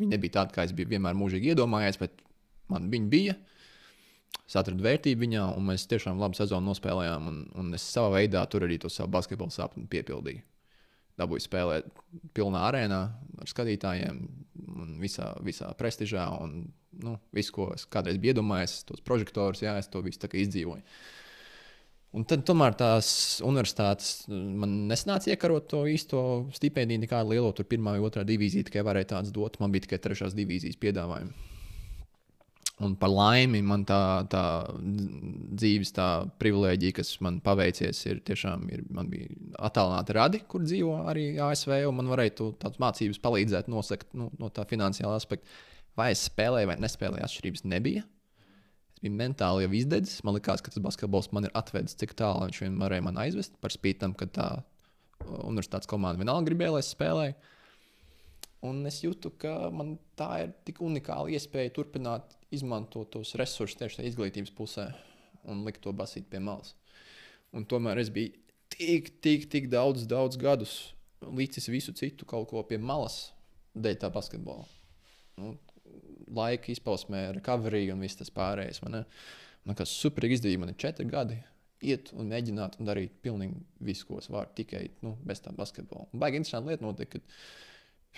Viņi 0.01 0.15
nebija 0.15 0.39
tādi, 0.41 0.55
kā 0.57 0.67
es 0.67 0.75
biju 0.77 0.93
vienmēr 0.95 1.17
mūžīgi 1.19 1.53
iedomājies, 1.53 1.99
bet 2.01 2.23
man 2.73 2.89
viņi 2.93 3.11
bija. 3.13 3.39
Es 4.47 4.55
atradu 4.59 4.85
vērtību 4.87 5.27
viņā, 5.27 5.49
un 5.59 5.67
mēs 5.71 5.89
tiešām 5.91 6.21
labu 6.23 6.39
sezonu 6.39 6.71
nospēlējām. 6.71 7.27
Un, 7.31 7.43
un 7.59 7.75
es 7.77 7.85
savā 7.87 8.21
veidā 8.21 8.45
tur 8.51 8.67
arī 8.67 8.79
to 8.83 8.91
savu 8.93 9.11
basketbalu 9.19 9.55
sapni 9.55 9.87
piepildīju 9.91 10.47
dabūju 11.21 11.45
spēlēt 11.45 11.89
pilnā 12.37 12.65
arēnā 12.69 13.01
ar 13.41 13.51
skatītājiem, 13.51 14.21
un 14.81 14.93
visā, 15.03 15.33
visā 15.45 15.71
prestižā. 15.79 16.27
Un, 16.45 16.63
nu, 17.05 17.17
visu, 17.37 17.55
ko 17.57 17.71
es 17.75 17.87
kādreiz 17.91 18.21
biju 18.21 18.37
iedomājies, 18.37 18.81
tos 18.89 19.03
prožektorus, 19.05 19.63
jā, 19.65 19.77
es 19.81 19.91
to 19.93 20.03
visu 20.05 20.31
izdzīvoju. 20.45 20.83
Un 22.11 22.25
tad, 22.27 22.43
tomēr 22.43 22.75
tās 22.75 23.09
universitātes 23.47 24.25
man 24.31 24.73
nesanāca 24.91 25.31
iekarot 25.31 25.69
to 25.71 25.85
īsto 25.87 26.23
stipendiju, 26.57 27.05
nekādu 27.05 27.37
lielo, 27.37 27.53
tur 27.55 27.69
pirmā 27.71 27.95
vai 27.95 28.03
otrā 28.03 28.25
divīzija 28.27 28.67
tikai 28.67 28.83
varēja 28.87 29.13
tādas 29.13 29.31
dot. 29.35 29.61
Man 29.63 29.71
bija 29.71 29.87
tikai 29.87 30.01
trešās 30.03 30.35
divīzijas 30.35 30.81
piedāvājumi. 30.83 31.51
Un 32.81 32.95
par 32.97 33.13
laimi 33.13 33.61
man 33.63 33.85
tā, 33.87 34.01
tā 34.33 34.43
dzīves 34.81 35.93
tā 35.95 36.09
privilēģija, 36.41 36.97
kas 36.97 37.13
man 37.23 37.37
paveicies, 37.45 38.01
ir 38.09 38.23
tiešām 38.27 38.65
ir, 38.73 38.87
man 38.91 39.11
bija 39.13 39.29
attālināti 39.69 40.17
radi, 40.17 40.41
kur 40.49 40.65
dzīvo 40.65 41.03
arī 41.13 41.27
ASV. 41.45 41.77
Man 41.95 42.09
varēja 42.11 42.39
tādas 42.63 42.81
mācības 42.81 43.21
palīdzēt 43.23 43.69
nosakt 43.71 44.17
nu, 44.17 44.33
no 44.41 44.49
tā 44.51 44.65
finansiālā 44.67 45.21
aspekta. 45.21 45.47
Vai 45.99 46.15
es 46.15 46.25
spēlēju 46.31 46.73
vai 46.73 46.81
nespēlēju, 46.81 47.27
atšķirības 47.29 47.69
nebija. 47.69 48.07
Bija 49.01 49.17
mentāli 49.17 49.65
jau 49.65 49.73
izdedzis. 49.81 50.21
Man 50.27 50.37
liekas, 50.37 50.63
ka 50.65 50.73
tas 50.73 50.83
basketbols 50.85 51.31
man 51.37 51.49
ir 51.49 51.55
atvedis 51.57 51.97
tik 51.99 52.13
tālu, 52.19 52.49
viņš 52.49 52.61
vien 52.65 52.77
varēja 52.81 53.07
man 53.07 53.21
aizvest 53.23 53.57
par 53.63 53.75
spīti 53.75 54.03
tam, 54.05 54.17
ka 54.19 54.29
tā 54.29 54.49
universitātes 55.45 55.91
komanda 55.91 56.21
vienalga 56.21 56.49
gribēja, 56.49 56.75
lai 56.77 56.85
es 56.85 56.93
spēlēju. 56.95 57.39
Un 58.69 58.83
es 58.89 58.99
jūtu, 59.01 59.33
ka 59.41 59.55
man 59.73 59.95
tā 60.21 60.29
ir 60.45 60.53
tik 60.69 60.83
unikāla 60.85 61.33
iespēja 61.33 61.73
turpināt 61.77 62.37
izmantot 62.53 63.09
tos 63.15 63.33
resursus 63.41 63.79
tieši 63.81 64.01
tajā 64.01 64.11
izglītības 64.11 64.53
pusē 64.57 64.91
un 65.49 65.65
likt 65.65 65.81
to 65.85 65.95
basīt 65.97 66.29
pie 66.29 66.43
malas. 66.45 66.75
Un 67.57 67.65
tomēr 67.69 68.03
es 68.03 68.13
biju 68.13 68.35
tik, 68.71 69.15
tik, 69.25 69.49
tik 69.53 69.71
daudz, 69.73 70.05
daudz 70.09 70.37
gadus 70.41 70.75
līdzis 71.25 71.71
visu 71.73 71.95
citu 71.97 72.29
kaut 72.29 72.51
ko 72.53 72.63
pie 72.69 72.79
malas 72.79 73.31
dēļ 73.75 73.99
tā 74.03 74.11
basketbola. 74.13 74.67
Nu, 75.41 75.55
laika 76.37 76.73
izpausmē, 76.73 77.31
recovery 77.37 77.89
un 77.93 78.03
viss 78.05 78.19
tas 78.19 78.33
pārējais. 78.35 78.83
Man, 78.85 79.03
man 79.67 79.79
kas 79.79 79.95
superīgi 80.03 80.39
izdevīgi, 80.39 80.61
man 80.63 80.75
ir 80.75 80.79
četri 80.81 81.09
gadi. 81.11 81.41
Iet 81.81 82.13
un 82.13 82.29
mēģināt 82.29 82.77
un 82.81 82.89
darīt 82.89 83.17
pilnīgi 83.25 83.57
visu, 83.89 84.05
ko 84.09 84.19
es 84.21 84.29
varu, 84.29 84.51
tikai 84.57 84.85
nu, 85.05 85.15
bez 85.25 85.41
tā 85.41 85.53
basketbola. 85.57 86.11
Un 86.13 86.21
baigi 86.21 86.41
interesanti 86.41 86.75
lieta 86.75 86.85
notiek, 86.85 87.15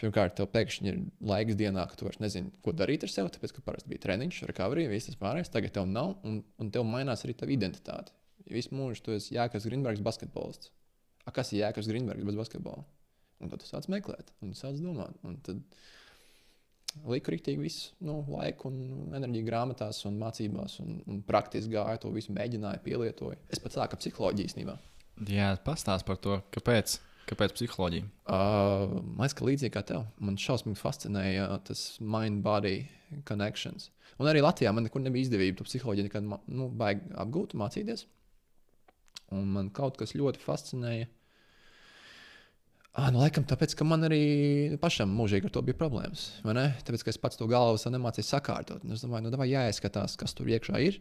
pirmkārt 0.01 0.35
tev 0.39 0.49
pēkšņi 0.51 0.91
ir 0.91 0.99
laiks 1.31 1.59
dienā, 1.61 1.85
ka 1.87 1.99
tu 1.99 2.09
vairs 2.09 2.19
nezini, 2.23 2.51
ko 2.65 2.75
darīt 2.75 3.07
ar 3.07 3.13
sevi, 3.13 3.31
tāpēc, 3.37 3.55
ka 3.55 3.63
parasti 3.67 3.93
bija 3.93 4.03
treniņš, 4.09 4.41
recovery, 4.51 4.89
viss 4.91 5.11
tas 5.11 5.21
pārējais. 5.21 5.53
Tagad 5.55 5.77
tev 5.77 5.87
nav, 5.91 6.17
un, 6.27 6.41
un 6.59 6.75
tev 6.75 6.89
mainās 6.89 7.23
arī 7.23 7.37
tava 7.39 7.55
identitāte. 7.55 8.17
Visu 8.51 8.75
mūžu 8.75 9.07
tu 9.07 9.15
esi 9.15 9.37
Jēkabs 9.37 9.69
Grunbergs, 9.69 10.03
basketbolists. 10.03 10.73
A, 11.23 11.31
kas 11.31 11.53
ir 11.53 11.63
Jēkabs 11.63 11.91
Grunbergs 11.93 12.27
bez 12.27 12.39
basketbola? 12.41 12.83
Un 13.43 13.51
tad 13.51 13.63
tu 13.63 13.69
sāc 13.69 13.87
meklēt, 13.91 14.31
un 14.43 14.55
sāc 14.59 14.79
domāt. 14.83 15.15
Un 15.27 15.39
tad, 15.47 15.63
liku 17.09 17.33
rīktīgi 17.35 17.63
visu 17.63 17.93
nu, 18.05 18.21
laiku 18.33 18.71
un 18.71 19.15
enerģiju 19.17 19.47
grāmatās 19.47 20.03
un 20.09 20.19
mācībās, 20.21 20.79
un, 20.85 20.99
un 21.09 21.23
praktiski 21.27 21.75
gāju 21.75 22.05
to 22.05 22.13
visu, 22.15 22.35
mēģināju, 22.37 22.83
pielietoju. 22.85 23.39
Es 23.53 23.63
pat 23.63 23.77
sāku 23.77 23.99
psiholoģiju 24.01 24.51
īstenībā. 24.51 24.77
Jā, 25.31 25.53
pastāst 25.65 26.07
par 26.09 26.21
to, 26.23 26.41
kāpēc. 26.55 26.99
Kāpēc 27.31 27.55
psiholoģija? 27.55 28.07
Uh, 28.27 28.97
man 28.99 29.23
liekas, 29.23 29.37
ka 29.39 29.47
līdzīgi 29.47 29.75
kā 29.77 29.85
tev, 29.87 30.07
man 30.19 30.39
šausmīgi 30.41 30.81
fascinēja 30.81 31.47
tas 31.69 31.85
mind-body 32.03 32.81
connections. 33.29 33.91
Un 34.19 34.29
arī 34.31 34.43
Latvijā 34.43 34.73
man 34.75 34.89
nekur 34.89 35.05
nebija 35.05 35.29
izdevība 35.29 35.61
to 35.61 35.67
psiholoģiju 35.69 36.09
nekad 36.09 36.27
nu, 36.27 36.69
apgūt, 37.23 37.55
mācīties. 37.59 38.07
Un 39.33 39.49
man 39.55 39.71
kaut 39.75 39.97
kas 40.01 40.17
ļoti 40.19 40.43
fascinēja. 40.43 41.09
Ah, 42.93 43.09
nu, 43.09 43.23
laikam, 43.23 43.45
tāpēc, 43.49 43.73
ka 43.73 43.87
man 43.89 44.05
arī 44.05 44.77
pašam 44.81 45.15
mūžīgi 45.17 45.49
ar 45.49 45.53
to 45.55 45.63
bija 45.65 45.79
problēmas. 45.79 46.27
Tāpēc, 46.45 47.05
ka 47.07 47.13
es 47.15 47.19
pats 47.21 47.41
to 47.41 47.49
galvā 47.49 47.93
nemācīju 47.95 48.27
sakārtot. 48.29 48.85
Es 48.93 49.05
domāju, 49.07 49.31
nu, 49.31 49.47
jāizskatās, 49.49 50.19
kas 50.21 50.37
tur 50.37 50.51
iekšā 50.53 50.83
ir. 50.85 51.01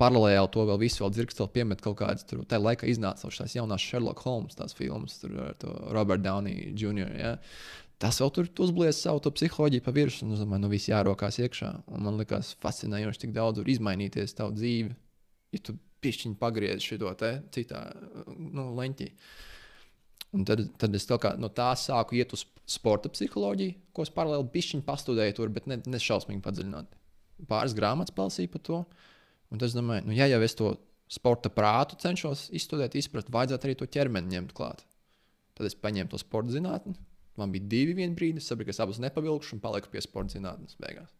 Paralēli 0.00 0.48
to 0.50 0.64
vēl 0.64 0.80
visu 0.80 1.04
vēl 1.04 1.12
dzirksteli 1.12 1.52
piemet 1.54 1.84
kaut 1.84 1.98
kādas, 2.00 2.24
tur 2.26 2.40
tajā 2.48 2.64
laikā 2.64 2.88
iznāca 2.88 3.28
šīs 3.30 3.58
jaunās 3.58 3.84
Sherlock 3.84 4.24
Holmes 4.24 4.56
filmas, 4.74 5.20
tur 5.20 5.36
ar 5.44 5.54
to 5.60 5.76
Robert 5.94 6.24
Downey 6.24 6.72
Jr. 6.72 7.12
Ja? 7.20 7.36
Tas 8.00 8.18
vēl 8.24 8.32
tur 8.34 8.48
uzblies 8.64 9.04
savu 9.04 9.20
psiholoģiju 9.28 9.84
pa 9.84 9.92
virsmu, 9.94 10.32
un 10.32 10.34
es 10.34 10.42
domāju, 10.42 10.64
nu 10.64 10.72
viss 10.72 10.88
jārokās 10.88 11.38
iekšā. 11.44 11.70
Un 11.94 12.08
man 12.08 12.18
liekas, 12.18 12.56
fascinējoši, 12.64 13.26
cik 13.26 13.36
daudz 13.36 13.60
var 13.60 13.70
izmainīties 13.76 14.34
tavu 14.40 14.56
dzīvi, 14.56 14.96
ja 15.54 15.66
tu 15.68 15.76
pišķiņi 16.02 16.40
pagriezi 16.40 16.94
šo 16.96 17.12
te 17.20 17.36
citā 17.54 17.90
nu, 18.34 18.72
leņķī. 18.80 19.12
Uh, 19.12 19.52
Un 20.34 20.46
tad, 20.48 20.64
tad 20.80 20.96
es 20.98 21.06
kā, 21.06 21.34
no 21.38 21.50
tā 21.52 21.68
sāku 21.78 22.18
iet 22.18 22.32
uz 22.34 22.42
sporta 22.66 23.10
psiholoģiju, 23.12 23.76
ko 23.94 24.06
es 24.06 24.10
paralēli 24.14 24.48
bišķiņu 24.54 24.86
pastudēju 24.86 25.36
tur, 25.38 25.52
bet 25.54 25.68
ne, 25.70 25.78
ne 25.86 26.00
šausmīgi 26.00 26.42
padziļināti. 26.42 26.98
Pāris 27.50 27.74
grāmatas 27.76 28.14
palasīju 28.16 28.50
par 28.50 28.64
to. 28.66 28.80
Un 29.52 29.60
tas, 29.62 29.76
domāju, 29.76 30.08
nu, 30.08 30.16
ja 30.16 30.26
jau 30.30 30.40
es 30.42 30.56
to 30.58 30.72
sporta 31.12 31.52
prātu 31.52 31.98
cenšos 32.00 32.48
izstudēt, 32.56 32.96
izprast, 32.98 33.30
vajadzētu 33.34 33.68
arī 33.68 33.76
to 33.78 33.88
ķermeni 33.96 34.34
ņemt 34.34 34.54
klāt. 34.56 34.82
Tad 35.54 35.68
es 35.68 35.76
paņēmu 35.78 36.10
to 36.10 36.18
sporta 36.18 36.54
zinātni. 36.56 36.96
Man 37.38 37.52
bija 37.54 37.68
divi 37.70 37.94
vienā 37.98 38.14
brīdī, 38.18 38.42
es 38.42 38.48
sapratu, 38.50 38.70
ka 38.70 38.74
es 38.74 38.82
abus 38.82 39.00
nepavilkšu 39.02 39.56
un 39.56 39.62
paliku 39.62 39.90
pie 39.92 40.02
sporta 40.02 40.34
zinātnes 40.34 40.78
beigās. 40.82 41.14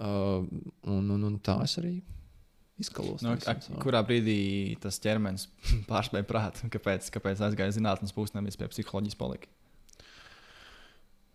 Uh, 0.00 0.46
un, 0.88 1.10
un, 1.12 1.28
un 1.28 1.38
tā 1.44 1.58
es 1.66 1.76
arī 1.80 1.98
izkalos. 2.80 3.22
No, 3.24 3.34
a, 3.36 3.56
kurā 3.82 4.02
brīdī 4.06 4.76
tas 4.82 5.00
ķermenis 5.02 5.48
pārspēja 5.90 6.28
prātu? 6.28 6.70
Kāpēc, 6.72 7.10
kāpēc 7.14 7.42
aizgāja 7.48 7.76
zinātnīs 7.76 8.14
puses, 8.16 8.36
nevis 8.36 8.58
pie 8.60 8.70
psiholoģijas 8.72 9.18
palika? 9.18 9.50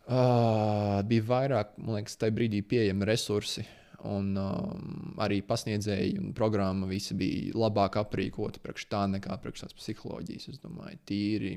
Uh, 0.08 1.02
bija 1.04 1.26
vairāk, 1.28 1.74
man 1.84 1.98
liekas, 1.98 2.16
tajā 2.20 2.36
brīdī 2.36 2.62
pieejami 2.64 3.08
resursi. 3.10 3.66
Un 4.08 4.30
um, 4.38 5.16
arī 5.26 5.40
pasniedzēji 5.44 6.20
un 6.22 6.30
programma 6.38 6.86
visi 6.88 7.16
bija 7.18 7.56
labāk 7.58 7.98
aprīkoti 8.00 8.62
priekš 8.62 8.86
tā 8.92 9.02
nekā 9.10 9.36
priekš 9.42 9.66
tās 9.66 9.76
psiholoģijas. 9.76 10.52
Es 10.54 10.62
domāju, 10.64 11.00
tīri 11.10 11.56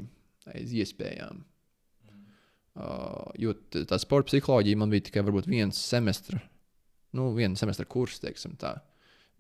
aiz 0.51 0.73
iespējām. 0.73 1.43
Mm. 2.09 2.23
Uh, 2.81 3.29
jo 3.45 3.55
tā 3.77 4.01
sporta 4.01 4.33
psiholoģija 4.33 4.81
man 4.81 4.91
bija 4.91 5.11
tikai 5.11 5.23
viens 5.45 5.79
semestra, 5.79 6.41
nu, 7.15 7.29
viena 7.37 7.61
semestra 7.61 7.87
kurs, 7.87 8.19
teiksim 8.25 8.57
tā. 8.59 8.79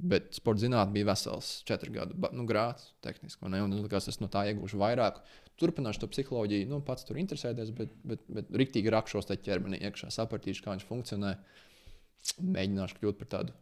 Bet 0.00 0.32
sporta 0.38 0.64
zinātnē 0.64 0.94
bija 0.94 1.10
vesels 1.10 1.50
četru 1.68 1.92
gadu 1.92 2.30
nu, 2.36 2.46
grāts, 2.48 2.92
tehniski. 3.04 3.44
Un 3.44 3.76
likās, 3.82 4.08
es 4.08 4.20
no 4.22 4.30
tā 4.32 4.46
iegūšu 4.50 4.80
vairāk. 4.80 5.20
Turpināšu 5.60 6.04
to 6.04 6.08
psiholoģiju, 6.08 6.68
nu, 6.70 6.80
pats 6.84 7.04
tur 7.04 7.18
interesēties, 7.20 7.72
bet, 7.76 7.92
bet, 8.08 8.22
bet 8.32 8.52
rīktīgi 8.62 8.92
rakšos 8.94 9.28
te 9.28 9.36
ķermenī 9.36 9.82
iekšā, 9.90 10.08
sapratīšu, 10.14 10.64
kā 10.64 10.72
viņš 10.72 10.86
funkcionē. 10.88 11.34
Mēģināšu 12.40 13.00
kļūt 13.00 13.20
par 13.20 13.32
tādu 13.34 13.56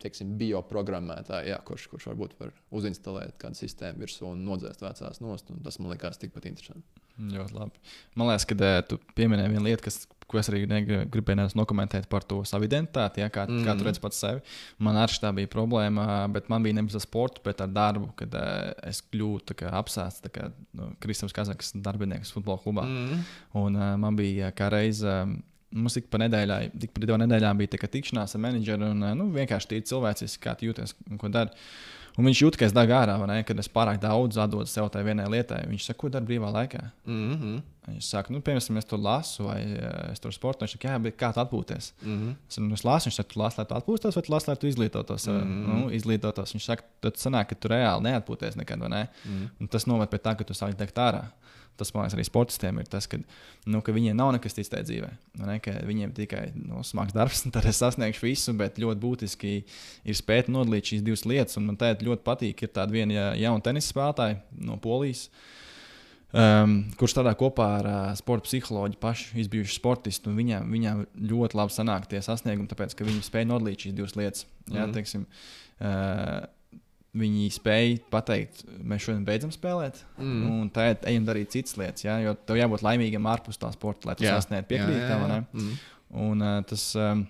teiksim, 0.00 0.34
bioprogrammētāju, 0.40 1.50
jā, 1.52 1.58
kurš, 1.66 1.86
kurš 1.92 2.08
varbūt 2.10 2.36
var 2.40 2.54
uzinstalēt 2.76 3.36
kādu 3.40 3.58
sistēmu 3.58 4.04
virsū 4.04 4.30
un 4.30 4.44
nodzēst 4.46 4.84
vecās 4.84 5.20
nost. 5.24 5.50
Tas 5.64 5.80
man 5.80 5.92
liekas 5.94 6.20
tikpat 6.22 6.48
interesanti. 6.50 7.04
Ļoti 7.20 7.56
labi. 7.56 7.82
Man 8.16 8.30
liekas, 8.30 8.46
ka 8.48 8.56
uh, 8.56 8.80
tu 8.88 9.00
pieminēji 9.18 9.52
vienu 9.52 9.66
lietu, 9.68 9.84
kas, 9.88 10.02
ko 10.30 10.38
es 10.40 10.50
arī 10.50 10.62
gribēju 11.10 11.48
nokomentēt 11.58 12.08
par 12.10 12.24
to 12.28 12.40
savu 12.48 12.68
identitāti, 12.68 13.24
ja, 13.24 13.30
kā, 13.32 13.46
mm. 13.50 13.64
kā 13.66 13.74
tu 13.78 13.86
redz 13.86 14.00
pats 14.02 14.22
sevi. 14.22 14.42
Man 14.82 14.98
arī 15.00 15.18
tā 15.22 15.32
bija 15.36 15.50
problēma, 15.50 16.06
bet 16.34 16.50
man 16.52 16.64
bija 16.64 16.78
nevis 16.78 16.98
ar 16.98 17.04
sportu, 17.04 17.42
bet 17.46 17.62
ar 17.64 17.70
darbu, 17.74 18.12
kad 18.18 18.34
uh, 18.38 18.72
es 18.86 19.02
kļuvu 19.10 19.42
apsēsts 19.82 20.26
nu, 20.78 20.90
Kristofers 21.02 21.36
Kazaks 21.36 21.74
darbinieks 21.82 22.34
futbola 22.34 22.62
klubā. 22.62 22.86
Mm. 22.86 23.22
Un 23.60 23.78
uh, 23.78 23.94
man 24.00 24.18
bija 24.18 24.54
kā 24.56 24.72
reize. 24.72 25.06
Um, 25.06 25.40
Mums 25.70 25.94
ik 26.00 26.08
pa 26.10 26.18
nedēļai, 26.18 26.72
tik 26.82 26.90
pa 26.90 26.98
divām 26.98 27.20
nedēļām 27.22 27.60
bija 27.60 27.78
tikšanās 27.78 28.32
ar 28.34 28.40
menedžeru 28.42 28.88
un 28.90 29.04
nu, 29.14 29.28
vienkārši 29.30 29.68
tīri 29.70 29.84
cilvēciski, 29.86 30.40
kā 30.42 30.56
jūties 30.66 30.96
un 31.06 31.20
ko 31.20 31.30
dari. 31.30 31.54
Un 32.18 32.26
viņš 32.26 32.40
jūt, 32.42 32.56
ka 32.58 32.66
es 32.66 32.74
dagu 32.74 32.94
ārā, 32.96 33.14
ne, 33.30 33.42
kad 33.46 33.58
es 33.62 33.68
pārāk 33.70 34.00
daudz 34.02 34.38
atdodu 34.40 34.68
sev 34.70 34.88
tai 34.92 35.02
vienai 35.06 35.28
lietai. 35.30 35.62
Viņš 35.70 35.90
saka, 35.90 35.98
ko 36.02 36.10
dari 36.12 36.26
brīvā 36.26 36.50
laikā? 36.52 36.82
Mm 37.06 37.34
-hmm. 37.34 37.60
Viņš 37.90 38.08
saka, 38.12 38.32
nu, 38.32 38.40
piemēram, 38.40 38.78
es 38.78 38.84
tur 38.84 38.98
lasu, 38.98 39.44
vai 39.44 39.60
eh, 39.62 40.12
es 40.12 40.20
tur 40.20 40.32
sportoju. 40.32 40.66
Viņš 40.66 40.76
saka, 40.76 40.88
jā, 40.88 41.02
bet 41.02 41.16
kā 41.16 41.32
tu 41.34 41.40
atpūties? 41.40 41.92
Mm 42.02 42.18
-hmm. 42.18 42.34
Es, 42.48 42.58
nu, 42.58 42.74
es 42.74 42.84
lasu, 42.84 43.08
viņš 43.08 43.16
saka, 43.16 43.32
tu 43.32 43.40
lasi, 43.40 43.58
lai 43.58 43.66
tu 43.66 43.74
atpūstos, 43.74 44.14
vai 44.14 44.22
tu 44.22 44.32
lasi, 44.32 44.48
lai 44.50 44.56
tu 44.56 44.66
izglītotos. 44.66 45.28
Mm 45.28 45.40
-hmm. 45.40 45.66
nu, 45.68 45.90
izglītotos. 45.90 46.54
Viņš 46.54 46.64
saka, 46.64 46.82
tad 47.00 47.14
sanāk, 47.14 47.44
ka 47.44 47.54
tu 47.54 47.68
reāli 47.68 48.02
neatpūties 48.02 48.56
nekad, 48.56 48.78
vai 48.78 48.88
ne? 48.88 49.08
Mm 49.24 49.30
-hmm. 49.30 49.48
Un 49.60 49.68
tas 49.68 49.86
noved 49.86 50.08
pie 50.08 50.18
tā, 50.18 50.36
ka 50.36 50.44
tu 50.44 50.52
sāki 50.52 50.76
degt 50.76 50.96
ārā 50.96 51.24
tas 51.80 51.92
man 51.94 52.04
liekas, 52.04 52.16
arī 52.18 52.26
sportistiem 52.28 52.80
ir 52.82 52.88
tas, 52.90 53.08
ka, 53.10 53.18
nu, 53.70 53.80
ka 53.84 53.94
viņiem 53.96 54.18
nav 54.18 54.34
nekas 54.36 54.56
cits 54.56 54.72
tajā 54.72 54.86
dzīvē. 54.88 55.10
Nu, 55.40 55.48
ne, 55.48 55.56
viņiem 55.88 56.12
tikai 56.16 56.44
nu, 56.58 56.84
smags 56.86 57.16
darbs, 57.16 57.42
tad 57.54 57.68
es 57.70 57.80
sasniegšu 57.82 58.26
visu, 58.26 58.54
bet 58.58 58.80
ļoti 58.82 59.02
būtiski 59.02 59.54
ir 59.60 60.18
spēt 60.18 60.52
nodalīt 60.52 60.92
šīs 60.92 61.06
divas 61.06 61.26
lietas. 61.28 61.58
Un 61.60 61.70
man 61.70 61.80
teikt, 61.80 62.04
ļoti 62.06 62.26
patīk, 62.26 62.62
ir 62.62 62.74
tāda 62.76 62.94
viena 62.94 63.32
jauna 63.38 63.64
tenisa 63.64 63.92
spēlētāja 63.94 64.40
no 64.60 64.78
Polijas. 64.82 65.28
Um, 66.30 66.84
kurš 66.94 67.16
strādā 67.16 67.32
kopā 67.34 67.64
ar 67.80 67.86
uh, 67.90 68.02
sporta 68.14 68.46
psiholoģiju, 68.46 69.00
pašu 69.02 69.40
izbijušu 69.42 69.74
sportistu. 69.74 70.30
Viņam, 70.36 70.68
viņam 70.70 71.00
ļoti 71.26 71.58
labi 71.58 71.74
sanāk 71.74 72.06
tie 72.12 72.20
sasniegumi, 72.22 72.70
tāpēc 72.70 72.94
ka 72.94 73.06
viņi 73.08 73.24
spēj 73.26 73.48
nodalīt 73.50 73.82
šīs 73.86 73.96
divas 73.98 74.14
lietas. 74.14 74.46
Mm. 74.68 74.76
Jā, 74.76 74.84
mhm. 74.84 74.94
teiksim, 74.94 75.26
uh, 75.82 76.44
Viņi 77.10 77.48
spēja 77.50 77.96
pateikt, 78.06 78.60
mēs 78.86 79.02
šodien 79.02 79.24
beidzam 79.26 79.50
spēlēt, 79.50 79.96
mm. 80.20 80.42
un 80.46 80.68
tad 80.70 81.02
ejam 81.10 81.24
darīt 81.26 81.50
citas 81.50 81.74
lietas. 81.74 82.04
Ja? 82.04 82.20
Jo 82.22 82.36
tev 82.46 82.60
jābūt 82.60 82.84
laimīgam 82.86 83.24
ārpus 83.26 83.58
tā 83.58 83.66
sporta, 83.74 84.06
lai 84.06 84.14
tu 84.14 84.28
sasniegtu 84.28 84.68
piekrīt 84.70 85.08
tam. 85.10 85.24
Mm. 85.50 85.72
Un, 86.22 86.44
uh, 86.44 86.60
tas, 86.70 86.84
um, 86.94 87.24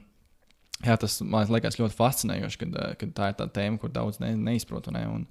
jā, 0.85 0.97
tas 1.01 1.15
man 1.25 1.49
liekas 1.49 1.79
ļoti 1.81 1.97
fascinējoši, 1.97 2.59
kad, 2.61 2.77
kad 3.01 3.15
tā 3.17 3.29
ir 3.33 3.39
tā 3.39 3.47
tēma, 3.57 3.81
kur 3.81 3.93
daudz 3.95 4.21
ne, 4.21 4.35
neizprot. 4.37 4.91
Ne? 4.93 5.07
Un, 5.09 5.25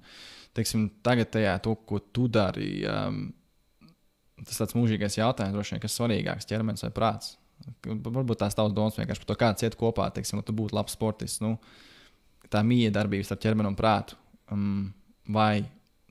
teiksim, 0.58 0.88
tagad 1.06 1.30
tajā, 1.36 1.52
to, 1.62 1.76
ko 1.86 2.00
tu 2.02 2.26
dari, 2.26 2.80
um, 2.90 3.20
tas 4.40 4.58
ir 4.64 4.74
mūžīgais 4.80 5.20
jautājums, 5.20 5.54
droši 5.54 5.76
vien, 5.76 5.82
kas 5.84 5.94
svarīgāks- 5.94 6.48
ķermenis 6.50 6.82
vai 6.88 6.90
prāts. 6.96 7.36
Varbūt 7.86 8.42
tās 8.42 8.58
tavs 8.58 8.74
domas 8.74 8.98
vienkārši 8.98 9.22
par 9.22 9.30
to, 9.30 9.38
kāds 9.44 9.62
iet 9.62 9.78
kopā, 9.78 10.08
teiksim, 10.10 10.40
lai 10.40 10.48
tu 10.48 10.56
būtu 10.58 10.74
labs 10.74 10.98
sportists. 10.98 11.44
Nu, 11.44 11.60
tā 12.50 12.64
mīja 12.66 12.90
darbības 12.98 13.30
ar 13.30 13.38
ķermeni 13.38 13.70
un 13.70 13.78
prātu 13.78 14.18
um, 14.54 14.90
vai 15.30 15.64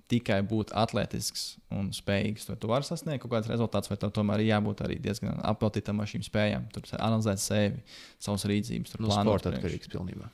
tikai 0.10 0.40
būt 0.50 0.74
atletisks 0.78 1.60
un 1.76 1.92
spējīgs, 1.94 2.48
to 2.48 2.56
tu 2.58 2.70
vari 2.72 2.88
sasniegt 2.88 3.22
kaut 3.24 3.36
kāds 3.36 3.50
rezultāts, 3.52 3.92
vai 3.92 4.00
tev 4.02 4.14
tomēr 4.16 4.42
ir 4.42 4.50
jābūt 4.56 4.82
arī 4.86 4.98
diezgan 5.04 5.38
apeltītam 5.46 6.02
ar 6.02 6.10
šīm 6.10 6.26
spējām. 6.26 6.66
Tur 6.74 6.90
analizēt 6.98 7.44
sevi, 7.44 7.84
savas 8.18 8.48
rīcības, 8.50 8.96
tur 8.96 9.06
no 9.06 9.12
plānot. 9.12 9.38
Sporta 9.38 9.54
atkarīgs 9.54 9.92
pilnībā. 9.94 10.32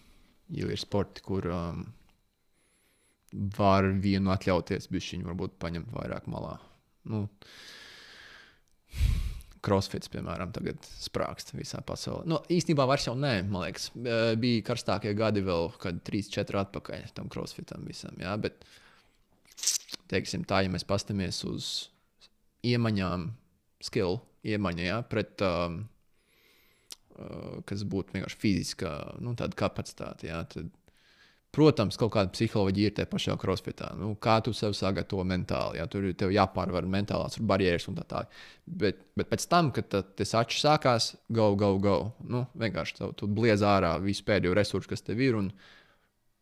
Jo 0.56 0.70
ir 0.72 0.80
sporti, 0.80 1.26
kur 1.26 1.50
um, 1.52 1.84
var 3.58 3.90
vienu 4.00 4.32
atļauties, 4.32 4.88
bišķiņu 4.94 5.28
varbūt 5.32 5.60
paņemt 5.60 5.92
vairāk 5.98 6.30
malā. 6.32 6.56
Nu, 7.12 7.26
Crossfits, 9.66 10.10
piemēram, 10.14 10.52
tagad 10.54 10.82
sprāgst 11.02 11.54
visā 11.56 11.82
pasaulē. 11.86 12.28
Nu, 12.30 12.40
īstenībā 12.54 12.86
vairs 12.90 13.08
jau 13.08 13.16
nē, 13.18 13.34
man 13.50 13.66
liekas, 13.66 13.90
bija 14.42 14.66
karstākie 14.68 15.16
gadi 15.18 15.42
vēl, 15.46 15.72
kad 15.82 16.04
3, 16.06 16.30
4 16.36 16.62
atpakaļ 16.62 17.10
tam 17.18 17.32
crossfitam 17.34 17.88
visam. 17.90 18.14
Jā, 18.22 18.36
bet, 18.42 18.66
teiksim 20.12 20.46
tā, 20.48 20.62
ja 20.66 20.72
mēs 20.74 20.86
paskatāmies 20.88 21.42
uz 21.50 21.72
iemaņām, 22.66 23.30
skill 23.86 24.20
iemaņā, 24.46 24.88
jā, 24.88 25.02
pret, 25.10 25.42
um, 25.46 25.82
uh, 27.18 27.60
kas 27.70 27.86
būtu 27.90 28.18
vienkārši 28.18 28.42
fiziska, 28.42 28.96
nu, 29.26 29.34
kapacitāte, 29.36 30.30
jā, 30.30 30.44
tad, 30.52 30.70
protams, 31.56 31.98
kaut 32.00 32.12
kāda 32.16 32.34
psiholoģija 32.36 32.92
ir 32.92 32.96
tajā 32.98 33.10
pašā 33.12 33.36
crossfitā. 33.40 33.92
Nu, 34.00 34.12
kā 34.22 34.38
tu 34.44 34.52
sev 34.56 34.76
sagatavo 34.76 35.24
mentāli, 35.28 35.80
ja 35.80 35.88
tur 35.92 36.10
ir 36.10 36.34
jāpārvar 36.36 36.88
mentālās 36.92 37.40
barjeras 37.40 37.88
un 37.92 38.00
tā 38.00 38.06
tālāk. 38.10 38.36
Bet, 38.66 39.00
bet 39.16 39.32
pēc 39.32 39.48
tam, 39.52 39.72
kad 39.76 39.88
tas 39.92 40.36
atšķiras 40.42 40.66
sākās, 40.66 41.10
go, 41.32 41.54
go, 41.60 41.76
go. 41.82 41.96
Nu, 42.28 42.46
vienkārši 42.60 43.00
tu, 43.00 43.10
tu 43.22 43.32
bliez 43.32 43.64
ārā 43.66 43.96
visu 44.04 44.26
pēdējo 44.28 44.56
resursu, 44.58 44.92
kas 44.92 45.06
tev 45.06 45.24
ir. 45.24 45.40
Un, 45.40 45.52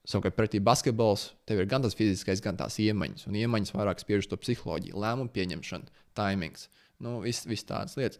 Savukārt, 0.03 0.35
pretī 0.35 0.59
basketbols, 0.59 1.29
tev 1.47 1.61
ir 1.61 1.67
gan 1.71 1.79
tas 1.79 1.93
fiziskais, 1.95 2.41
gan 2.43 2.57
tās 2.59 2.75
iemaņas. 2.83 3.23
Un 3.29 3.37
iemaņas 3.39 3.71
vairāk 3.71 4.01
spiež 4.03 4.25
to 4.27 4.35
psiholoģiju, 4.35 4.97
lēmumu 4.99 5.31
pieņemšanu, 5.31 5.87
timings, 6.19 6.65
nu, 6.99 7.21
visas 7.23 7.47
vis 7.47 7.63
tādas 7.69 7.95
lietas. 7.95 8.19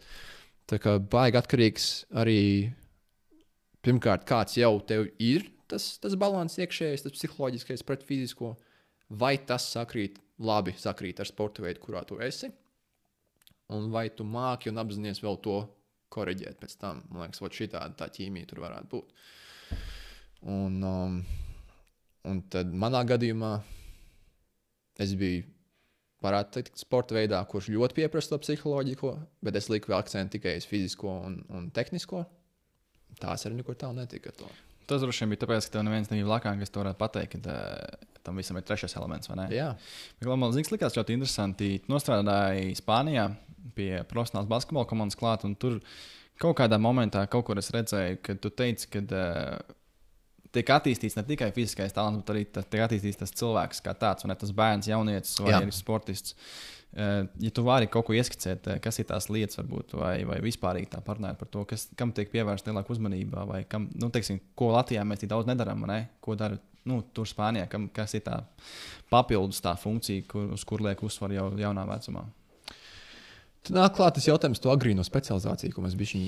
Tā 0.64 0.78
kā 0.80 0.94
baigi 1.12 1.36
atkarīgs 1.36 1.88
arī 2.16 2.38
pirmkārt, 3.84 4.24
kāds 4.24 4.56
jau 4.56 4.78
tev 4.88 5.10
ir 5.20 5.44
tas, 5.70 5.94
tas 6.02 6.16
līdzsvars 6.16 6.58
iekšējais, 6.64 7.04
tas 7.06 7.16
psiholoģiskais 7.16 7.86
pret 7.86 8.04
fizisko, 8.06 8.54
vai 9.08 9.36
tas 9.38 9.66
sakrīt 9.74 10.20
labi 10.42 10.74
sakrīt 10.78 11.22
ar 11.22 11.30
sporta 11.30 11.62
veidu, 11.62 11.82
kurā 11.84 12.02
tu 12.06 12.18
esi, 12.22 12.50
un 13.74 13.90
vai 13.94 14.08
tu 14.10 14.26
māki 14.26 14.70
un 14.70 14.82
apzinājies 14.82 15.22
vēl 15.22 15.38
to 15.44 15.60
korrigēt 16.14 16.60
pēc 16.60 16.76
tam. 16.80 17.02
Man 17.10 17.26
liekas, 17.26 17.42
šī 17.58 17.70
tāda 17.72 17.94
tā 17.98 18.10
ķīmija 18.12 18.50
tur 18.50 18.62
varētu 18.64 18.90
būt. 18.92 19.14
Un, 20.54 20.78
um, 20.84 21.18
un 22.28 22.42
tad 22.52 22.74
manā 22.76 23.02
gadījumā 23.08 23.54
es 25.00 25.14
biju 25.18 25.46
varētu 26.24 26.56
teikt, 26.56 26.78
sporta 26.80 27.16
veidā, 27.16 27.40
kurš 27.48 27.70
ļoti 27.74 27.98
pieprasa 27.98 28.32
to 28.32 28.40
psiholoģisko, 28.44 29.14
bet 29.44 29.58
es 29.60 29.68
liku 29.72 29.96
akcentu 29.96 30.38
tikai 30.38 30.56
uz 30.60 30.68
fizisko 30.68 31.18
un, 31.28 31.40
un 31.52 31.68
tehnisko. 31.74 32.24
Tās 33.20 33.44
arī 33.46 33.60
nekur 33.60 33.76
tālu 33.78 34.00
netika. 34.00 34.32
to. 34.34 34.48
Tas 34.90 35.04
droši 35.04 35.24
vien 35.24 35.32
bija 35.32 35.44
tāpēc, 35.44 35.68
ka 35.68 35.76
tev 35.76 35.86
neviens 35.86 36.10
nebija 36.10 36.28
blakā, 36.28 36.54
kas 36.60 36.72
to 36.72 36.82
varētu 36.82 37.00
pateikt, 37.00 37.36
ka 37.44 37.54
uh, 37.54 38.08
tam 38.26 38.40
visam 38.40 38.58
ir 38.58 38.66
trešais 38.66 38.96
elements. 38.98 39.30
vai 39.30 39.38
ne? 39.42 39.46
Jā, 39.54 39.70
Bet 40.20 40.28
Man 40.28 40.52
liekas, 40.52 40.72
likās 40.72 40.98
ļoti 40.98 41.16
interesanti. 41.16 41.70
Tu 41.84 41.92
Nostrādāji 41.92 42.74
Spānijā 42.80 43.28
pie 43.76 44.02
profesionālas 44.10 44.50
basketbola 44.50 44.88
komandas 44.88 45.18
klāt, 45.20 45.46
un 45.48 45.54
tur 45.56 45.80
kaut 46.40 46.58
kādā 46.58 46.80
momentā 46.80 47.24
kaut 47.30 47.46
kur 47.48 47.60
es 47.60 47.70
redzēju, 47.74 48.20
ka 48.24 48.36
tu 48.40 48.50
teici, 48.50 48.90
ka 48.92 49.04
uh, 49.08 49.74
tiek 50.54 50.70
attīstīts 50.76 51.18
ne 51.18 51.24
tikai 51.26 51.50
fiziskais 51.56 51.94
talants, 51.96 52.22
bet 52.22 52.32
arī 52.34 52.44
tas, 52.46 52.68
tiek 52.70 52.84
attīstīts 52.86 53.20
tas 53.20 53.34
cilvēks 53.40 53.82
kā 53.84 53.96
tāds, 53.98 54.24
vai 54.24 54.32
ne 54.32 54.38
tas 54.40 54.54
bērns, 54.54 54.90
jaunietis 54.90 55.36
vai 55.42 55.58
arī 55.58 55.74
sportists. 55.74 56.36
Uh, 56.94 57.24
ja 57.42 57.50
tu 57.50 57.64
vari 57.66 57.88
kaut 57.90 58.06
ko 58.06 58.14
ieskicēt, 58.14 58.68
eh, 58.70 58.76
kas 58.78 59.00
ir 59.02 59.08
tās 59.08 59.26
lietas, 59.26 59.58
varbūt, 59.58 59.96
vai, 59.98 60.12
vai 60.28 60.36
vispār 60.44 60.78
tā 60.86 61.00
parunāt 61.02 61.40
par 61.40 61.48
to, 61.50 61.64
kas, 61.66 61.88
kam 61.98 62.12
tiek 62.14 62.30
pievērsta 62.30 62.70
lielāka 62.70 62.94
uzmanība, 62.94 63.42
vai 63.50 63.64
kam, 63.66 63.88
nu, 63.98 64.12
teiksim, 64.14 64.38
ko 64.54 64.70
Latvijā 64.76 65.02
mēs 65.02 65.24
tik 65.24 65.32
daudz 65.32 65.50
nedarām, 65.50 65.82
ne? 65.90 66.04
ko 66.22 66.36
dara 66.38 66.60
nu, 66.86 67.00
tur 67.16 67.26
Spānijā, 67.26 67.66
kam, 67.72 67.88
kas 67.94 68.14
ir 68.14 68.22
tā 68.26 68.38
papildus 69.10 69.62
tā 69.64 69.74
funkcija, 69.80 70.22
kur, 70.30 70.52
uz 70.54 70.64
kur 70.68 70.84
liek 70.84 71.02
uzsvaru 71.02 71.38
jau 71.38 71.48
jaunā 71.58 71.86
vecumā. 71.88 72.24
Tad 73.64 73.78
nāk 73.78 73.94
klāt 73.96 74.18
tas 74.18 74.26
jautājums, 74.28 74.60
to 74.60 74.68
agrīno 74.68 75.00
specializāciju, 75.06 75.72
ko 75.72 75.84
mēs 75.86 75.94
bijām 75.96 76.24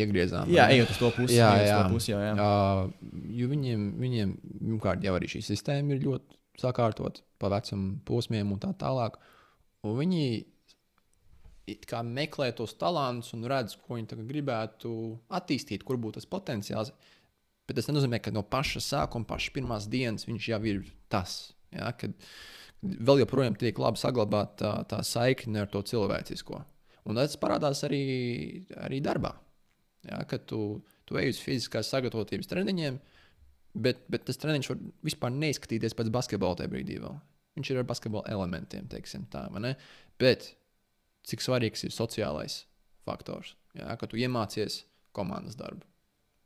iegriezām. 0.00 0.48
Jā, 0.52 0.70
ejot 0.72 0.94
uz 0.94 1.00
to 1.02 1.10
pusi, 1.12 1.36
jā, 1.36 1.50
jā. 1.60 1.80
to 1.82 1.92
pusi 1.92 2.14
jau, 2.14 2.20
jā. 2.24 2.32
Uh, 2.32 3.18
jo 3.36 3.48
viņiem, 3.50 3.82
viņiem 4.00 4.32
pirmkārt, 4.46 5.04
jau 5.04 5.12
arī 5.18 5.28
šī 5.28 5.42
sistēma 5.50 5.92
ir 5.92 6.06
ļoti 6.06 6.40
sakārtot 6.62 7.20
pa 7.42 7.50
vecumu 7.52 7.98
posmiem 8.08 8.54
un 8.54 8.62
tā 8.62 8.72
tālāk. 8.80 9.18
Un 9.84 9.98
viņi 9.98 10.24
meklē 12.08 12.52
tos 12.56 12.74
talantus 12.80 13.32
un 13.36 13.44
redz, 13.44 13.76
ko 13.76 13.98
viņi 13.98 14.26
gribētu 14.28 15.18
attīstīt, 15.30 15.84
kur 15.84 16.00
būtu 16.00 16.20
tas 16.20 16.30
potenciāls. 16.30 16.92
Bet 17.66 17.76
tas 17.78 17.88
nenozīmē, 17.88 18.18
ka 18.18 18.32
no 18.34 18.42
paša 18.42 18.80
sākuma, 18.82 19.28
pašas 19.28 19.52
pirmās 19.54 19.86
dienas 19.86 20.26
viņš 20.26 20.48
jau 20.48 20.62
ir 20.64 20.82
tas. 21.12 21.52
Ja, 21.72 21.92
kad 21.92 22.16
vēl 22.82 23.22
joprojām 23.22 23.56
tiek 23.58 23.78
labi 23.78 24.00
saglabāta 24.00 24.58
tā, 24.58 24.72
tā 24.90 25.00
saikne 25.06 25.62
ar 25.62 25.70
to 25.72 25.82
cilvēcisko. 25.86 26.60
Un 27.08 27.18
tas 27.18 27.38
parādās 27.40 27.82
arī, 27.86 28.02
arī 28.78 29.00
darbā. 29.02 29.32
Ja, 30.06 30.22
kad 30.28 30.46
tu, 30.50 30.82
tu 31.06 31.18
ej 31.18 31.32
uz 31.34 31.40
fiziskās 31.42 31.90
sagatavotības 31.90 32.50
treniņiem, 32.50 32.98
bet, 33.82 34.02
bet 34.10 34.26
tas 34.26 34.38
treniņš 34.42 34.70
var 34.72 34.80
vispār 35.06 35.34
neizskatīties 35.34 35.94
pēc 35.98 36.10
basketbola 36.14 36.58
tajā 36.58 36.72
brīdī. 36.72 36.98
Vēl. 37.02 37.16
Viņš 37.58 37.70
ir 37.70 37.82
ar 37.82 37.88
basketbola 37.88 38.30
elementiem, 38.32 38.88
teiksim 38.90 39.26
tā. 39.30 39.46
Bet 40.20 40.52
cik 41.28 41.44
svarīgs 41.44 41.86
ir 41.86 41.94
sociālais 41.94 42.62
faktors? 43.06 43.54
Ja, 43.78 43.94
kad 43.98 44.10
tu 44.10 44.18
iemācies 44.20 44.82
komandas 45.16 45.58
darbu. 45.58 45.86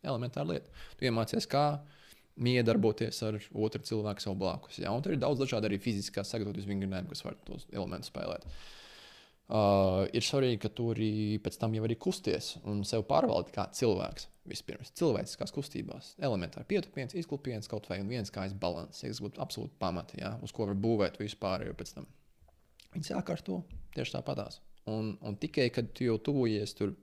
Elementāra 0.07 0.53
lieta. 0.53 0.73
Tu 0.99 1.09
iemācies, 1.09 1.49
kā 1.51 1.81
miedarboties 2.37 3.23
ar 3.25 3.39
otru 3.55 3.83
cilvēku 3.87 4.23
savu 4.23 4.37
blakus. 4.41 4.81
Ja? 4.83 4.93
Un 4.93 5.05
tur 5.05 5.15
ir 5.15 5.21
daudz 5.23 5.41
dažādu 5.41 5.71
arī 5.71 5.79
fiziskās 5.83 6.31
sagatavotības 6.33 6.69
vingrinājumu, 6.69 7.13
kas 7.13 7.25
var 7.25 7.39
tos 7.47 7.69
elementus 7.73 8.13
spēlēt. 8.13 8.45
Uh, 9.47 10.03
ir 10.11 10.25
svarīgi, 10.27 10.59
ka 10.65 10.73
tu 10.75 10.89
arī 10.91 11.39
pēc 11.39 11.61
tam 11.61 11.75
jau 11.77 11.85
arī 11.87 11.95
kusties 12.03 12.57
un 12.67 12.81
sev 12.89 13.05
pārvaldi 13.07 13.55
kā 13.55 13.69
cilvēks. 13.79 14.27
Vispirms 14.47 14.93
cilvēciskās 14.99 15.51
kustībās, 15.55 16.13
elementāri 16.23 16.69
pietupiens, 16.71 17.15
izklupiens, 17.19 17.67
kaut 17.71 17.89
vai 17.91 17.99
viens 18.07 18.31
kājas 18.31 18.55
balans. 18.59 19.01
Tas 19.03 19.23
būtu 19.23 19.43
absolūti 19.43 19.75
pamati, 19.83 20.21
ja, 20.21 20.37
uz 20.43 20.55
ko 20.55 20.69
var 20.69 20.79
būvēt 20.79 21.19
vispār. 21.19 21.65
Pēc 21.79 21.97
tam 21.97 22.07
viņi 22.95 23.09
sāk 23.11 23.33
ar 23.35 23.43
to 23.47 23.63
tieši 23.97 24.19
tāpatās. 24.19 24.61
Un, 24.91 25.17
un 25.27 25.39
tikai 25.43 25.67
kad 25.75 25.91
tu 25.95 26.07
jau 26.07 26.15
tuvojies 26.23 26.75
tur 26.79 26.95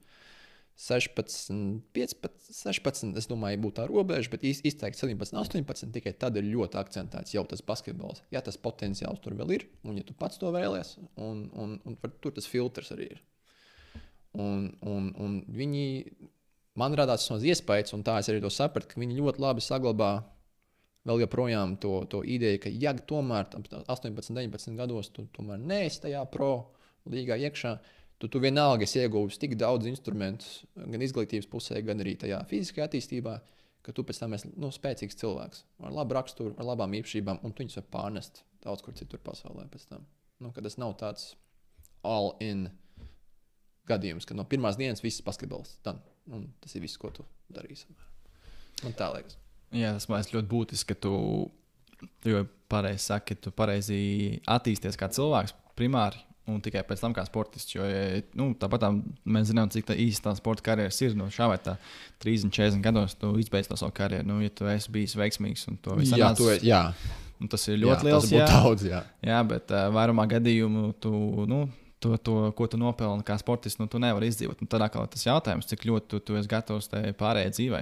16, 0.75 1.53
15, 1.93 2.47
16, 2.49 3.17
es 3.19 3.27
domāju, 3.29 3.59
būtu 3.61 3.77
tā 3.77 3.85
robeža, 3.87 4.31
bet 4.33 4.45
izteikti 4.47 4.99
17, 4.99 5.37
18, 5.37 5.91
tikai 5.93 6.15
tad 6.17 6.39
ir 6.39 6.47
ļoti 6.49 6.79
akcentēts 6.81 7.35
jau 7.35 7.43
tas 7.49 7.61
basketbols. 7.65 8.23
Ja 8.33 8.41
tas 8.41 8.57
potenciāls 8.57 9.21
tur 9.21 9.37
vēl 9.37 9.53
ir, 9.59 9.67
un 9.85 10.01
ja 10.01 10.05
tu 10.07 10.17
pats 10.17 10.41
to 10.41 10.49
vēlies, 10.53 10.95
un, 11.21 11.45
un, 11.53 11.77
un 11.85 11.97
tur 12.19 12.33
tas 12.33 12.49
filtrs 12.49 12.91
arī 12.95 13.11
ir. 13.13 13.23
Un, 14.33 14.71
un, 14.81 15.11
un 15.21 15.39
viņi 15.53 15.85
man 16.81 16.97
radās 16.97 17.27
tas 17.29 17.45
iespējas, 17.45 17.93
un 17.93 18.01
tā 18.05 18.17
es 18.21 18.31
arī 18.33 18.41
to 18.41 18.49
sapratu, 18.53 18.89
ka 18.89 19.01
viņi 19.01 19.19
ļoti 19.19 19.43
labi 19.45 19.61
saglabā 19.61 20.13
vēl 21.05 21.21
joprojām 21.25 21.77
to, 21.83 21.99
to 22.09 22.23
ideju, 22.25 22.63
ka, 22.63 22.71
ja 22.71 22.95
tomēr 22.97 23.49
tam 23.51 23.65
18, 23.67 24.33
19 24.33 24.79
gados 24.79 25.11
tu 25.13 25.27
tomēr 25.35 25.61
neesi 25.61 26.01
tajā 26.07 26.23
pro 26.31 26.53
līgā 27.09 27.37
iekšā, 27.45 27.75
tad 27.75 28.02
tu 28.31 28.39
vienalga 28.43 28.85
esi 28.87 29.01
ieguvis 29.01 29.39
tik 29.41 29.57
daudz 29.59 29.87
instrumentus, 29.89 30.61
gan 30.77 31.01
izglītības 31.03 31.49
pusē, 31.51 31.81
gan 31.85 32.03
arī 32.03 32.15
tajā 32.21 32.39
fiziskajā 32.49 32.87
attīstībā, 32.87 33.33
ka 33.83 33.91
tu 33.95 34.05
pēc 34.07 34.21
tam 34.21 34.35
esi 34.37 34.51
nu, 34.55 34.69
spēcīgs 34.71 35.17
cilvēks 35.19 35.63
ar 35.83 35.95
labu 35.97 36.15
raksturu, 36.15 36.53
ar 36.55 36.69
labām 36.71 36.95
īpašībām, 37.01 37.41
un 37.43 37.51
tu 37.51 37.65
viņus 37.65 37.81
var 37.81 37.89
pārnest 37.97 38.43
daudz 38.63 38.83
kur 38.85 38.95
citur 38.95 39.19
pasaulē 39.23 39.65
pēc 39.71 39.89
tam. 39.89 40.05
Nu, 40.39 40.53
tas 40.55 40.79
nav 40.79 40.95
tāds 40.99 41.33
all-in 42.03 42.69
gadījums, 43.89 44.27
ka 44.27 44.35
no 44.37 44.45
pirmās 44.47 44.79
dienas 44.79 45.03
viss. 45.03 45.23
Un 46.31 46.47
tas 46.63 46.75
ir 46.75 46.83
viss, 46.83 46.99
ko 46.99 47.11
tu 47.11 47.25
darīsi. 47.51 47.89
Man 48.83 48.95
tā 48.99 49.09
liekas. 49.11 49.35
Jā, 49.75 49.91
tas 49.97 50.07
man 50.07 50.21
liekas 50.21 50.33
ļoti 50.35 50.51
būtiski, 50.51 50.93
ka 50.93 50.99
tu, 51.03 51.15
tu 52.23 52.31
jau 52.31 52.43
pareizi 52.71 53.03
saki, 53.09 53.35
tu 53.35 53.51
pareizi 53.55 53.97
attīsties 54.47 54.99
kā 54.99 55.09
cilvēks 55.11 55.55
primāri. 55.75 56.21
Un 56.51 56.57
tikai 56.59 56.81
pēc 56.83 56.99
tam, 56.99 57.13
kā 57.15 57.23
sportists. 57.23 57.71
Jo, 57.71 57.85
nu, 58.35 58.49
tāpat 58.59 58.81
tā, 58.83 58.89
mēs 59.23 59.47
zinām, 59.53 59.69
cik 59.71 59.85
tā 59.87 59.95
īsta 59.95 60.27
tā 60.27 60.33
sporta 60.35 60.65
karjeras 60.65 60.97
ir. 61.05 61.13
No 61.15 61.29
šā 61.31 61.47
vai 61.47 61.55
tā 61.63 61.77
30, 62.25 62.51
40 62.51 62.83
gados 62.83 63.15
tu 63.15 63.29
izbeidz 63.39 63.69
to 63.71 63.77
savu 63.79 63.95
karjeru. 63.95 64.27
Nu, 64.27 64.41
ja 64.43 64.51
tu 64.51 64.67
esi 64.67 64.91
bijis 64.91 65.15
veiksmīgs 65.15 65.63
un 65.71 65.77
to 65.79 65.95
visu 66.01 66.17
nu, 67.39 67.47
tas 67.51 67.63
ir 67.71 67.79
ļoti 67.79 67.95
jā, 67.95 68.09
liels. 68.09 68.27
Tas 68.27 68.35
Jā, 68.35 68.49
daudz, 68.51 68.83
jā. 68.89 68.99
jā, 69.23 69.39
bet 69.47 69.71
uh, 69.71 69.87
vairumā 69.95 70.27
gadījumu 70.35 70.91
tu. 71.03 71.13
Nu, 71.47 71.63
To, 72.03 72.17
to, 72.19 72.33
ko 72.51 72.65
tu 72.67 72.75
nopelni 72.75 73.23
kā 73.23 73.37
sportists, 73.39 73.79
nu, 73.79 73.85
tu 73.87 73.95
nevari 73.95 74.27
izdzīvot. 74.27 74.59
Un 74.59 74.67
tad 74.67 74.83
atkal 74.83 75.05
tas 75.07 75.21
jautājums, 75.23 75.63
cik 75.69 75.85
ļoti 75.87 76.09
tu, 76.11 76.17
tu 76.19 76.35
esi 76.35 76.49
gatavs 76.51 76.89
tai 76.91 77.13
pārējai 77.15 77.53
dzīvei. 77.55 77.79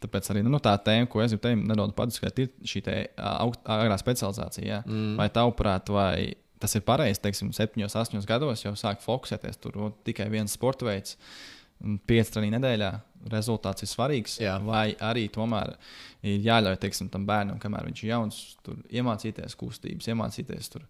Tāpēc 0.00 0.30
arī 0.32 0.40
nu, 0.46 0.56
tā 0.64 0.72
tēma, 0.80 1.04
ko 1.12 1.20
es 1.20 1.34
gribu 1.34 1.42
teikt, 1.44 1.66
nedaudz 1.68 1.92
padiskutēt, 1.98 2.40
ir 2.46 2.70
šī 2.72 2.80
te, 2.86 2.94
augst- 3.20 3.68
agrā 3.68 3.98
specializācija. 4.00 4.64
Jā. 4.64 4.78
Mm. 4.88 5.18
Vai 5.20 5.28
tavuprāt, 5.36 5.92
vai 5.92 6.30
tas 6.60 6.74
ir 6.78 6.84
pareizi, 6.86 7.20
teiksim, 7.24 7.52
7, 7.56 7.84
8 7.86 8.26
gados 8.28 8.64
jau 8.64 8.74
sāk 8.78 9.02
fokusēties 9.04 9.60
tur 9.62 9.78
o, 9.78 9.92
tikai 10.06 10.28
viens 10.32 10.54
sporta 10.56 10.88
veids, 10.88 11.16
pieci 12.08 12.34
treniņi 12.34 12.56
nedēļā, 12.56 12.90
rezultāts 13.32 13.84
ir 13.84 13.90
svarīgs. 13.90 14.38
Jā. 14.42 14.56
Vai 14.64 14.92
arī 15.04 15.28
tomēr 15.34 15.76
ir 16.26 16.42
jāļauj 16.46 16.80
teiksim, 16.82 17.10
tam 17.12 17.26
bērnam, 17.28 17.60
kamēr 17.62 17.86
viņš 17.88 18.02
ir 18.02 18.12
jauns, 18.12 18.40
tur 18.66 18.80
iemācīties 18.90 19.56
kustības, 19.58 20.10
iemācīties 20.10 20.74
tur. 20.74 20.86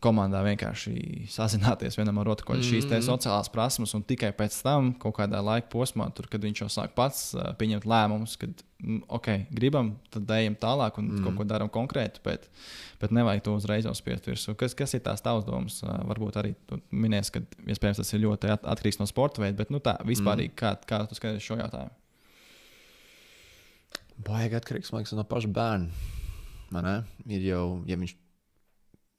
Komandā 0.00 0.40
vienkārši 0.46 1.26
sazināties 1.28 1.98
vienam 1.98 2.16
ar 2.22 2.30
otru, 2.32 2.46
ko 2.46 2.54
ir 2.56 2.62
šīs 2.64 2.86
Mhm. 2.86 3.02
sociālās 3.04 3.50
prasības, 3.52 3.94
un 3.94 4.02
tikai 4.02 4.32
pēc 4.32 4.62
tam, 4.62 4.92
kaut 4.94 5.16
kādā 5.18 5.42
laika 5.44 5.68
posmā, 5.68 6.06
tur, 6.14 6.26
kad 6.30 6.40
viņš 6.40 6.62
jau 6.62 6.68
sāk 6.68 6.94
pats 6.94 7.34
uh, 7.34 7.52
pieņemt 7.58 7.84
lēmumus, 7.84 8.38
kad, 8.38 8.62
mm, 8.80 9.02
ok, 9.08 9.28
gribam, 9.50 9.98
tad 10.10 10.30
ejam 10.30 10.56
tālāk 10.56 10.98
un 10.98 11.10
mm. 11.10 11.24
kaut 11.24 11.36
ko 11.36 11.44
darām 11.44 11.68
konkrētu, 11.68 12.22
bet, 12.24 12.48
bet 13.00 13.10
nevajag 13.10 13.42
to 13.42 13.56
uzreiz 13.58 13.84
jau 13.84 13.92
spiest 13.94 14.24
virsū. 14.24 14.56
Kas, 14.56 14.72
kas 14.74 14.94
ir 14.94 15.00
tās 15.04 15.20
tavas 15.20 15.44
domas? 15.44 15.82
Uh, 15.82 15.98
varbūt 16.08 16.40
arī 16.40 16.54
tu 16.66 16.80
minēsi, 16.90 17.32
ka 17.36 17.44
iespējams 17.66 18.00
tas 18.00 18.14
ir 18.14 18.24
ļoti 18.24 18.54
at 18.54 18.64
atkarīgs 18.64 19.02
no 19.02 19.06
sporta 19.10 19.42
veida, 19.44 19.58
bet 19.58 19.70
nu, 19.74 19.82
tā 19.82 19.98
vispārīgi, 20.06 20.54
mm. 20.54 20.58
kā, 20.62 20.76
kā 20.88 21.04
tu 21.04 21.18
skaties 21.18 21.44
šo 21.44 21.60
jautājumu? 21.60 21.92
Baigi 24.22 24.56
atkarīgs 24.56 24.92
liekas, 24.94 25.14
no 25.18 25.24
paša 25.26 25.50
bērna. 25.52 26.10
Man, 26.72 26.86
ne? 26.86 26.96
ir 27.28 27.44
jau, 27.44 27.64
ja 27.88 27.98
viņš, 28.00 28.14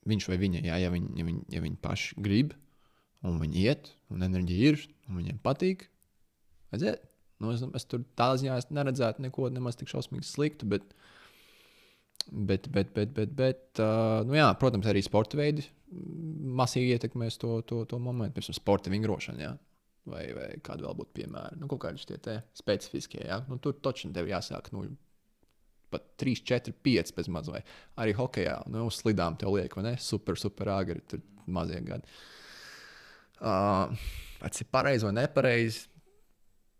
viņš 0.08 0.28
vai 0.30 0.38
viņa, 0.40 0.62
jā, 0.68 0.78
ja, 0.84 0.92
viņi, 0.92 1.10
ja, 1.18 1.26
viņi, 1.28 1.42
ja 1.54 1.64
viņi 1.64 1.80
paši 1.84 2.20
grib, 2.24 2.54
un 3.24 3.40
viņi 3.40 3.64
iet, 3.64 3.90
un 4.12 4.24
enerģija 4.26 4.72
ir, 4.74 4.86
un 5.08 5.20
viņiem 5.20 5.40
patīk, 5.44 5.88
aiziet. 6.74 7.04
Nu, 7.42 7.50
es, 7.50 7.64
es 7.76 7.88
tur 7.90 8.04
tādā 8.16 8.38
ziņā 8.40 8.58
neredzētu 8.72 9.24
neko 9.24 9.48
nemaz 9.52 9.76
tik 9.76 9.90
šausmīgi 9.90 10.26
sliktu, 10.28 10.68
bet, 10.70 10.84
bet, 12.30 12.68
bet, 12.72 12.92
bet, 12.94 13.14
bet, 13.16 13.32
bet 13.36 13.82
uh, 13.82 14.20
nu 14.28 14.38
jā, 14.38 14.46
protams, 14.60 14.86
arī 14.88 15.02
sporta 15.04 15.40
veidi 15.40 15.66
masīgi 15.94 16.94
ietekmēs 16.96 17.38
to, 17.40 17.58
to, 17.68 17.82
to 17.90 18.00
momentu, 18.02 18.38
piemēram, 18.38 18.56
sporta 18.56 18.92
vingrošana. 18.92 19.42
Jā. 19.42 19.52
Vai, 20.10 20.24
vai 20.36 20.48
kāda 20.64 20.84
vēl 20.84 20.96
būtu 20.98 21.16
piemēra? 21.16 21.56
Nu, 21.56 21.68
kaut 21.70 21.80
kādi 21.86 22.18
tie 22.26 22.38
specifiskie. 22.56 23.22
Ja? 23.24 23.40
Nu, 23.48 23.56
tur 23.62 23.76
taču 23.80 24.10
tev 24.12 24.28
jāsāk 24.28 24.68
nu, 24.74 24.84
pat 25.94 26.06
3, 26.20 26.42
4, 26.52 26.74
5 26.86 27.14
pēc 27.16 27.30
maz 27.32 27.50
vai 27.52 27.62
arī 28.02 28.14
hokeja. 28.18 28.58
Nu, 28.70 28.86
uz 28.90 29.00
slidām 29.00 29.38
tev 29.40 29.54
liek, 29.56 29.74
vai 29.78 29.86
ne? 29.88 29.94
Super, 30.02 30.38
super 30.40 30.70
agri, 30.74 31.02
tur 31.10 31.22
mazie 31.46 31.80
gadi. 31.86 32.20
Uh, 33.44 33.90
tas 34.40 34.62
ir 34.62 34.70
pareizi 34.72 35.08
vai 35.08 35.14
nepareizi? 35.20 35.86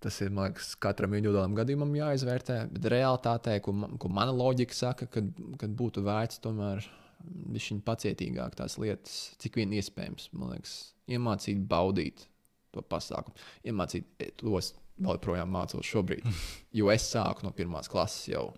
Tas 0.04 0.18
ir 0.20 0.34
liekas, 0.36 0.74
katram 0.84 1.14
individuālam 1.16 1.54
gadījumam 1.56 1.94
jāizvērtē. 1.96 2.58
Bet 2.74 2.90
realitātē, 2.92 3.56
ko, 3.64 3.72
ma- 3.72 3.88
ko 4.00 4.10
mana 4.12 4.34
loģika 4.36 4.76
saka, 4.76 5.08
kad, 5.08 5.30
kad 5.60 5.72
būtu 5.78 6.04
vērts 6.04 6.42
tomēr 6.44 6.84
viņa 7.24 7.80
pacietīgāk 7.86 8.56
tās 8.58 8.76
lietas, 8.80 9.14
cik 9.40 9.56
vien 9.56 9.72
iespējams, 9.78 10.28
man 10.36 10.52
liekas, 10.52 10.74
iemācīt 11.08 11.62
baudīt 11.70 12.26
to 12.74 12.82
pasākumu. 12.84 13.38
Iemācīt, 13.70 14.10
to 14.40 14.58
es 14.58 14.74
vēl 14.98 15.16
joprojām 15.16 15.50
mācos 15.54 15.88
šobrīd. 15.88 16.26
Jo 16.78 16.90
es 16.92 17.06
sāku 17.06 17.46
no 17.46 17.54
pirmās 17.54 17.88
klases 17.90 18.28
jau, 18.32 18.48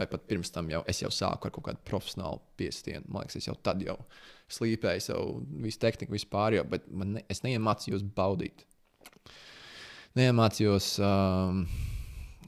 vai 0.00 0.08
pat 0.08 0.24
pirms 0.30 0.52
tam 0.54 0.70
jau, 0.72 0.80
es 0.88 1.02
jau 1.02 1.10
sāku 1.12 1.48
ar 1.48 1.52
kaut 1.52 1.66
kādu 1.66 1.82
profesionālu 1.88 2.40
piestienu. 2.60 3.04
Man 3.08 3.26
liekas, 3.26 3.36
es 3.40 3.48
jau 3.50 3.56
tad 3.60 3.82
jau 3.84 3.98
slīpēju 4.50 5.04
savu 5.04 5.34
visu 5.60 5.80
tehniku, 5.82 6.16
vispār 6.16 6.56
jau, 6.56 6.64
bet 6.72 6.88
ne, 6.88 7.24
es 7.30 7.44
neiemācījos 7.44 8.06
baudīt. 8.16 8.64
Neiemācījos 10.18 10.94
um, 11.04 11.62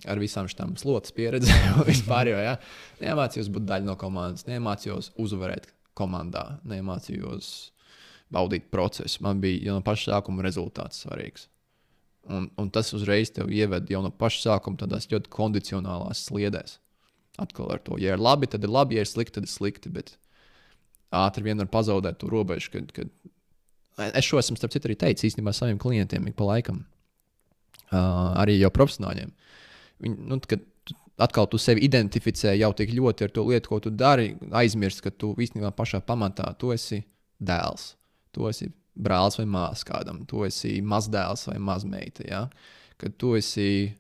ar 0.09 0.23
visām 0.23 0.49
šīm 0.51 0.75
slotas 0.81 1.15
pieredzēm, 1.15 1.85
vispār 1.91 2.33
jau, 2.33 2.41
ja? 2.43 2.57
Neiemācījos 3.03 3.53
būt 3.53 3.69
daļa 3.69 3.91
no 3.91 3.99
komandas, 4.01 4.49
neiemācījos 4.49 5.13
uzvarēt 5.23 5.69
komandā, 5.99 6.47
neiemācījos 6.67 7.53
baudīt 8.33 8.71
procesu. 8.73 9.21
Man 9.27 9.45
bija 9.45 9.69
jau 9.69 9.79
no 9.79 9.85
paša 9.85 10.15
sākuma 10.17 10.45
rezultāts 10.47 11.05
svarīgs. 11.05 11.51
Un, 12.33 12.47
un 12.57 12.69
tas 12.71 12.93
uzreiz 12.95 13.33
tev 13.35 13.51
ieved 13.53 13.91
jau 13.91 14.01
no 14.03 14.13
paša 14.15 14.47
sākuma 14.47 14.79
tādās 14.81 15.11
ļoti 15.11 15.31
kondicionālās 15.33 16.25
sliedēs. 16.31 16.79
Atkal 17.41 17.71
ar 17.73 17.81
to, 17.81 17.97
ja 18.01 18.17
ir 18.17 18.21
labi, 18.21 18.49
tad 18.51 18.65
ir 18.65 18.73
labi, 18.73 18.99
ja 18.99 19.05
ir 19.05 19.09
slikti, 19.09 19.39
tad 19.39 19.49
ir 19.49 19.53
slikti. 19.53 19.93
Bet 19.93 20.15
ātri 21.17 21.47
vien 21.47 21.61
var 21.61 21.71
pazaudēt 21.73 22.21
to 22.21 22.29
robežu. 22.33 22.75
Kad, 22.75 22.93
kad... 22.97 23.13
Es 24.13 24.27
šo 24.27 24.41
esmu 24.41 24.59
starp 24.59 24.75
citu 24.75 24.89
arī 24.89 24.99
teicis 25.01 25.31
īstenībā 25.31 25.55
saviem 25.57 25.81
klientiem 25.81 26.29
ik 26.29 26.37
pa 26.37 26.49
laikam. 26.49 26.83
Uh, 27.93 28.33
arī 28.41 28.57
jau 28.59 28.73
profesionāļiem. 28.73 29.33
Viņi, 30.03 30.29
nu, 30.29 30.39
kad 30.49 30.65
atkal 31.23 31.49
tu 31.51 31.61
sevi 31.61 31.85
identificē 31.87 32.55
jau 32.57 32.73
tik 32.77 32.93
ļoti 32.97 33.27
ar 33.27 33.35
to 33.35 33.45
lietu, 33.49 33.73
ko 33.73 33.81
tu 33.85 33.93
dari, 33.93 34.33
aizmirst, 34.63 35.03
ka 35.05 35.13
tu 35.13 35.35
īstenībā 35.37 35.73
pašā 35.77 36.01
pamatā 36.05 36.49
tu 36.59 36.73
esi 36.75 37.03
dēls. 37.41 37.93
Tu 38.33 38.49
esi 38.49 38.71
brālis 38.97 39.39
vai 39.41 39.47
māsas 39.49 39.87
kādam, 39.89 40.23
tu 40.29 40.45
esi 40.47 40.79
mazdēls 40.85 41.47
vai 41.51 41.59
mazmeita. 41.61 42.25
Ja? 42.29 42.47
Kad 43.01 43.17
tu 43.21 43.35
esi 43.37 43.93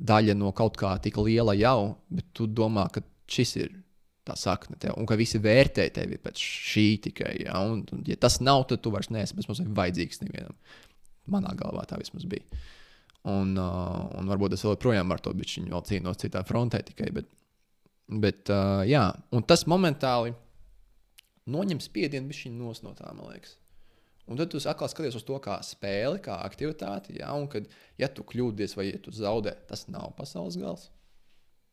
daļa 0.00 0.34
no 0.38 0.50
kaut 0.56 0.78
kā 0.80 0.94
tik 1.02 1.18
liela 1.20 1.54
jau, 1.58 1.94
bet 2.08 2.30
tu 2.36 2.48
domā, 2.48 2.86
ka 2.92 3.02
šis 3.30 3.56
ir 3.60 3.72
tā 4.26 4.36
sakne 4.38 4.78
tev, 4.80 4.96
un 5.00 5.08
ka 5.08 5.18
visi 5.18 5.40
vērtē 5.42 5.86
tevi 5.96 6.18
pēc 6.20 6.40
šī 6.40 6.86
tikai. 7.08 7.32
Ja? 7.44 7.60
Un, 7.66 7.84
un, 7.94 8.04
ja 8.08 8.16
tas 8.20 8.40
nav, 8.44 8.66
tad 8.70 8.82
tu 8.84 8.92
vairs 8.94 9.10
neesi 9.12 9.36
vajadzīgs 9.36 10.22
nevienam. 10.24 10.56
Manā 11.30 11.52
galvā 11.58 11.84
tā 11.88 11.98
vismaz 12.00 12.26
bija. 12.28 12.44
Un, 13.30 13.52
uh, 13.60 14.06
un 14.16 14.30
varbūt 14.32 14.56
es 14.56 14.64
joprojām 14.64 15.12
ar 15.12 15.20
to 15.20 15.32
bišķiņu 15.36 15.72
vēl 15.74 15.86
cīnos 15.88 16.20
citā 16.22 16.42
frontē 16.48 16.80
tikai. 16.86 17.10
Bet, 17.16 17.28
bet 18.22 18.52
uh, 18.52 18.80
jā, 18.88 19.04
un 19.36 19.44
tas 19.44 19.66
momentāli 19.68 20.32
noņem 21.50 21.82
spiedienu 21.84 22.30
bišķiņu 22.30 22.76
no 22.86 22.94
tā, 22.96 23.12
man 23.12 23.34
liekas. 23.34 23.59
Un 24.30 24.38
tad 24.38 24.52
tu 24.52 24.60
atkal 24.62 24.88
skaties 24.90 25.16
uz 25.18 25.24
to 25.26 25.36
kā 25.42 25.56
spēli, 25.66 26.20
kā 26.22 26.36
aktivitāti. 26.46 27.16
Ja, 27.18 27.32
un 27.34 27.48
kad 27.50 27.66
ja 27.98 28.06
tu 28.14 28.22
kļūdies 28.26 28.76
vai 28.78 28.86
ja 28.92 29.00
tu 29.02 29.10
zaudē, 29.14 29.56
tas 29.66 29.88
nav 29.90 30.12
pasaules 30.18 30.58
gals. 30.60 30.86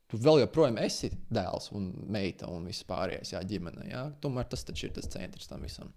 Tu 0.08 0.18
vēl 0.24 0.41
joprojām 0.41 0.80
esi 0.82 1.12
dēls 1.30 1.70
un 1.76 1.91
meita 2.10 2.47
un 2.49 2.66
viss 2.66 2.86
pārējais, 2.88 3.34
jā, 3.36 3.41
ģimene. 3.45 3.89
Jā. 3.91 4.05
Tomēr 4.24 4.47
tas 4.49 4.64
taču 4.66 4.88
ir 4.88 4.93
tas 4.95 5.10
centrs 5.12 5.49
tam 5.51 5.66
visam. 5.68 5.91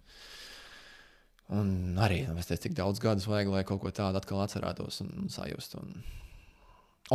Un 1.55 1.99
arī 1.99 2.25
nu, 2.27 2.37
es 2.39 2.51
teicu, 2.51 2.67
cik 2.67 2.75
daudz 2.79 3.01
gadus 3.03 3.27
vajag, 3.31 3.51
lai 3.55 3.63
kaut 3.67 3.81
ko 3.83 3.93
tādu 3.95 4.19
atkal 4.21 4.43
atcerētos 4.45 5.01
un, 5.07 5.15
un 5.23 5.33
sajustu. 5.33 5.81
Un, 5.81 6.03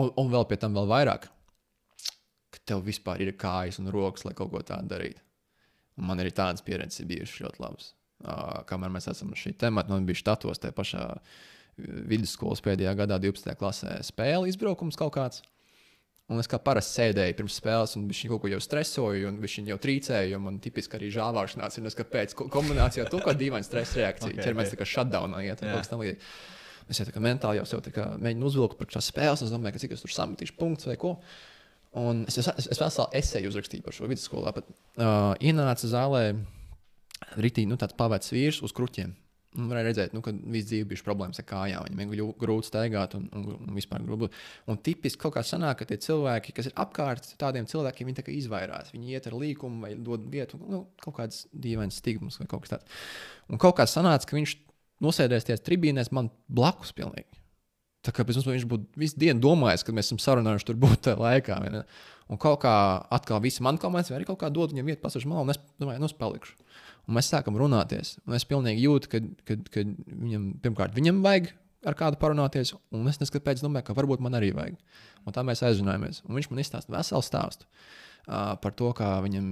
un, 0.01 0.09
un 0.23 0.31
vēl 0.31 0.47
pie 0.49 0.57
tam 0.59 0.75
vēl 0.75 0.89
vairāk, 0.91 1.27
ka 2.55 2.63
tev 2.71 2.81
vispār 2.87 3.21
ir 3.23 3.35
kājas 3.39 3.79
un 3.83 3.91
rokas, 3.93 4.25
lai 4.27 4.33
kaut 4.35 4.51
ko 4.55 4.63
tādu 4.65 4.89
darītu. 4.95 5.21
Un 5.99 6.09
man 6.09 6.23
arī 6.23 6.33
tādas 6.35 6.63
pieredzes 6.65 7.03
ir 7.03 7.11
bijušas 7.11 7.45
ļoti 7.45 7.63
labas. 7.63 7.93
Uh, 8.23 8.61
kamēr 8.69 8.93
mēs 8.93 9.09
esam 9.11 9.33
šī 9.35 9.51
temata, 9.59 9.91
man 9.91 10.05
bija 10.07 10.21
štatos 10.21 10.61
tajā 10.63 10.73
pašā 10.77 11.01
vidusskolas 12.07 12.61
pēdējā 12.63 12.93
gadā, 12.95 13.17
12. 13.19 13.51
klasē, 13.59 13.97
spēle 14.07 14.47
izbraukums 14.47 14.95
kaut 14.99 15.13
kāds. 15.17 15.41
Un 16.31 16.39
es 16.41 16.47
kā 16.49 16.57
parasti 16.57 16.95
sēdēju 16.97 17.35
pirms 17.37 17.57
spēles, 17.59 17.91
un 17.99 18.07
viņš 18.09 18.21
kaut 18.31 18.41
ko 18.41 18.49
jau 18.49 18.59
stresoju, 18.63 19.27
un 19.29 19.35
viņš 19.43 19.57
jau 19.69 19.77
trīcēja. 19.83 20.39
Man 20.41 20.57
tipiski 20.63 20.97
arī 20.97 21.11
žāvāšanās 21.13 21.77
ir, 21.77 21.89
kāpēc 21.99 22.33
ko- 22.39 22.47
kombinācijā 22.49 23.03
ar 23.05 23.11
to 23.13 23.19
kā 23.21 23.35
dīvaina 23.37 23.67
stresa 23.67 23.99
reakcija. 23.99 24.31
Ok, 24.31 24.39
Okay, 24.39 24.45
Ķermenis 24.47 24.73
tā 24.73 24.79
kā 24.79 24.87
shutdownā 24.89 25.43
iet. 25.43 25.61
Yeah. 25.61 25.75
Kaut 25.75 25.83
kas 25.83 25.91
tam 25.91 26.01
līdzīgs. 26.01 26.31
Es 26.89 27.01
jau 27.01 27.05
tā 27.05 27.13
kā 27.13 27.21
mentāli 27.21 27.61
jau 27.61 27.81
kā 27.93 28.07
mēģinu 28.21 28.49
uzvilkt 28.49 28.79
par 28.79 28.89
šās 28.89 29.11
spēles, 29.11 29.41
un 29.41 29.49
es 29.49 29.53
domāju, 29.53 29.75
ka 29.75 29.83
cik 29.85 29.93
es 29.93 30.01
tur 30.01 30.13
sametīšu 30.15 30.57
punktus 30.57 30.89
vai 30.89 30.97
ko. 31.01 31.15
Un 31.93 32.25
es, 32.27 32.37
es, 32.41 32.49
es, 32.57 32.67
es 32.73 32.81
veselu 32.81 33.07
esēju 33.21 33.53
uzrakstīju 33.53 33.85
par 33.85 33.93
šo 33.93 34.09
vidusskolā. 34.09 34.53
Bet, 34.57 34.65
uh, 34.97 35.37
ienāca 35.39 35.85
zālē 35.89 36.25
rītī, 37.41 37.65
nu, 37.69 37.77
tāds 37.79 37.95
pavērts 37.97 38.33
vīrs 38.35 38.63
uz 38.65 38.73
kruķiem. 38.75 39.13
Un 39.55 39.69
varēja 39.71 39.87
redzēt, 39.87 40.13
nu, 40.15 40.19
ka 40.19 40.33
visu 40.51 40.67
dzīvi 40.67 40.87
bija 40.89 41.03
problēmas 41.05 41.39
ar 41.39 41.45
kājām. 41.47 41.85
Viņam 41.87 42.09
bija 42.11 42.25
grūti 42.41 42.67
staigāt 42.67 43.13
un, 43.15 43.29
un, 43.37 43.45
un 43.55 43.77
vispār 43.77 44.03
grūti. 44.03 44.27
Un 44.71 44.81
tipiski 44.83 45.21
kaut 45.21 45.37
kā 45.37 45.45
sanāk, 45.47 45.79
ka 45.79 45.87
tie 45.87 45.97
cilvēki, 46.03 46.51
kas 46.57 46.67
ir 46.67 46.75
apkārt 46.83 47.29
tādiem 47.39 47.67
cilvēkiem, 47.71 48.09
viņi 48.09 48.19
tā 48.19 48.25
kā 48.27 48.33
izvairās. 48.35 48.91
Viņi 48.91 49.15
iet 49.15 49.29
ar 49.29 49.37
līkumu 49.39 49.85
vai 49.85 49.93
dod 49.95 50.27
vietu, 50.33 50.59
nu, 50.59 50.81
kaut 51.03 51.15
kādas 51.21 51.45
dīvainas 51.55 52.01
stigmas 52.03 52.35
vai 52.41 52.49
kaut 52.51 52.65
kas 52.65 52.75
tāds. 52.75 52.99
Un 53.47 53.61
kaut 53.61 53.77
kā 53.79 53.87
sanāca, 53.87 54.27
ka 54.27 54.35
viņš 54.35 54.57
nosēdēs 55.07 55.63
tribīnēs 55.63 56.11
man 56.15 56.33
blakus 56.51 56.91
pilnīgi. 56.97 57.44
Tā 58.05 58.13
kā 58.13 58.25
mums 58.27 58.45
viņš 58.45 58.67
būtu 58.69 59.01
visu 59.01 59.17
dienu 59.21 59.41
domājis, 59.41 59.83
kad 59.85 59.95
mēs 59.97 60.11
esam 60.11 60.21
sarunājuši 60.21 60.67
tur 60.67 60.77
būt 60.81 61.07
tajā 61.07 61.17
laikā. 61.21 61.57
vai 61.63 61.71
ne? 61.73 61.81
Un 62.29 62.39
kaut 62.41 62.61
kā 62.63 62.73
atkal 63.13 63.41
visi 63.41 63.63
man 63.65 63.77
komandas, 63.81 64.11
vai 64.11 64.19
arī 64.19 64.29
kaut 64.29 64.39
kā 64.41 64.49
dod 64.53 64.73
viņam 64.73 64.89
vietu 64.89 65.01
pasažu 65.03 65.29
malā, 65.29 65.43
un 65.45 65.53
es 65.53 65.59
domāju, 65.81 66.01
nu, 66.01 66.09
es 66.09 66.17
palikšu. 66.17 66.55
Un 67.05 67.17
mēs 67.17 67.29
sākam 67.29 67.57
runāties. 67.57 68.15
Un 68.25 68.37
es 68.37 68.47
pilnīgi 68.49 68.85
jūtu, 68.87 69.11
ka, 69.11 69.21
kad, 69.45 69.67
kad 69.73 69.93
viņam, 70.09 70.47
pirmkārt, 70.63 70.95
viņam 70.97 71.21
vajag 71.25 71.51
ar 71.85 71.97
kādu 71.97 72.17
parunāties, 72.21 72.73
un 72.93 73.05
es 73.11 73.21
neskatu 73.21 73.45
pēc, 73.45 73.61
domāju, 73.61 73.85
ka 73.89 73.97
varbūt 73.97 74.23
man 74.25 74.37
arī 74.37 74.49
vajag. 74.57 74.79
Un 75.25 75.35
tā 75.35 75.45
mēs 75.45 75.61
aizrunājamies. 75.65 76.23
Un 76.25 76.39
viņš 76.39 76.49
man 76.49 76.63
izstāsta 76.63 76.93
veselu 76.93 77.25
stāstu 77.25 77.69
par 78.25 78.73
to, 78.73 78.89
kā 78.97 79.09
viņam, 79.21 79.49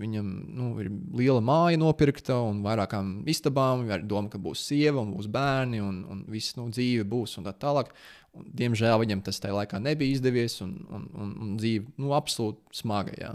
viņam 0.00 0.28
nu, 0.56 0.68
ir 0.80 0.88
liela 1.18 1.42
māja 1.44 1.76
nopirkta 1.80 2.38
un 2.48 2.62
vairākām 2.64 3.18
istabām. 3.28 3.84
Ir 3.90 4.06
doma, 4.08 4.30
ka 4.32 4.40
būs 4.40 4.62
sieva 4.70 5.02
un 5.02 5.12
būs 5.16 5.28
bērni 5.32 5.82
un, 5.84 6.00
un 6.10 6.22
viss 6.32 6.56
nu, 6.56 6.68
dzīve 6.72 7.04
būs 7.08 7.36
un 7.40 7.48
tā 7.48 7.52
tālāk. 7.60 7.92
Un, 8.36 8.48
diemžēl 8.56 9.02
viņam 9.04 9.24
tas 9.26 9.40
tajā 9.42 9.58
laikā 9.58 9.80
nebija 9.84 10.16
izdevies, 10.16 10.58
un, 10.64 10.78
un, 10.88 11.08
un, 11.12 11.34
un 11.44 11.56
dzīve 11.60 11.92
nu, 12.00 12.14
absolūti 12.16 12.80
smaga. 12.80 13.16
Jā. 13.20 13.34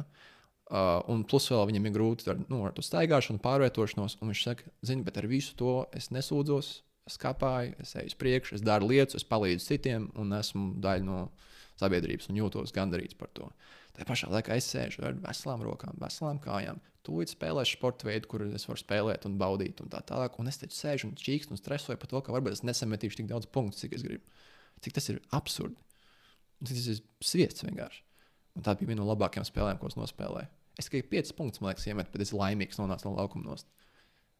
Uh, 0.71 1.01
un 1.11 1.25
plus 1.27 1.49
vēl 1.51 1.67
viņam 1.67 1.87
ir 1.89 1.93
grūti 1.97 2.29
ar, 2.31 2.39
nu, 2.47 2.61
ar 2.65 2.73
to 2.73 2.85
staigāšanu, 2.85 3.41
pārvietošanos. 3.43 4.17
Viņš 4.23 4.45
saka, 4.47 4.71
zini, 4.87 5.05
bet 5.05 5.19
ar 5.19 5.27
visu 5.29 5.53
to 5.59 5.81
es 5.97 6.09
nesūdzos. 6.15 6.79
Es 7.09 7.17
kāpāju, 7.19 7.73
es 7.81 7.95
eju 7.97 8.11
uz 8.11 8.15
priekšu, 8.15 8.55
es 8.55 8.63
daru 8.63 8.87
lietas, 8.91 9.17
es 9.17 9.25
palīdzu 9.27 9.65
citiem, 9.65 10.05
un 10.21 10.33
esmu 10.37 10.75
daļa 10.81 11.05
no 11.05 11.21
sabiedrības 11.81 12.29
un 12.29 12.37
jūtos 12.39 12.73
gandarīts 12.75 13.17
par 13.17 13.31
to. 13.35 13.49
Tā 13.97 14.05
pašā 14.07 14.29
laikā 14.31 14.55
es 14.55 14.69
sēžu 14.71 15.03
ar 15.07 15.17
veselām 15.23 15.63
rokām, 15.65 15.97
veselām 15.99 16.39
kājām. 16.43 16.79
Tūlīt 17.05 17.33
spēlēšu 17.33 17.79
sporta 17.79 18.07
veidu, 18.07 18.29
kur 18.29 18.45
es 18.45 18.67
varu 18.69 18.79
spēlēt 18.79 19.25
un 19.27 19.35
baudīt, 19.41 19.81
un 19.83 19.89
tā 19.91 19.99
tālāk. 20.07 20.37
Un 20.39 20.51
es 20.51 20.61
taču 20.61 20.77
sēžu 20.77 21.09
un 21.09 21.17
čīkstu 21.17 21.55
un 21.55 21.59
stresoju 21.59 21.99
par 21.99 22.11
to, 22.11 22.21
ka 22.23 22.35
varbūt 22.35 22.55
es 22.59 22.63
nesametīšu 22.67 23.19
tik 23.19 23.29
daudz 23.31 23.49
punktu, 23.51 23.81
cik 23.81 23.97
es 23.97 24.05
gribu. 24.05 24.23
Cik 24.85 24.95
tas 24.95 25.09
ir 25.11 25.19
absurdi. 25.35 25.81
Cik 26.61 26.77
tas 26.77 26.87
ir 26.93 27.03
sviests 27.25 27.65
vienkārši. 27.65 28.03
Un 28.55 28.65
tā 28.67 28.75
bija 28.77 28.91
viena 28.91 29.01
no 29.01 29.09
labākajām 29.09 29.47
spēlēm, 29.49 29.81
ko 29.81 29.89
es 29.89 29.97
nospēlēju. 29.99 30.51
Es 30.79 30.87
tikai 30.87 31.03
5 31.11 31.35
punktus, 31.37 31.61
man 31.61 31.73
liekas, 31.73 31.87
iemetu, 31.89 32.13
bet 32.13 32.23
es 32.25 32.33
laimīgs 32.35 32.79
nonācu 32.79 33.09
no 33.09 33.17
laukuma 33.17 33.49
nost. 33.49 33.67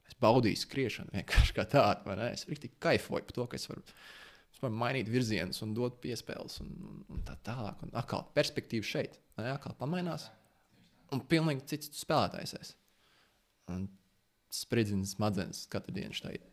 Es 0.07 0.15
baudīju 0.21 0.59
skriešanu 0.61 1.15
vienkārši 1.15 1.55
kā 1.57 1.65
tādu. 1.71 2.15
Es 2.29 2.45
tik 2.47 2.77
kaifoju 2.83 3.27
par 3.27 3.37
to, 3.37 3.47
ka 3.51 3.59
es 3.59 3.67
varu 3.71 3.83
var 4.61 4.73
mainīt 4.73 5.09
virzienus 5.09 5.61
un 5.65 5.73
dot 5.77 5.97
piespēles 6.03 6.59
un, 6.63 6.69
un, 6.87 7.01
un 7.15 7.23
tā 7.27 7.35
tālāk. 7.45 7.81
Un 7.85 7.95
atkal 7.97 8.27
perspektīva 8.35 8.87
šeit, 8.87 9.17
ne, 9.39 9.49
atkal 9.55 9.75
pamainās. 9.79 10.29
Un 11.11 11.23
pilnīgi 11.27 11.65
cits 11.73 11.91
spēlētājs 12.03 12.55
es. 12.59 12.75
Un 13.71 13.87
spridzina 14.51 15.07
smadzenes 15.07 15.65
katru 15.71 15.95
dienu 15.95 16.15
šeit. 16.15 16.45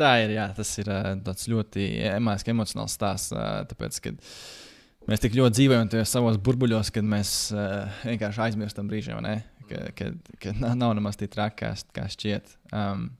Tā 0.00 0.14
ir, 0.22 0.32
jā, 0.38 0.46
tas 0.56 0.70
ir 0.80 0.88
tāds 1.26 1.48
ļoti 1.50 1.86
emocionāls 2.08 2.96
stāsts. 2.96 3.34
Tāpēc, 3.68 3.98
kad 4.06 4.22
mēs 5.10 5.20
tik 5.20 5.36
ļoti 5.36 5.58
dzīvojam 5.58 5.90
tajos 5.92 6.14
savos 6.14 6.38
burbuļos, 6.40 6.92
kad 6.94 7.04
mēs 7.04 7.34
vienkārši 8.06 8.44
aizmirstam 8.46 8.88
brīžiem, 8.88 9.28
ka, 9.68 9.82
ka, 9.98 10.08
ka 10.40 10.54
nav 10.62 10.94
nemaz 10.96 11.20
tik 11.20 11.34
traki, 11.34 11.74
kā 11.96 12.06
šķiet. 12.16 12.56
Um, 12.72 13.10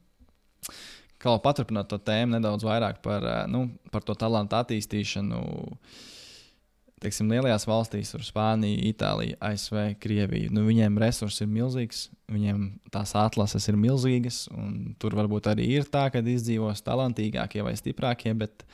kā 1.21 1.35
paturpināt 1.45 1.91
to 1.91 1.99
tēmu 2.01 2.39
nedaudz 2.39 2.64
vairāk 2.66 3.03
par, 3.05 3.27
eh, 3.27 3.45
nu, 3.51 3.68
par 3.93 4.05
to 4.07 4.16
talantu 4.18 4.59
attīstīšanu. 4.61 5.43
Teiksim, 7.01 7.31
lielajās 7.33 7.64
valstīs, 7.64 8.11
tur 8.12 8.21
Spānija, 8.21 8.77
Itālija, 8.91 9.39
ASV, 9.41 9.95
Krievija. 9.97 10.51
Nu, 10.53 10.66
viņiem 10.66 10.99
resursi 11.01 11.47
ir 11.47 11.49
milzīgs, 11.49 12.11
viņiem 12.29 12.66
tās 12.93 13.14
atlases 13.16 13.66
ir 13.73 13.79
milzīgas. 13.81 14.43
Tur 15.01 15.16
varbūt 15.16 15.49
arī 15.49 15.64
ir 15.79 15.89
tā, 15.89 16.11
ka 16.12 16.21
izdzīvos 16.21 16.85
talantīgākie 16.85 17.64
vai 17.64 17.73
stiprākie, 17.73 18.35
bet 18.37 18.66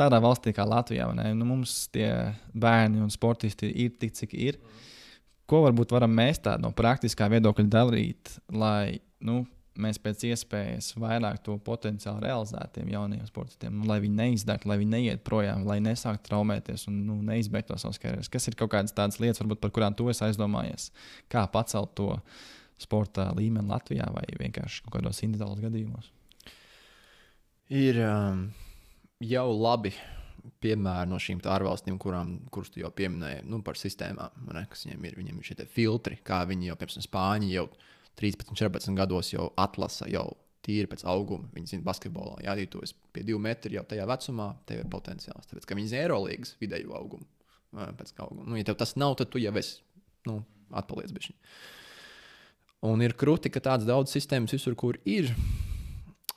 tādā 0.00 0.16
valstī 0.16 0.54
kā 0.56 0.64
Latvijā 0.64 1.10
nu, 1.12 1.44
mums 1.44 1.90
tie 1.92 2.08
bērni 2.54 3.04
un 3.04 3.12
sportisti 3.12 3.68
ir 3.68 3.92
tik, 4.00 4.16
cik 4.16 4.32
ir. 4.32 4.56
Ko 5.44 5.60
varbūt 5.66 5.92
varam 5.92 6.16
mēs 6.16 6.40
tādu 6.40 6.64
no 6.64 6.72
praktiskā 6.72 7.28
viedokļa 7.28 7.68
darīt, 7.68 8.32
lai 8.48 8.96
nu, 9.20 9.44
mēs 9.80 10.00
pēc 10.02 10.24
iespējas 10.30 10.92
vairāk 10.98 11.40
to 11.46 11.56
potenciālu 11.64 12.22
realizētu 12.24 12.78
tiem 12.78 12.92
jaunajiem 12.92 13.28
sportistiem, 13.30 13.78
nu, 13.78 13.86
lai 13.88 13.98
viņi 14.04 14.18
neizdegtu, 14.18 14.70
lai 14.70 14.78
viņi 14.80 14.94
neiet 14.94 15.24
projām, 15.26 15.64
lai 15.68 15.78
nesāktu 15.84 16.28
traumēties 16.28 16.88
un 16.90 17.00
nu, 17.06 17.18
neizbeigtu 17.26 17.72
to 17.72 17.80
savas 17.82 18.00
karjeras. 18.02 18.30
Kas 18.32 18.50
ir 18.50 18.58
kaut 18.58 18.72
kādas 18.74 18.96
tādas 18.96 19.20
lietas, 19.22 19.42
varbūt, 19.42 19.62
par 19.62 19.74
kurām 19.74 19.96
tu 19.98 20.10
esi 20.12 20.24
aizdomājies? 20.28 20.90
Kā 21.32 21.46
pacelt 21.52 21.94
to 21.98 22.12
sporta 22.78 23.30
līmeni 23.38 23.70
Latvijā 23.70 24.06
vai 24.14 24.26
vienkārši 24.38 24.84
kaut 24.86 24.98
kādos 24.98 25.24
individuālos 25.26 25.64
gadījumos? 25.64 26.12
Ir 27.74 27.98
um, 28.00 28.46
jau 29.20 29.48
labi 29.52 29.92
piemēri 30.62 31.10
no 31.10 31.18
šīm 31.20 31.42
ārvalstīm, 31.44 31.98
kurām, 32.00 32.34
kurus 32.54 32.72
tu 32.72 32.82
jau 32.82 32.90
pieminēji, 32.94 33.44
nu, 33.50 33.60
par 33.64 33.78
sistēmām, 33.78 34.48
ne, 34.54 34.64
kas 34.70 34.86
viņiem 34.86 35.04
ir. 35.04 35.18
Viņiem 35.20 35.38
ir 35.38 35.48
šie 35.48 35.66
filtri, 35.68 36.18
kā 36.24 36.42
viņi 36.48 36.70
jau, 36.70 36.78
piemēram, 36.80 37.04
Spāņi 37.04 37.52
jau 37.52 37.66
13, 38.18 38.52
14 38.58 38.98
gados 38.98 39.32
jau 39.32 39.48
atlasa, 39.60 40.08
jau 40.10 40.26
tīri 40.66 40.88
pēc 40.90 41.04
auguma. 41.08 41.48
Viņi 41.54 41.72
zina, 41.72 41.86
basketbolā, 41.86 42.38
esi 42.42 42.94
pie 43.14 43.24
divu 43.26 43.40
metru 43.42 43.72
jau 43.76 43.84
tajā 43.88 44.06
vecumā, 44.10 44.50
tev 44.68 44.82
ir 44.82 44.92
potenciāls. 44.92 45.48
Tāpēc, 45.48 45.66
ka 45.68 45.78
viņi 45.78 45.92
zina 45.92 46.04
Eirolandes 46.06 46.56
vidēju 46.60 46.94
augumu. 46.98 47.28
Pēc 47.72 48.14
auguma. 48.24 48.46
Nu, 48.48 48.56
ja 48.58 48.66
tev 48.66 48.78
tas 48.80 48.96
nav, 48.98 49.16
tad 49.20 49.30
tu 49.32 49.40
jau 49.42 49.52
esi 49.60 49.78
nu, 50.28 50.40
atpaliec 50.76 51.12
bišķi. 51.14 51.36
Un 52.88 53.02
ir 53.02 53.16
krūti, 53.18 53.50
ka 53.50 53.62
tādas 53.64 53.88
daudz 53.88 54.12
sistēmas 54.14 54.54
visur, 54.54 54.76
kur 54.78 54.98
ir. 55.08 55.32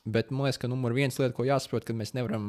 Bet 0.05 0.31
man 0.33 0.47
liekas, 0.47 0.61
ka 0.61 0.69
numur 0.69 0.95
viens 0.97 1.17
lieta, 1.19 1.35
ko 1.37 1.45
jāsaprot, 1.45 1.85
ka 1.85 1.93
mēs 1.93 2.15
nevaram 2.17 2.47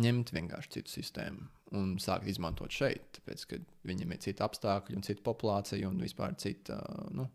ņemt 0.00 0.32
vienkārši 0.32 0.78
citu 0.78 0.94
sistēmu 0.94 1.50
un 1.76 1.96
sākt 2.00 2.28
izmantot 2.28 2.72
šeit. 2.72 3.04
Tāpēc, 3.18 3.44
ka 3.48 3.58
viņam 3.88 4.14
ir 4.14 4.20
citi 4.24 4.44
apstākļi 4.44 4.96
un 4.96 5.04
cita 5.04 5.24
populācija 5.24 5.88
un 5.88 6.00
vispār 6.00 6.36
cita. 6.40 6.78
Nu, 7.16 7.28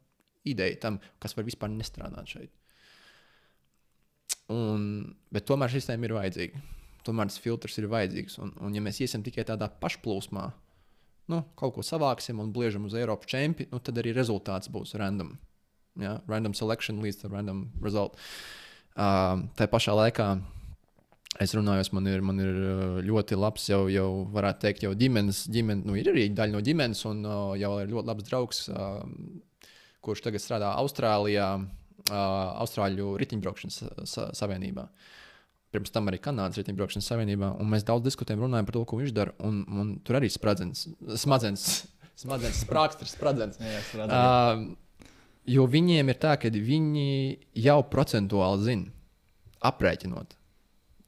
ideja 0.46 0.78
tam, 0.88 1.02
kas 1.24 1.38
var 1.38 1.48
vispār 1.48 1.72
nestrādāt 1.74 2.36
šeit. 2.36 2.52
Un, 4.54 4.82
bet 5.34 5.48
tomēr 5.48 5.72
šis 5.72 5.84
sistēma 5.84 6.08
ir 6.08 6.16
vajadzīga. 6.16 6.62
Tomēr 7.08 7.32
tas 7.32 7.42
filtrs 7.44 7.78
ir 7.80 7.90
vajadzīgs. 7.92 8.38
Un, 8.44 8.54
un 8.64 8.76
ja 8.76 8.84
mēs 8.84 9.02
iesim 9.04 9.24
tikai 9.24 9.46
tādā 9.48 9.70
pašplūsmā, 9.82 10.46
nu, 11.32 11.42
kaut 11.60 11.76
ko 11.76 11.84
savāksim 11.84 12.40
un 12.44 12.54
bliežam 12.56 12.88
uz 12.88 12.96
Eiropas 12.96 13.30
čempionu, 13.32 13.76
nu, 13.76 13.84
tad 13.84 14.00
arī 14.00 14.14
rezultāts 14.16 14.72
būs 14.72 14.96
random. 15.00 15.36
Ja? 16.00 16.18
Random 16.32 16.56
selection 16.56 17.02
leads 17.04 17.20
to 17.22 17.32
random 17.32 17.68
result. 17.84 18.20
Uh, 18.98 19.46
tā 19.60 19.68
pašā 19.70 19.94
laikā 19.98 20.30
es 21.44 21.54
runāju, 21.54 21.92
man 21.94 22.08
ir, 22.10 22.24
man 22.26 22.40
ir 22.42 22.56
ļoti 23.06 23.38
labs, 23.38 23.68
jau, 23.70 23.84
jau 23.92 24.08
varētu 24.34 24.64
teikt, 24.64 24.86
jau 24.88 24.94
ģimenes, 24.98 25.44
ģimen, 25.54 25.84
nu, 25.86 25.98
ir 26.00 26.10
arī 26.10 26.26
daļa 26.34 26.56
no 26.56 26.64
ģimenes, 26.66 27.04
un 27.10 27.22
uh, 27.28 27.52
jau 27.60 27.76
ir 27.84 27.92
ļoti 27.92 28.10
labs 28.10 28.28
draugs. 28.30 28.64
Uh, 28.72 29.04
kurš 30.06 30.24
tagad 30.26 30.43
strādā 30.43 30.72
Austrālijā, 30.80 31.50
uh, 31.60 32.18
Austrāļu 32.64 33.16
riteņbraukšanas 33.22 34.18
savienībā. 34.38 34.88
Pirms 35.76 35.91
tam 35.91 36.08
arī 36.08 36.20
Kanādas 36.24 36.62
riteņbraukšanas 36.62 37.10
savienībā. 37.12 37.52
Mēs 37.68 37.86
daudz 37.88 38.08
diskutējam, 38.08 38.45
runājam 38.45 38.70
par 38.70 38.78
to, 38.78 38.84
ko 38.88 39.02
viņš 39.02 39.14
dara. 39.16 39.36
Un, 39.43 39.62
un 39.68 39.93
tur 40.08 40.20
arī 40.22 40.30
spradzens, 40.32 40.86
smadzenes, 41.20 41.68
smadzenes 42.24 42.64
sprāksters, 42.64 43.16
spradzens. 43.18 43.60
uh, 44.08 44.64
jo 45.48 45.68
viņiem 45.72 46.14
ir 46.14 46.20
tā, 46.22 46.38
ka 46.39 46.52
viņi 46.54 47.08
jau 47.68 47.80
procentuāli 47.91 48.64
zina, 48.64 48.93
aprēķinot, 49.68 50.38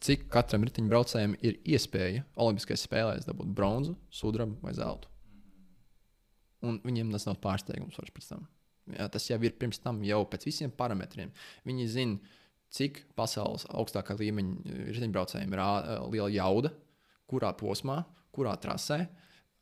cik 0.04 0.28
katram 0.32 0.66
riteņbraucējam 0.68 1.36
ir 1.44 1.58
iespēja 1.68 2.24
Olimpiskajās 2.40 2.86
spēlēs 2.88 3.28
dabūt 3.28 3.52
bronzu, 3.56 3.96
sudrabu 4.12 4.58
vai 4.64 4.76
zeltu. 4.78 5.12
Un 6.66 6.80
viņiem 6.84 7.12
tas 7.16 7.28
nav 7.28 7.40
pārsteigums 7.44 8.00
pēc 8.00 8.32
tam. 8.34 8.48
Jā, 8.98 9.08
tas 9.12 9.26
jau 9.30 9.40
ir 9.46 9.56
pirms 9.60 9.82
tam, 9.84 10.02
jau 10.08 10.22
pēc 10.30 10.48
visiem 10.50 10.74
parametriem. 10.76 11.32
Viņi 11.68 11.88
zina, 11.92 12.36
cik 12.74 13.04
pasaules 13.18 13.66
augstākā 13.70 14.18
līmeņa 14.20 14.76
riteņbraucējiem 14.94 15.56
ir 15.56 15.64
liela 16.14 16.30
jauda, 16.34 16.74
kurā 17.30 17.54
posmā, 17.58 18.04
kurā 18.36 18.56
trasē. 18.62 19.04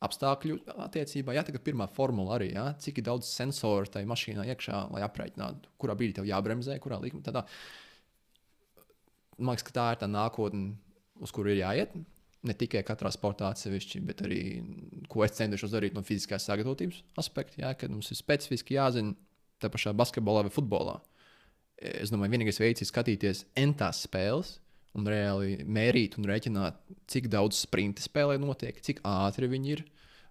Apstākļu 0.04 0.60
attiecībā, 0.84 1.34
ja 1.34 1.42
tagad 1.42 1.64
pirmā 1.66 1.88
formula 1.90 2.36
arī, 2.36 2.52
ja, 2.54 2.68
cik 2.78 3.00
daudz 3.06 3.26
sensoru 3.32 3.88
tajā 3.90 4.06
mašīnā 4.06 4.44
iekšā, 4.52 4.84
lai 4.94 5.02
aprēķinātu, 5.02 5.72
kurā 5.80 5.96
brīdī 5.98 6.20
tev 6.20 6.28
jābremzē, 6.28 6.76
kurā. 6.84 7.00
Tādā, 7.26 7.42
man 9.40 9.56
liekas, 9.56 9.66
ka 9.66 9.74
tā 9.74 9.88
ir 9.94 9.98
tā 10.04 10.10
nākotne, 10.12 10.76
uz 11.18 11.34
kuru 11.34 11.50
ir 11.50 11.64
jāiet 11.64 11.96
ne 12.46 12.54
tikai 12.54 12.84
katrā 12.86 13.10
sportā 13.14 13.50
atsevišķi, 13.52 14.02
bet 14.06 14.22
arī, 14.26 14.42
ko 15.10 15.24
es 15.26 15.34
centos 15.38 15.72
darīt 15.72 15.96
no 15.96 16.04
fiziskās 16.06 16.46
sagatavotības 16.46 17.02
aspekta, 17.18 17.62
jā, 17.64 17.72
kad 17.78 17.92
mums 17.92 18.12
ir 18.12 18.20
specifiski 18.20 18.76
jāzina 18.78 19.16
tā 19.58 19.70
pašā 19.72 19.94
basketbolā 19.96 20.44
vai 20.46 20.54
futbolā. 20.54 20.98
Es 21.78 22.10
domāju, 22.10 22.34
vienīgais 22.34 22.58
veids 22.62 22.82
ir 22.82 22.90
skatīties 22.90 23.44
entās 23.58 24.04
spēles 24.06 24.56
un 24.98 25.06
reāli 25.06 25.62
mērīt 25.66 26.16
un 26.18 26.26
rēķināt, 26.26 26.78
cik 27.10 27.28
daudz 27.30 27.60
sprinta 27.66 28.02
spēlē 28.02 28.38
notiek, 28.42 28.80
cik 28.82 29.02
ātri 29.06 29.50
viņi 29.50 29.74
ir, 29.74 29.84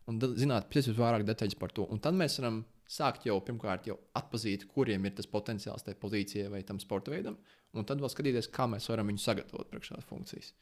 un 0.08 0.20
zināt 0.40 0.68
pēc 0.72 0.82
iespējas 0.88 1.00
vairāk 1.00 1.28
detaļas 1.28 1.60
par 1.60 1.76
to. 1.76 1.86
Un 1.92 2.02
tad 2.04 2.18
mēs 2.20 2.40
varam 2.42 2.64
sākt 2.88 3.28
jau 3.28 3.38
pirmkārt 3.44 3.88
jau 3.90 3.98
atpazīt, 4.18 4.66
kuriem 4.72 5.08
ir 5.08 5.16
tas 5.18 5.28
potenciāls 5.30 5.84
tajā 5.86 6.00
pozīcijā 6.02 6.52
vai 6.52 6.64
tam 6.68 6.80
sporta 6.84 7.12
veidam, 7.12 7.38
un 7.76 7.88
tad 7.88 8.02
vēl 8.04 8.12
skatīties, 8.12 8.52
kā 8.54 8.68
mēs 8.72 8.88
varam 8.92 9.12
viņu 9.12 9.24
sagatavot 9.24 9.72
priekš 9.72 9.92
šādas 9.92 10.10
funkcijas. 10.10 10.54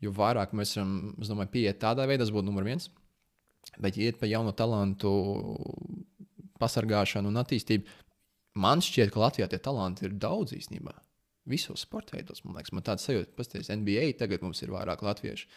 Jo 0.00 0.12
vairāk 0.16 0.54
mēs 0.56 0.74
varam, 0.78 0.94
es 1.20 1.28
domāju, 1.28 1.52
pieiet 1.54 1.80
tādā 1.82 2.06
veidā, 2.08 2.24
tas 2.24 2.32
būtu 2.32 2.48
numur 2.48 2.64
viens. 2.64 2.88
Bet, 3.80 3.98
iet 4.00 4.16
pa 4.20 4.28
jaunu 4.28 4.54
talantu 4.56 5.10
pasargāšanu 6.60 7.28
un 7.30 7.40
attīstību, 7.40 7.98
man 8.60 8.82
šķiet, 8.84 9.12
ka 9.12 9.22
Latvijā 9.22 9.48
tie 9.50 9.60
talanti 9.62 10.06
ir 10.08 10.16
daudz 10.20 10.54
īstenībā. 10.56 10.94
Visos 11.50 11.84
sporta 11.86 12.16
veidos, 12.16 12.42
man 12.44 12.56
liekas, 12.56 12.72
man 12.76 12.84
tāds 12.86 13.06
sajūta, 13.08 13.32
ka 13.36 13.76
NBA 13.76 14.10
tagad 14.20 14.44
mums 14.44 14.60
ir 14.64 14.72
vairāk 14.74 15.04
latviešu. 15.04 15.48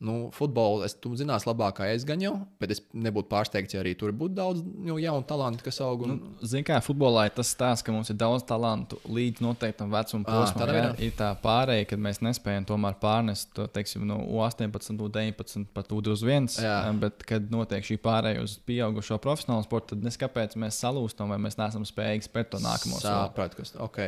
Nu, 0.00 0.30
futbolu 0.32 0.86
es 0.86 0.94
tu 0.96 1.10
zinās 1.18 1.44
labāk, 1.44 1.74
kā 1.76 1.86
es 1.92 2.06
gan 2.08 2.22
jau, 2.24 2.32
bet 2.62 2.70
es 2.72 2.78
nebūtu 2.96 3.28
pārsteigts, 3.28 3.74
ja 3.76 3.82
arī 3.82 3.90
tur 4.00 4.14
būtu 4.16 4.32
daudz 4.38 4.62
nu, 4.64 4.94
jaunu 4.96 5.26
talantu, 5.28 5.60
kas 5.66 5.76
aug. 5.84 6.06
Un... 6.06 6.14
Nu, 6.14 6.30
Ziniet, 6.40 6.64
kā 6.70 6.78
futbolā 6.84 7.26
ir 7.28 7.34
tas 7.36 7.50
stāsts, 7.52 7.84
ka 7.84 7.92
mums 7.92 8.08
ir 8.08 8.16
daudz 8.20 8.46
talantu 8.48 8.96
līdz 9.04 9.44
noteiktam 9.44 9.92
vecuma 9.92 10.24
posmam. 10.24 10.72
Jā, 10.72 10.86
ir 11.04 11.12
tā 11.18 11.28
pārējai, 11.44 11.84
kad 11.92 12.00
mēs 12.08 12.22
nespējam 12.24 12.70
tomēr 12.72 12.96
pārnest 13.02 13.52
to, 13.56 13.68
teiksim, 13.68 14.08
no 14.08 14.22
18, 14.40 14.96
19, 14.96 15.68
pat 15.76 15.92
21. 15.92 16.48
Jā. 16.64 16.80
Bet, 17.04 17.20
kad 17.28 17.52
notiek 17.52 17.84
šī 17.84 18.00
pārējai 18.00 18.40
uz 18.46 18.56
pieaugušo 18.64 19.20
profesionālo 19.20 19.68
sportu, 19.68 19.92
tad 19.94 20.08
neskapēc 20.08 20.56
mēs 20.64 20.80
salūstam 20.80 21.28
vai 21.34 21.42
mēs 21.44 21.60
neesam 21.60 21.84
spējīgi 21.84 22.30
spērt 22.30 22.54
to 22.56 22.64
nākamo 22.64 22.96
soli. 22.96 23.08
Sapratu, 23.12 23.60
kas 23.60 23.76
ok. 23.76 24.04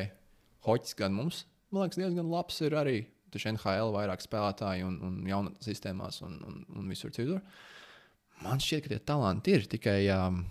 Hoķis 0.65 0.97
gan 0.97 1.21
mums 1.21 1.45
man 1.73 1.87
liekas, 1.87 2.01
diezgan 2.01 2.31
labs 2.31 2.61
ir 2.65 2.77
arī. 2.77 2.99
Taču 3.33 3.53
NHL 3.53 3.95
vairāk 3.95 4.25
spēlētāji 4.25 4.85
un, 4.87 4.99
un 5.07 5.21
jaunatnes 5.29 5.69
sistēmās 5.69 6.21
un, 6.27 6.39
un, 6.49 6.59
un 6.77 6.91
visur 6.93 7.15
citur. 7.15 7.41
Man 8.43 8.61
šķiet, 8.61 8.85
ka 8.85 8.93
tie 8.93 9.01
talanti 9.07 9.55
ir 9.57 9.67
tikai 9.71 9.99
um, 10.17 10.43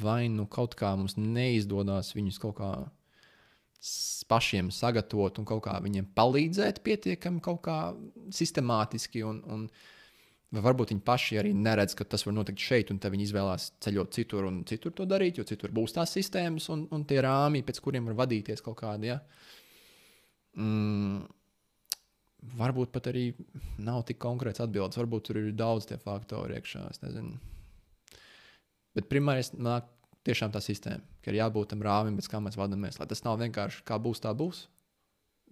vai 0.00 0.26
nu 0.32 0.46
kaut 0.50 0.76
kā 0.78 0.94
mums 0.96 1.18
neizdodas 1.18 2.14
viņus 2.16 2.40
kaut 2.42 2.58
kā 2.60 2.72
pašiem 4.30 4.70
sagatavot 4.72 5.40
un 5.40 5.48
kaut 5.48 5.64
kā 5.66 5.74
viņiem 5.82 6.12
palīdzēt 6.16 6.80
pietiekami 6.86 7.42
kaut 7.42 7.64
kā 7.66 7.78
sistemātiski. 8.32 9.24
Un, 9.26 9.42
un, 9.50 9.66
varbūt 10.52 10.92
viņi 10.92 11.04
paši 11.04 11.40
arī 11.40 11.54
neredz, 11.56 11.96
ka 11.98 12.04
tas 12.04 12.26
var 12.26 12.36
notikt 12.36 12.62
šeit, 12.62 12.92
un 12.92 13.00
tad 13.02 13.14
viņi 13.14 13.26
izvēlās 13.28 13.70
ceļot 13.82 14.12
citur 14.14 14.46
un 14.48 14.62
citur 14.68 14.94
to 14.96 15.06
darīt, 15.08 15.40
jo 15.40 15.46
citur 15.48 15.72
būs 15.74 15.96
tās 15.96 16.12
sistēmas 16.14 16.68
un, 16.74 16.86
un 16.92 17.06
tie 17.08 17.22
rāmji, 17.24 17.64
pēc 17.66 17.80
kuriem 17.82 18.10
var 18.10 18.20
vadīties 18.22 18.64
kaut 18.64 18.78
kādi. 18.82 19.10
Ja? 19.10 19.18
Mm, 20.58 21.22
varbūt 22.58 22.92
pat 22.92 23.08
arī 23.12 23.30
nav 23.80 24.02
tik 24.08 24.20
konkrēts 24.22 24.62
atbildes. 24.64 24.98
Varbūt 25.00 25.28
tur 25.28 25.40
ir 25.40 25.50
daudz 25.56 25.88
tie 25.88 25.98
faktori 26.00 26.58
iekšā. 26.58 26.84
es 26.90 27.02
nezinu. 27.04 27.38
Bet 28.92 29.08
primārais 29.08 29.52
nāk 29.56 29.88
tiešām 30.26 30.52
tā 30.54 30.60
sistēma, 30.62 31.02
ka 31.22 31.32
ir 31.32 31.40
jābūt 31.40 31.72
tam 31.72 31.82
rāmim, 31.84 32.18
pēc 32.18 32.28
kā 32.30 32.40
mēs 32.42 32.58
vadāmies. 32.60 32.98
Lai 33.00 33.08
tas 33.10 33.24
nav 33.24 33.40
vienkārši 33.40 33.84
kā 33.88 33.98
būs, 33.98 34.22
tā 34.22 34.34
būs. 34.36 34.66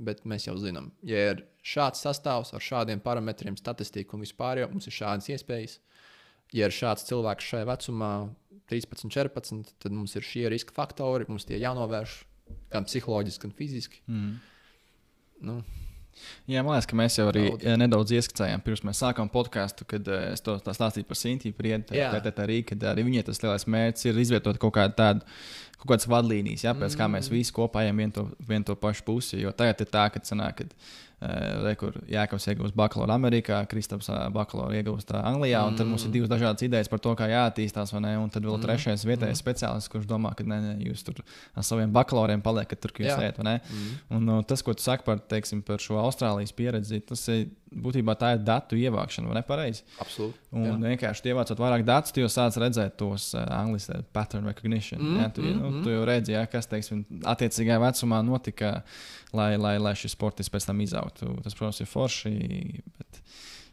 Bet 0.01 0.22
mēs 0.24 0.46
jau 0.46 0.55
zinām, 0.57 0.92
ja 1.05 1.32
ir 1.32 1.42
šāds 1.66 2.01
sastāvs 2.01 2.55
ar 2.57 2.62
šādiem 2.64 3.03
parametriem, 3.05 3.59
statistika 3.61 4.16
un 4.16 4.22
vispār, 4.24 4.62
jau 4.62 4.70
mums 4.70 4.86
ir 4.88 4.94
šādas 4.96 5.28
iespējas. 5.34 5.74
Ja 6.57 6.70
ir 6.70 6.72
šāds 6.72 7.05
cilvēks 7.11 7.51
šajā 7.51 7.66
vecumā, 7.68 8.12
13, 8.70 9.11
14, 9.12 9.74
tad 9.82 9.92
mums 9.92 10.14
ir 10.16 10.24
šie 10.24 10.46
riska 10.48 10.72
faktori, 10.72 11.28
mums 11.28 11.44
tie 11.44 11.59
jānovērš 11.61 12.14
gan 12.72 12.86
psiholoģiski, 12.88 13.42
gan 13.44 13.53
fiziski. 13.59 14.01
Mm. 14.09 14.38
Nu, 15.41 15.61
Jā, 16.51 16.61
man 16.64 16.74
liekas, 16.74 16.88
ka 16.91 16.97
mēs 16.99 17.16
jau 17.18 17.26
arī 17.30 17.45
Daudz. 17.47 17.66
nedaudz 17.80 18.12
ieskicējām, 18.18 18.62
pirms 18.64 18.82
mēs 18.84 19.01
sākām 19.01 19.30
podkāstu, 19.32 19.86
kad 19.88 20.09
eh, 20.11 20.32
es 20.34 20.45
to 20.45 20.57
tā 20.64 20.74
stāstīju 20.76 21.09
par 21.09 21.18
Sintīnu 21.18 21.57
Priedu. 21.57 21.97
Jā. 21.97 22.11
Tad 22.24 22.43
arī, 22.45 22.61
kad 22.66 22.82
arī 22.93 23.07
viņai 23.07 23.24
tas 23.30 23.41
lielais 23.45 23.66
mērķis 23.70 24.11
ir 24.11 24.20
izvietot 24.24 24.61
kaut 24.61 24.74
kādu 24.76 24.97
tādu. 24.99 25.28
Kaut 25.81 25.95
kādas 25.95 26.09
vadlīnijas, 26.12 26.66
ja, 26.66 26.74
pēc 26.76 26.93
mm. 26.93 26.99
kā 27.01 27.07
mēs 27.09 27.31
visi 27.33 27.55
kopā 27.57 27.87
ejam 27.87 28.03
vienu 28.03 28.12
to, 28.12 28.26
vien 28.45 28.64
to 28.66 28.74
pašu 28.76 29.05
pusi. 29.07 29.39
Jo 29.41 29.53
tagad 29.57 29.81
ir 29.81 29.89
tā, 29.89 30.03
ka, 30.12 30.20
sanāk, 30.28 30.59
kad, 30.59 30.74
uh, 31.24 31.70
kur 31.81 31.95
Jānis 32.11 32.49
iegūst 32.53 32.76
bakalaura 32.76 33.16
Amerikā, 33.16 33.62
Kristaps 33.70 34.11
uh, 34.12 34.26
bakalaura 34.35 34.76
iegūst 34.76 35.14
uh, 35.14 35.22
Anglijā, 35.31 35.62
un 35.64 35.78
tad 35.78 35.89
mums 35.89 36.05
ir 36.05 36.12
divas 36.12 36.28
dažādas 36.33 36.66
idejas 36.66 36.91
par 36.93 37.01
to, 37.01 37.14
kā 37.16 37.31
jāattīstās. 37.33 37.95
vai 37.97 38.03
ne, 38.05 38.16
Un 38.20 38.28
tad 38.33 38.45
vēl 38.45 38.59
mm. 38.59 38.66
trešais 38.66 39.07
vietējais 39.09 39.39
mm. 39.39 39.41
speciālists, 39.41 39.93
kurš 39.93 40.09
domā, 40.11 40.35
ka 40.37 40.45
ne, 40.45 40.59
ne, 40.66 40.74
jūs 40.91 41.07
tur 41.07 41.22
ar 41.57 41.64
saviem 41.64 41.93
bakalauriem 41.97 42.45
paliekat 42.45 42.83
tur, 42.83 42.93
kur 42.97 43.07
jūs 43.07 43.16
ejat. 43.16 43.41
vai 43.41 43.47
ne? 43.49 43.57
Un, 44.12 44.28
uh, 44.28 44.43
tas, 44.45 44.61
ko 44.66 44.76
tu 44.76 44.85
saki 44.85 45.09
par, 45.09 45.22
teiksim, 45.33 45.64
par 45.64 45.81
šo 45.81 45.97
Austrālijas 46.03 46.53
pieredzi, 46.57 47.01
tas 47.09 47.24
ir 47.33 47.49
būtībā 47.70 48.16
tā 48.18 48.33
ir 48.35 48.41
datu 48.43 48.74
ievākšana, 48.74 49.31
vai 49.31 49.39
ne 49.39 49.45
pareizi? 49.47 49.85
absolūti. 50.03 50.41
Un 50.51 50.64
Jā. 50.66 50.76
vienkārši 50.91 51.31
ievācot 51.31 51.61
vairāk 51.62 51.85
datus, 51.87 52.11
tu 52.11 52.24
jau 52.24 52.31
sāc 52.33 52.57
redzēt 52.59 52.97
tos 52.99 53.28
uh, 53.37 53.45
angļuiski 53.61 54.01
pattern 54.11 54.49
recognition. 54.51 54.99
Mm, 54.99 55.11
Mm, 55.11 55.20
ja, 55.20 55.28
tu, 55.28 55.43
mm, 55.43 55.49
mm, 55.49 55.70
nu, 55.71 55.79
mm. 55.79 55.85
tu 55.87 55.95
jau 55.95 56.03
redzi, 56.09 56.35
ja, 56.35 56.45
kas 56.51 56.68
teiksim, 56.71 57.05
attiecīgajā 57.33 57.81
vecumā 57.83 58.21
notika, 58.27 58.73
lai, 59.37 59.55
lai, 59.61 59.77
lai 59.83 59.95
šis 59.99 60.16
sports 60.16 60.53
pēc 60.53 60.68
tam 60.68 60.83
izaugtu. 60.85 61.31
Tas, 61.45 61.57
protams, 61.57 61.81
ir 61.83 61.91
forši. 61.91 62.35
Bet... 62.99 63.23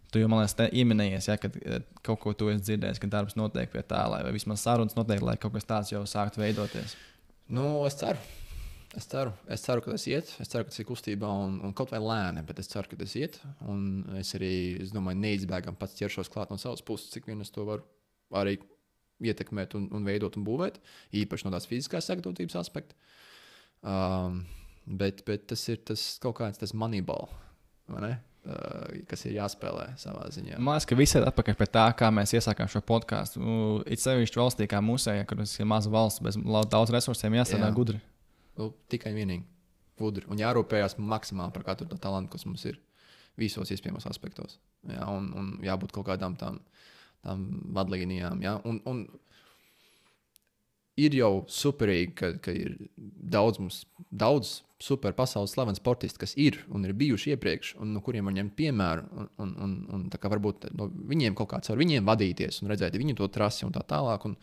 Tu 0.07 0.21
jau, 0.21 0.29
man 0.31 0.39
liekas, 0.39 0.55
ieminējies, 0.71 1.25
ja, 1.27 1.35
kad 1.41 1.55
eh, 1.59 1.81
kaut 2.07 2.21
ko 2.23 2.31
tu 2.37 2.47
esi 2.47 2.63
dzirdējis, 2.63 3.01
ka 3.03 3.09
darbs 3.11 3.35
notiek 3.35 3.67
pie 3.73 3.83
tā, 3.83 4.05
lai 4.07 4.21
vismaz 4.31 4.63
sarunas 4.63 4.95
notiek, 4.95 5.19
lai 5.25 5.35
kaut 5.41 5.57
kas 5.57 5.67
tāds 5.67 5.91
jau 5.91 6.05
sāktu 6.07 6.39
veidoties. 6.39 6.95
Nu, 7.51 7.81
es 7.89 7.99
ceru. 7.99 8.21
Es 8.95 9.05
ceru, 9.11 9.33
es 9.51 9.61
ceru, 9.61 9.83
ka 9.83 9.91
tas 9.91 10.07
iet. 10.07 10.31
Es 10.39 10.49
ceru, 10.49 10.63
ka 10.63 10.71
tas 10.71 10.79
ir 10.79 10.87
kustībā 10.87 11.27
un, 11.43 11.59
un 11.67 11.75
kaut 11.75 11.91
vai 11.91 11.99
lēni, 12.01 12.45
bet 12.47 12.63
es 12.63 12.71
ceru, 12.71 12.87
ka 12.89 13.01
tas 13.03 13.17
iet. 13.19 13.35
Un 13.67 13.83
es 14.17 14.31
arī, 14.39 14.53
es 14.85 14.95
domāju, 14.95 15.19
neizbēgami 15.25 15.77
pats 15.77 15.99
ķeršos 15.99 16.31
klāt 16.33 16.53
no 16.53 16.57
savas 16.61 16.81
puses, 16.87 17.11
cik 17.11 17.27
vien 17.27 17.43
es 17.43 17.51
to 17.53 17.67
varu 17.67 17.83
arī 18.35 18.57
ietekmēt 19.23 19.75
un, 19.77 19.87
un 19.95 20.07
veidot 20.07 20.37
un 20.37 20.45
būvēt. 20.47 20.79
Īpaši 21.17 21.47
no 21.47 21.53
tās 21.53 21.67
fiziskās 21.69 22.07
sagatavotības 22.09 22.57
aspekta. 22.59 22.97
Um, 23.81 24.41
bet, 24.85 25.23
bet 25.27 25.47
tas 25.51 25.63
ir 25.71 25.81
tas 25.87 26.03
kaut 26.23 26.39
kāds 26.41 26.61
tas 26.61 26.73
ne? 28.03 28.15
Uh, 28.47 29.01
kas 29.09 29.25
ir 29.27 29.33
jāspēlē 29.35 29.89
savā 29.99 30.29
ziņā. 30.31 30.55
Man 30.61 30.77
liekas, 30.77 30.87
ka 30.87 30.95
viss 30.95 31.17
ir 31.19 31.25
atpakaļ 31.27 31.57
pie 31.59 31.65
tā, 31.67 31.83
kā 31.99 32.07
mēs 32.15 32.31
iesākām 32.37 32.69
šo 32.71 32.79
podkāstu. 32.87 33.41
Nu, 33.43 33.57
it 33.83 33.99
sevišķi 33.99 34.39
valstī 34.39 34.69
kā 34.71 34.79
mūsējā, 34.83 35.25
kur 35.27 35.41
ir 35.43 35.67
maza 35.67 35.91
valsts, 35.91 36.23
bez 36.23 36.39
daudz 36.71 36.93
resursiem, 36.95 37.35
jāstrādā 37.35 37.67
Jā. 37.67 37.75
gudri. 37.75 37.99
Nu, 38.55 38.69
tikai 38.87 39.11
vienīgi 39.17 39.43
gudri. 39.99 40.23
Un 40.31 40.39
jārūpējas 40.39 40.95
maksimāli 41.01 41.55
par 41.57 41.65
katru 41.67 41.89
to 41.91 41.99
talantu, 42.01 42.37
kas 42.37 42.47
mums 42.47 42.63
ir 42.69 42.79
visos 43.37 43.71
iespējamos 43.73 44.07
aspektos. 44.09 44.57
Jā, 44.87 45.03
un, 45.11 45.29
un 45.37 45.51
jābūt 45.65 45.93
kaut 45.95 46.07
kādām 46.07 46.37
tām, 46.39 46.61
tām 47.27 47.47
vadlīnijām. 47.77 48.41
Jā, 48.45 48.57
un, 48.67 48.81
un 48.89 49.05
ir 50.97 51.17
jau 51.17 51.33
superīgi, 51.51 52.13
ka, 52.17 52.31
ka 52.43 52.53
ir 52.55 52.77
daudz, 52.97 53.59
mums, 53.61 53.83
daudz 54.09 54.61
super 54.81 55.13
pasaules 55.17 55.53
slavenu 55.53 55.77
sportistu, 55.77 56.21
kas 56.21 56.33
ir 56.37 56.59
un 56.73 56.85
ir 56.85 56.95
bijuši 56.97 57.33
iepriekš, 57.33 57.75
un 57.81 57.93
no 57.95 58.01
kuriem 58.05 58.29
var 58.29 58.35
ņemt 58.37 58.55
piemēru. 58.57 59.05
Un, 59.17 59.29
un, 59.43 59.53
un, 59.65 59.77
un 59.97 60.07
varbūt 60.33 60.69
no 60.77 60.89
viņiem 61.11 61.37
kaut 61.37 61.51
kāds 61.53 61.73
ar 61.73 61.79
viņiem 61.81 62.05
vadīties 62.07 62.61
un 62.61 62.73
redzēt 62.73 62.97
viņu 62.97 63.17
to 63.17 63.29
trasi 63.33 63.65
un 63.67 63.73
tā 63.75 63.85
tālāk. 63.85 64.25
Un, 64.29 64.37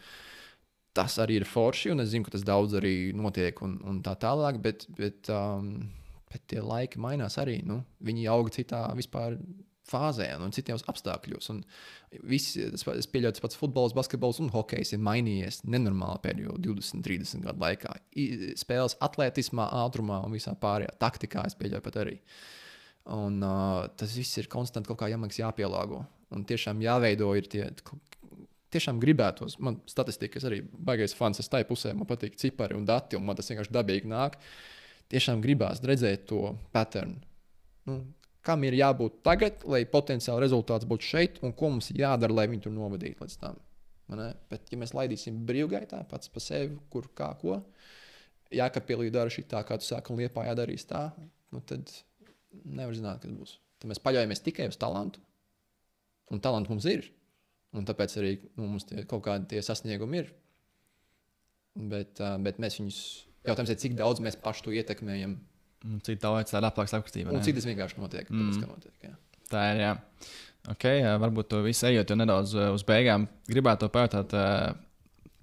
tas 0.94 1.18
arī 1.22 1.40
ir 1.40 1.48
forši, 1.50 1.90
un 1.90 2.04
es 2.04 2.12
zinu, 2.12 2.26
ka 2.26 2.36
tas 2.36 2.46
daudz 2.46 2.76
arī 2.78 3.12
notiek 3.18 3.58
un, 3.66 3.76
un 3.82 4.00
tā 4.02 4.14
tālāk, 4.22 4.60
bet, 4.62 4.86
bet, 4.94 5.30
um, 5.34 5.88
bet 6.30 6.44
tie 6.50 6.62
laiki 6.62 7.02
mainās 7.02 7.38
arī. 7.42 7.60
Nu, 7.66 7.80
viņi 8.06 8.28
aug 8.30 8.50
citā 8.54 8.86
vispār 8.94 9.38
fāzē 9.88 10.30
un 10.40 10.52
citos 10.54 10.84
apstākļos. 10.90 11.50
Un 11.52 11.60
visi, 12.28 12.64
es, 12.66 12.84
es 12.88 13.08
pieļauju, 13.10 13.36
tas 13.36 13.44
pats 13.44 13.58
futbols, 13.60 13.94
basketbols 13.96 14.40
un 14.42 14.50
hokejs 14.54 14.94
ir 14.96 15.02
mainījies 15.04 15.62
nenormāli 15.68 16.22
pēdējo 16.24 16.58
20, 16.64 17.04
30 17.04 17.46
gadu 17.48 17.64
laikā. 17.64 17.94
Spēles 18.60 18.98
atletismā, 19.04 19.68
ātrumā 19.84 20.22
un 20.24 20.36
visā 20.36 20.56
pārējā 20.60 20.96
taktikā 21.02 21.44
es 21.48 21.58
pieļauju 21.60 21.84
pat 21.84 22.00
arī. 22.04 22.18
Un, 23.14 23.40
uh, 23.44 23.84
tas 24.00 24.14
viss 24.16 24.40
ir 24.40 24.48
konstanti 24.52 24.88
kaut 24.88 25.02
kā 25.02 25.10
jāmāks 25.12 25.42
jāpielāgo. 25.42 26.00
Un 26.34 26.46
tiešām 26.48 26.80
jāveido 26.84 27.34
ir 27.36 27.50
tie. 27.52 27.68
Tiešām 28.74 28.98
gribētos, 28.98 29.60
man 29.62 29.76
statistika, 29.86 30.40
es 30.40 30.44
arī 30.48 30.56
baigais 30.66 31.12
fans, 31.14 31.38
es 31.38 31.46
tai 31.46 31.60
pusē, 31.68 31.92
man 31.94 32.08
patīk 32.10 32.34
cipari 32.40 32.74
un 32.74 32.82
dati, 32.88 33.14
un 33.14 33.22
man 33.22 33.36
tas 33.38 33.46
vienkārši 33.46 33.70
dabīgi 33.70 34.10
nāk. 34.10 34.34
Tiešām 35.14 35.44
gribās 35.44 35.78
redzēt 35.86 36.24
to 36.32 36.56
patternu. 36.74 37.20
Nu, 37.86 38.00
kam 38.44 38.64
ir 38.68 38.76
jābūt 38.76 39.22
tagad, 39.26 39.62
lai 39.68 39.84
potenciāli 39.88 40.44
rezultāts 40.44 40.88
būtu 40.88 41.08
šeit, 41.08 41.38
un 41.46 41.54
ko 41.56 41.72
mums 41.72 41.90
jādara, 41.96 42.34
lai 42.36 42.46
viņi 42.50 42.66
tur 42.66 42.74
novadītu 42.76 43.24
līdz 43.24 43.38
tam. 43.40 43.60
Bet, 44.50 44.68
ja 44.68 44.78
mēs 44.80 44.92
laidīsim 44.96 45.40
brīvgaitā 45.48 46.02
pats 46.10 46.28
pa 46.32 46.42
sevi, 46.44 46.76
kur 46.92 47.08
kā 47.16 47.30
ko, 47.40 47.62
jākapilī 48.54 49.08
dara 49.12 49.32
šī 49.32 49.46
tā, 49.48 49.62
kā 49.66 49.78
tu 49.80 49.88
sāki, 49.88 50.12
un 50.12 50.20
liepā 50.20 50.44
jādarīs 50.50 50.84
tā, 50.90 51.06
nu 51.54 51.62
tad 51.64 51.90
nevar 52.64 52.94
zināt, 52.96 53.24
kas 53.24 53.32
būs. 53.32 53.56
Tad 53.80 53.90
mēs 53.90 54.02
paļaujamies 54.04 54.44
tikai 54.44 54.68
uz 54.70 54.78
talantu, 54.80 55.22
un 56.32 56.42
talantu 56.44 56.74
mums 56.74 56.88
ir. 56.90 57.08
Un 57.74 57.86
tāpēc 57.88 58.12
arī 58.20 58.36
nu, 58.54 58.68
mums 58.68 58.86
tie, 58.86 59.02
kaut 59.10 59.24
kādi 59.26 59.58
sasniegumi 59.64 60.20
ir. 60.20 60.28
Bet, 61.90 62.20
bet 62.44 62.60
mēs 62.62 62.78
viņus, 62.78 62.98
jautājums 63.48 63.72
ir, 63.72 63.80
cik 63.82 63.96
daudz 63.98 64.22
mēs 64.22 64.38
paši 64.38 64.62
to 64.62 64.74
ietekmējam, 64.76 65.34
Un 65.84 66.00
Cik 66.04 66.22
daudz 66.22 66.54
tāda 66.54 66.70
apgabala 66.70 67.00
apskatība. 67.02 67.34
un 67.36 67.44
cik 67.44 67.58
tas 67.58 67.66
vienkārši 67.68 68.00
notiek. 68.00 68.30
Mm. 68.32 68.52
Tāpēc, 68.54 68.68
notiek 68.70 69.08
jā. 69.10 69.14
Tā 69.52 69.64
ir. 69.74 69.82
Jā. 69.84 69.92
Okay, 70.72 71.02
varbūt 71.20 71.50
to 71.52 71.60
visu 71.60 71.84
ejot 71.90 72.08
jau 72.08 72.16
nedaudz 72.16 72.54
uh, 72.56 72.70
uz 72.72 72.84
beigām. 72.88 73.26
Gribētu 73.50 73.90
pajautāt 73.92 74.32
uh, 74.32 74.72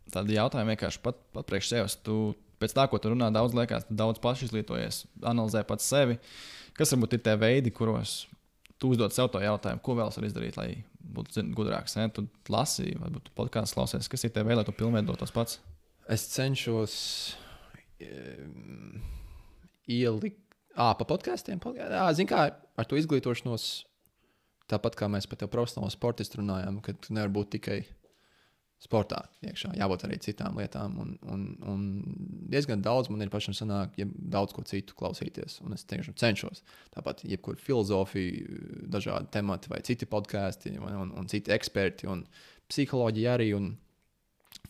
tādu 0.09 0.33
jautājumu 0.33 0.73
vienkārši 0.73 1.01
pat, 1.05 1.19
pat 1.35 1.45
priekš 1.45 1.69
sevis. 1.75 1.97
Tu 2.01 2.15
pēc 2.61 2.73
tā, 2.77 2.87
ko 2.89 2.97
tu 3.01 3.11
runā, 3.13 3.29
daudz 3.33 3.53
liekas, 3.57 3.85
tu 3.85 3.97
daudz 3.97 4.21
paši 4.23 4.49
izlietojies, 4.49 5.03
analizē 5.21 5.61
pats 5.67 5.85
sevi. 5.85 6.17
Kas 6.77 6.93
varbūt 6.95 7.17
ir 7.17 7.23
tie 7.25 7.35
veidi, 7.37 7.73
kuros 7.75 8.23
tu 8.81 8.89
uzdod 8.95 9.13
sev 9.13 9.29
to 9.29 9.41
jautājumu, 9.43 9.83
ko 9.85 9.93
vēl 9.99 10.09
var 10.09 10.25
izdarīt, 10.25 10.57
lai 10.57 10.69
būtu 11.13 11.45
gudrāks? 11.53 11.93
Ne? 11.99 12.07
Tu 12.15 12.25
lasi, 12.49 12.95
varbūt 12.97 13.29
podkāstu 13.37 13.77
klausies, 13.77 14.09
kas 14.09 14.25
ir 14.25 14.33
tie 14.33 14.41
veidi, 14.41 14.57
lai 14.57 14.65
tu 14.65 14.73
pilnveidotos 14.73 15.33
pats. 15.35 15.59
Es 16.09 16.25
cenšos 16.33 16.95
um, 18.01 18.95
ielikt, 19.91 20.41
pa 20.75 21.07
podkāstiem. 21.07 21.61
Zinu, 22.15 22.29
kā 22.31 22.43
ar 22.51 22.87
to 22.87 22.99
izglītošanos, 22.99 23.69
tāpat 24.71 24.95
kā 24.99 25.09
mēs 25.11 25.27
par 25.27 25.41
tevi 25.41 25.51
profesionālo 25.51 25.91
sportistu 25.93 26.41
runājām, 26.41 26.79
ka 26.85 26.95
tu 26.95 27.15
nevari 27.15 27.35
būt 27.35 27.57
tikai 27.57 27.81
sportā 28.81 29.19
iekšā, 29.45 29.75
jābūt 29.77 30.05
arī 30.07 30.17
citām 30.23 30.57
lietām. 30.57 30.95
Un, 31.03 31.11
un, 31.29 31.43
un 31.69 31.83
diezgan 32.49 32.81
daudz 32.81 33.11
man 33.13 33.21
ir 33.21 33.29
pašam 33.33 33.53
sanāk, 33.53 33.93
ja 34.01 34.07
daudz 34.09 34.55
ko 34.57 34.63
citu 34.65 34.97
klausīties. 34.97 35.59
Un 35.65 35.75
es 35.77 35.85
tiešām 35.89 36.17
cenšos. 36.17 36.63
Tāpat, 36.95 37.21
jebkur 37.29 37.59
filozofija, 37.61 38.41
dažādi 38.91 39.29
temati 39.35 39.69
vai 39.71 39.83
citi 39.85 40.09
podkāsti, 40.09 40.73
un, 40.81 40.97
un, 41.03 41.13
un 41.21 41.29
citi 41.29 41.53
eksperti, 41.53 42.09
un 42.09 42.25
psiholoģija 42.71 43.37
arī. 43.37 43.51
Un 43.59 43.75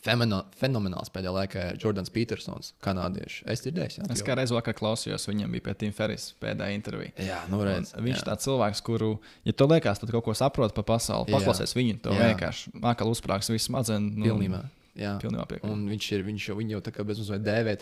fenomenāls 0.02 1.12
pēdējā 1.14 1.32
laikā 1.36 1.64
Jordans 1.82 2.10
Petersons, 2.12 2.72
kanādietis. 2.82 3.40
Es 3.46 3.62
dzirdēju, 3.62 4.00
jā, 4.00 4.08
Es 4.14 4.24
kā 4.26 4.34
reiz 4.38 4.50
vakar 4.54 4.74
klausījos, 4.78 5.28
viņam 5.30 5.54
bija 5.54 5.68
pie 5.68 5.76
Tim 5.84 5.94
Ferris 5.96 6.32
pēdējā 6.42 6.74
intervija. 6.74 7.14
Jā, 7.22 7.40
nu 7.52 7.62
redz, 7.66 7.94
Un 7.94 8.08
Viņš 8.08 8.22
ir 8.24 8.26
tāds 8.26 8.48
cilvēks, 8.48 8.82
kuru, 8.86 9.12
ja 9.46 9.54
tu 9.54 9.68
liekas, 9.70 10.02
tu 10.02 10.10
kaut 10.10 10.26
ko 10.26 10.34
saproti 10.38 10.74
par 10.80 10.88
pasauli, 10.90 11.30
paklausies 11.30 11.76
viņu, 11.78 12.00
to 12.02 12.16
Jā. 12.16 12.32
vienkārši 12.32 12.74
mākslinieks 12.74 13.18
uzsprāgs 13.18 13.52
visu 13.52 13.70
smadzenes. 13.70 14.16
Nu, 14.18 14.26
Pilnībā. 14.26 14.64
Jā. 14.98 15.14
Pilnībā 15.22 15.46
piekrītu. 15.48 15.72
Un 15.72 15.86
viņš, 15.88 16.10
ir, 16.16 16.26
viņš 16.26 16.48
jau, 16.50 16.58
viņu 16.58 16.76
jau 16.76 16.82
tā 16.84 16.92
kā 16.94 17.06
bezmazliet 17.06 17.46
dēvē 17.46 17.76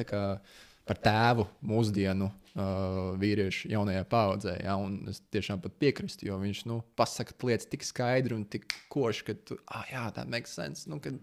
par 0.90 0.98
tēvu 0.98 1.44
mūsdienu 1.70 2.26
uh, 2.26 3.14
vīriešu 3.20 3.70
jaunajā 3.70 4.04
paudzē. 4.10 4.56
Ja? 4.64 4.76
Un 4.80 5.10
es 5.12 5.20
tiešām 5.32 5.60
pat 5.62 5.76
piekrītu, 5.82 6.26
jo 6.26 6.38
viņš 6.40 6.62
nu, 6.70 6.80
pasaka 6.98 7.36
lietas 7.46 7.68
tik 7.70 7.84
skaidri 7.86 8.34
un 8.34 8.46
tik 8.50 8.66
koši, 8.92 9.26
ka 9.28 9.36
tu, 9.46 9.58
ah, 9.70 9.84
jā, 9.90 10.06
tā 10.16 10.24
makes 10.30 10.56
sense. 10.56 10.90
Nu, 10.90 10.98
kad, 11.02 11.18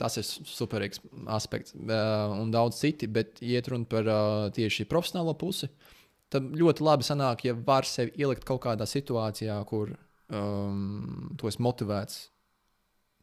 Tas 0.00 0.16
ir 0.18 0.24
superīgs 0.24 1.02
aspekts, 1.30 1.74
uh, 1.76 2.32
un 2.40 2.50
daudz 2.54 2.80
citi, 2.80 3.06
bet, 3.12 3.42
iet 3.44 3.68
runa 3.70 3.88
par 3.88 4.08
uh, 4.08 4.46
tieši 4.54 4.88
profesionālo 4.90 5.34
pusi, 5.38 5.68
tad 6.32 6.48
ļoti 6.56 6.86
labi 6.86 7.06
sanāk, 7.06 7.44
ja 7.46 7.54
var 7.54 7.86
sevi 7.86 8.14
ielikt 8.18 8.46
kaut 8.48 8.62
kādā 8.64 8.88
situācijā, 8.88 9.58
kur 9.68 9.92
um, 10.32 11.34
tu 11.38 11.50
esi 11.50 11.62
motivēts 11.62 12.22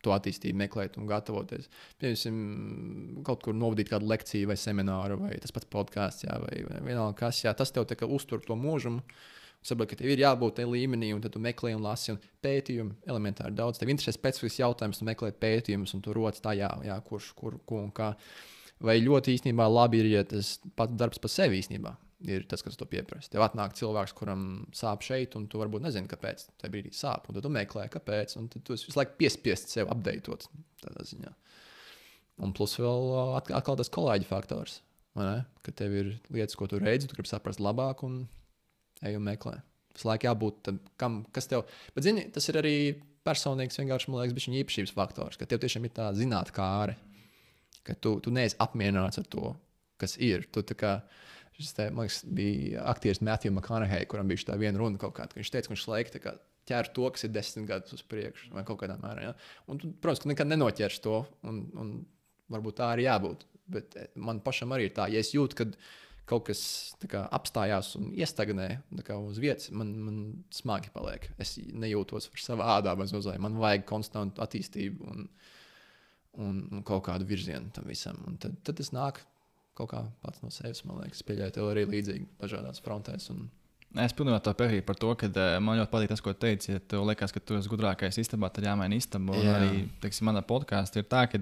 to 0.05 0.13
attīstību, 0.15 0.57
meklēt 0.61 0.97
un 0.99 1.09
gatavoties. 1.09 1.67
Piemēram, 1.99 2.39
kaut 3.27 3.43
kur 3.43 3.57
novadīt 3.57 3.91
kādu 3.91 4.07
lekciju 4.09 4.51
vai 4.51 4.57
semināru, 4.59 5.19
vai 5.25 5.33
tas 5.43 5.53
pats 5.55 5.67
podkāsts, 5.73 6.27
vai, 6.29 6.61
vai 6.69 6.79
vienalga 6.85 7.17
kas. 7.25 7.43
Jā, 7.43 7.53
tas 7.57 7.73
tev 7.75 7.89
uztur 8.07 8.43
to 8.45 8.55
mūžumu. 8.59 9.03
Saproti, 9.61 9.91
ka 9.91 9.99
tev 9.99 10.13
ir 10.13 10.21
jābūt 10.23 10.55
tajā 10.55 10.69
līmenī, 10.71 11.09
un 11.13 11.21
tad 11.23 11.33
tu 11.35 11.39
meklē 11.43 11.73
un 11.75 11.83
lasi 11.83 12.13
un 12.13 12.19
pētījumu 12.45 12.95
elementāri 13.11 13.57
daudz. 13.57 13.79
Tev 13.81 13.91
interesē 13.91 14.13
specifisks 14.15 14.61
jautājums, 14.61 15.01
tu 15.01 15.07
meklē 15.07 15.33
pētījumus, 15.35 15.93
un 15.97 16.03
tu 16.05 16.13
rodas 16.15 16.39
tajā, 16.45 16.69
jā, 16.87 16.95
kurš, 17.09 17.33
kur, 17.35 17.57
ko 17.67 17.81
un 17.83 17.89
kā. 17.91 18.13
Vai 18.79 19.01
ļoti 19.03 19.35
īstenībā 19.35 19.65
labi 19.67 19.99
ir, 19.99 20.07
ja 20.13 20.21
tas 20.23 20.53
pats 20.79 20.95
darbs 20.95 21.19
par 21.19 21.33
sevi 21.33 21.59
īstenībā 21.59 21.91
ir 22.27 22.43
tas, 22.51 22.63
kas 22.63 22.75
to 22.79 22.87
pieprasa. 22.89 23.29
Tev 23.31 23.43
atnāk 23.45 23.75
cilvēks, 23.79 24.13
kuram 24.15 24.45
sāp 24.75 25.03
šeit, 25.07 25.35
un 25.39 25.45
tu 25.51 25.59
varbūt 25.59 25.83
nezini, 25.85 26.07
kāpēc. 26.11 26.47
Tajā 26.59 26.71
brīdī 26.73 26.91
sāp, 26.95 27.27
un 27.27 27.37
tad 27.37 27.45
tu 27.45 27.51
meklē, 27.53 27.85
kāpēc. 27.91 28.35
Un 28.39 28.49
tad 28.51 28.63
tu 28.67 28.75
esi 28.75 28.89
visu 28.89 28.99
laiku 28.99 29.15
piespiests 29.19 29.75
sev 29.75 29.91
apdeitot 29.91 30.47
tādā 30.83 31.05
ziņā. 31.07 31.31
Un 32.43 32.55
plus 32.55 32.75
vēl 32.79 33.37
at- 33.37 33.51
atkal 33.51 33.75
tas 33.79 33.91
kolēģi 33.91 34.27
faktors. 34.27 34.81
Ka 35.15 35.71
tev 35.75 35.95
ir 35.95 36.11
lietas, 36.31 36.55
ko 36.55 36.67
tu 36.67 36.79
redzi, 36.79 37.07
tu 37.07 37.15
gribi 37.15 37.27
saprast 37.31 37.59
labāk, 37.59 38.03
un 38.07 38.27
ej 39.05 39.17
un 39.19 39.25
meklē. 39.25 39.59
Visu 39.95 40.07
laiku 40.09 40.29
jābūt 40.29 40.59
tam, 40.67 40.81
kam, 40.99 41.21
kas 41.35 41.49
tev. 41.51 41.65
Bet, 41.95 42.05
zini, 42.05 42.27
tas 42.33 42.45
ir 42.51 42.59
arī 42.61 42.75
personīgs, 43.27 43.79
vienkārši, 43.81 44.11
man 44.11 44.23
liekas, 44.23 44.47
viņa 44.47 44.61
īpašības 44.63 44.95
faktors, 44.95 45.39
ka 45.39 45.47
tev 45.49 45.61
tiešām 45.63 45.87
ir 45.87 45.95
tā 45.95 46.09
zinātnē 46.17 46.55
kāre, 46.55 46.95
ka 47.87 47.95
tu, 47.99 48.15
tu 48.23 48.33
neesi 48.35 48.57
apmierināts 48.61 49.21
ar 49.21 49.27
to, 49.31 49.53
kas 49.99 50.15
ir. 50.23 50.45
Tu, 50.53 50.63
kā, 50.79 50.99
šis 51.57 51.73
te, 51.77 51.89
liekas, 51.89 52.21
bija 52.37 52.85
aktieris 52.93 53.23
Matthew 53.25 53.53
McConaughey, 53.55 54.07
kuram 54.09 54.29
bija 54.31 54.51
tā 54.51 54.59
viena 54.61 54.79
runa 54.79 55.01
kaut 55.01 55.17
kāda, 55.17 55.33
ka 55.33 55.41
viņš 55.41 55.51
teica, 55.55 55.67
ka 55.67 55.75
viņš 55.75 55.89
laika 55.91 56.37
ķer 56.69 56.91
to, 56.93 57.07
kas 57.13 57.25
ir 57.25 57.33
desmit 57.33 57.67
gadus 57.69 57.97
uz 57.97 58.05
priekšu, 58.05 58.51
vai 58.53 58.63
kaut 58.67 58.81
kādā 58.83 58.95
mērā. 59.01 59.29
Ja? 59.29 59.35
Un, 59.71 59.79
tu, 59.81 59.91
protams, 60.01 60.23
ka 60.23 60.31
nekad 60.31 60.51
nenoķers 60.51 60.99
to, 61.05 61.23
un, 61.49 61.63
un 61.81 61.93
varbūt 62.53 62.79
tā 62.79 62.91
arī 62.93 63.07
jābūt. 63.07 63.47
Bet 63.69 63.97
eh, 63.97 64.11
man 64.21 64.41
pašam 64.45 64.75
arī 64.75 64.89
ir 64.89 64.93
tā, 64.97 65.07
ja 65.13 65.21
es 65.21 65.33
jūtu, 65.35 65.57
ka 65.57 65.67
kaut 66.29 66.45
kas 66.49 66.61
kā, 67.09 67.23
apstājās 67.35 67.93
un 67.99 68.11
iestagnē 68.17 68.69
kā, 69.05 69.17
uz 69.17 69.39
vietas, 69.41 69.69
man, 69.75 69.91
man 70.05 70.19
smagi 70.53 70.91
paliek. 70.93 71.29
Es 71.41 71.57
nejūtos 71.57 72.29
par 72.33 72.43
savu 72.43 72.65
ādā 72.77 72.95
mazliet. 72.99 73.41
Man 73.41 73.57
vajag 73.61 73.87
konstantu 73.89 74.43
attīstību 74.45 75.09
un, 75.13 75.27
un, 76.39 76.63
un 76.69 76.85
kaut 76.87 77.07
kādu 77.09 77.27
virzienu 77.29 77.73
tam 77.75 77.89
visam. 77.89 78.19
Un 78.29 78.37
tad, 78.41 78.59
tad 78.65 78.79
tas 78.79 78.93
nāk 78.95 79.23
kaut 79.79 79.93
kā 79.93 80.03
pats 80.23 80.43
no 80.43 80.51
sevis. 80.53 80.83
Man 80.85 81.01
liekas, 81.03 81.23
pieļauju 81.25 81.55
tev 81.55 81.71
arī 81.71 81.87
līdzīgi 81.89 82.29
dažādās 82.41 82.83
frontēs. 82.85 83.31
Un, 83.35 83.47
Es 83.97 84.13
pilnībā 84.13 84.37
tā 84.45 84.51
piekrītu 84.53 84.85
par 84.85 84.97
to, 85.01 85.09
ka 85.17 85.27
uh, 85.31 85.55
man 85.65 85.79
ļoti 85.79 85.89
patīk 85.89 86.11
tas, 86.11 86.21
ko 86.21 86.35
teici. 86.37 86.75
Ja 86.75 86.81
tev 86.91 87.07
liekas, 87.09 87.31
ka 87.33 87.41
tu 87.41 87.55
esi 87.57 87.71
gudrākais 87.71 88.19
istabā, 88.21 88.51
tad 88.53 88.67
jāmaina 88.67 88.99
istaba. 88.99 89.33
Jā. 89.41 89.55
arī, 89.57 89.87
teiksim, 90.03 90.27
manā 90.29 90.43
podkāstā 90.45 91.01
ir 91.01 91.07
tā, 91.09 91.23
ka 91.31 91.41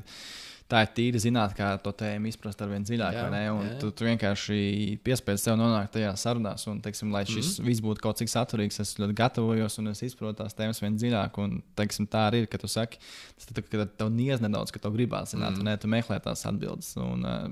tā 0.71 0.81
ir 0.83 0.89
tīra 0.97 1.19
zinātnē, 1.23 1.55
kā 1.57 1.67
to 1.83 1.93
tēmu 1.95 2.29
izprast 2.31 2.61
ar 2.63 2.71
vien 2.71 2.85
dziļāk. 2.85 3.17
Jā? 3.17 3.43
Un. 3.53 3.69
Tu, 3.81 3.91
tu 3.95 4.07
vienkārši 4.07 4.57
piespiedz 5.05 5.45
sev 5.45 5.55
nonākt 5.59 5.93
tajā 5.95 6.13
sarunās. 6.19 6.65
Un, 6.71 6.81
teiksim, 6.83 7.11
lai 7.15 7.23
šis 7.27 7.37
mm. 7.37 7.53
-hmm. 7.53 7.67
viss 7.69 7.83
būtu 7.85 8.03
kaut 8.03 8.19
cik 8.21 8.31
saturīgs, 8.33 8.81
es 8.83 8.95
ļoti 8.99 9.15
gatavojos 9.17 9.79
un 9.79 9.93
es 9.93 10.03
izprotu 10.03 10.43
tās 10.43 10.57
tēmas 10.57 10.81
vien 10.83 10.97
dziļāk. 10.99 11.39
Un, 11.43 11.61
teiksim, 11.75 12.07
tā 12.07 12.27
arī 12.31 12.43
ir, 12.43 12.49
ka 12.51 12.59
tu 12.61 12.67
saki, 12.67 12.99
tas 13.35 13.47
tā, 13.47 13.63
ka 13.63 13.85
tev 13.85 14.11
niedz 14.11 14.43
nedaudz, 14.43 14.71
ka 14.71 14.83
tev 14.83 14.97
gribās 14.97 15.31
zināt, 15.35 15.55
mm. 15.55 15.63
ne, 15.63 15.77
tu 15.77 15.87
meklē 15.87 16.19
tās 16.19 16.45
atbildes. 16.45 16.95
Un, 16.97 17.23
uh, 17.25 17.47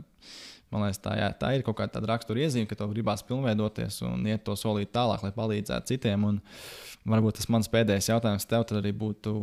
Man 0.73 0.81
liekas, 0.81 0.97
tā, 0.99 1.13
jā, 1.15 1.29
tā 1.39 1.51
ir 1.55 1.63
kaut 1.63 1.77
kāda 1.77 2.01
rakstura 2.09 2.41
iezīme, 2.41 2.67
ka 2.67 2.75
tev 2.75 2.89
gribās 2.91 3.21
pilnveidoties 3.23 4.01
un 4.07 4.25
iet 4.27 4.43
to 4.43 4.55
solīt 4.59 4.89
tālāk, 4.95 5.21
lai 5.23 5.31
palīdzētu 5.31 5.93
citiem. 5.93 6.25
Un 6.25 6.41
varbūt 7.05 7.37
tas 7.39 7.47
mans 7.53 7.69
pēdējais 7.71 8.09
jautājums 8.09 8.49
tev 8.49 8.65
arī 8.79 8.91
būtu 8.91 9.35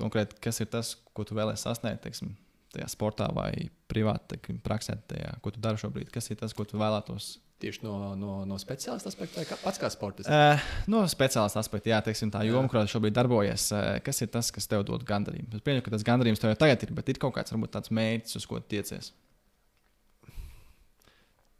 konkrēti, 0.00 0.36
kas 0.44 0.60
ir 0.60 0.68
tas, 0.70 0.94
ko 1.16 1.24
tu 1.24 1.34
vēlēsies 1.38 1.64
sasniegt, 1.64 2.02
teiksim, 2.04 2.34
tajā 2.74 2.90
sportā 2.92 3.30
vai 3.34 3.50
privāti, 3.90 4.34
teiksim, 4.34 4.60
praksē, 4.64 4.98
tajā, 5.10 5.36
ko 5.42 5.54
tu 5.54 5.62
dari 5.62 5.80
šobrīd. 5.80 6.12
Kas 6.14 6.30
ir 6.30 6.40
tas, 6.40 6.54
ko 6.56 6.66
tu 6.68 6.80
vēlētos? 6.80 7.36
tieši 7.64 7.84
no, 7.84 7.94
no, 8.18 8.32
no 8.48 8.56
speciālista 8.60 9.08
aspekta, 9.08 9.40
vai 9.40 9.46
kā, 9.48 9.56
pats 9.62 9.80
kā 9.80 9.88
sportists. 9.92 10.28
Uh, 10.28 10.64
no 10.90 11.04
speciālista 11.08 11.62
aspekta, 11.62 11.92
jā, 11.94 12.00
teiksim, 12.04 12.32
tā 12.34 12.42
joma, 12.44 12.68
kurā 12.68 12.82
šobrīd 12.90 13.14
darbojies, 13.16 13.68
uh, 13.72 13.86
kas 14.04 14.20
ir 14.24 14.30
tas, 14.34 14.50
kas 14.52 14.68
tev 14.70 14.84
dod 14.88 15.06
gandarījumu? 15.08 15.54
Es 15.56 15.64
pieņemu, 15.64 15.84
ka 15.86 15.94
tas 15.94 16.04
gandarījums 16.06 16.42
tev 16.42 16.52
jau 16.52 16.58
tagad 16.64 16.84
ir, 16.84 16.92
bet 16.98 17.12
ir 17.12 17.20
kaut 17.22 17.36
kāds 17.38 17.54
varbūt 17.54 17.72
tāds 17.76 17.94
mērķis, 17.94 18.36
uz 18.40 18.48
ko 18.50 18.60
tiecies. 18.60 19.12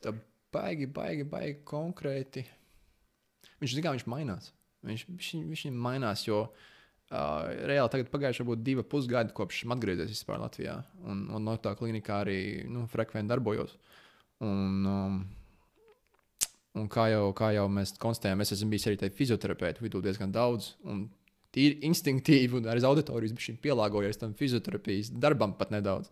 Tā 0.05 0.13
baigi, 0.55 0.91
baigi, 0.99 1.25
baigi 1.31 1.57
konkrēti. 1.69 2.45
Viņš 3.63 3.79
kā 3.81 3.95
viņš 3.95 4.07
mainās. 4.11 4.51
Viņš, 4.85 5.09
viņš, 5.09 5.33
viņš 5.55 5.67
mainās, 5.73 6.27
jo 6.27 6.43
uh, 6.45 6.71
reāli 7.15 7.93
tagad 7.93 8.11
pagājuši 8.13 8.43
varbūt 8.43 8.63
divi 8.67 8.85
pusgadi, 8.89 9.35
kopš 9.37 9.63
esmu 9.63 9.77
atgriezies 9.77 10.13
vispār 10.13 10.41
Latvijā. 10.43 10.79
Un, 11.07 11.27
un 11.35 11.45
no 11.47 11.57
tā 11.63 11.75
klinikā 11.79 12.23
arī 12.25 12.39
nu, 12.71 12.87
frekventi 12.91 13.31
darbojos. 13.31 13.77
Un, 14.45 14.87
um, 14.89 15.19
un 16.81 16.89
kā, 16.93 17.09
jau, 17.13 17.29
kā 17.37 17.53
jau 17.57 17.67
mēs 17.73 17.95
konstatējām, 18.03 18.43
es 18.45 18.55
esmu 18.57 18.73
bijis 18.75 18.89
arī 18.91 19.13
fizioterapeitu 19.21 19.85
vidū 19.87 20.03
diezgan 20.05 20.35
daudz. 20.35 20.73
Un 20.89 21.07
tīri 21.55 21.79
instinktīvi, 21.87 22.59
un 22.59 22.71
arī 22.71 22.83
auditorijas 22.89 23.37
bija 23.39 23.63
pielāgojies 23.69 24.21
tam 24.21 24.35
fizioterapijas 24.39 25.13
darbam 25.15 25.55
pat 25.59 25.75
nedaudz. 25.75 26.11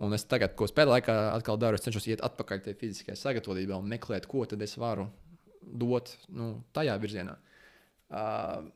Un 0.00 0.16
es 0.16 0.24
tagad, 0.24 0.54
ko 0.56 0.64
spēļu 0.68 0.94
laikā 0.94 1.14
atkal 1.34 1.58
daru, 1.60 1.76
es 1.76 1.84
cenšos 1.84 2.06
iet 2.08 2.22
atpakaļ 2.24 2.62
tajā 2.64 2.78
fiziskajā 2.80 3.18
sagatavotībā 3.20 3.76
un 3.76 3.90
meklēt, 3.90 4.28
ko 4.30 4.46
tad 4.48 4.62
es 4.64 4.78
varu 4.80 5.10
dot 5.60 6.14
nu, 6.32 6.54
tajā 6.76 6.94
virzienā. 7.02 7.34
Uh, 8.10 8.70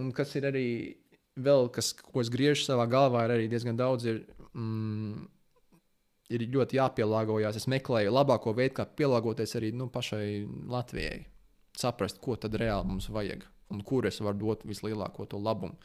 un 0.00 0.10
kas 0.16 0.34
ir 0.40 0.48
arī 0.50 0.66
vēl, 1.40 1.68
kas, 1.74 1.92
ko 2.00 2.24
es 2.24 2.32
griežu 2.32 2.64
savā 2.66 2.88
galvā, 2.90 3.26
ir 3.26 3.36
arī 3.36 3.46
diezgan 3.52 3.78
daudz. 3.78 4.08
Ir, 4.10 4.24
mm, 4.54 5.28
ir 6.34 6.46
ļoti 6.54 6.78
jāpielāgojas. 6.78 7.58
Es 7.58 7.68
meklēju 7.70 8.12
labāko 8.14 8.54
veidu, 8.56 8.76
kā 8.80 8.86
pielāgoties 8.86 9.56
arī 9.58 9.72
nu, 9.76 9.88
pašai 9.92 10.44
Latvijai. 10.70 11.24
Saprast, 11.78 12.20
ko 12.22 12.36
tad 12.38 12.54
reāli 12.58 12.90
mums 12.90 13.08
vajag 13.10 13.46
un 13.70 13.84
kur 13.86 14.06
es 14.06 14.20
varu 14.22 14.38
dot 14.38 14.66
vislielāko 14.68 15.26
to 15.30 15.40
labumu. 15.40 15.78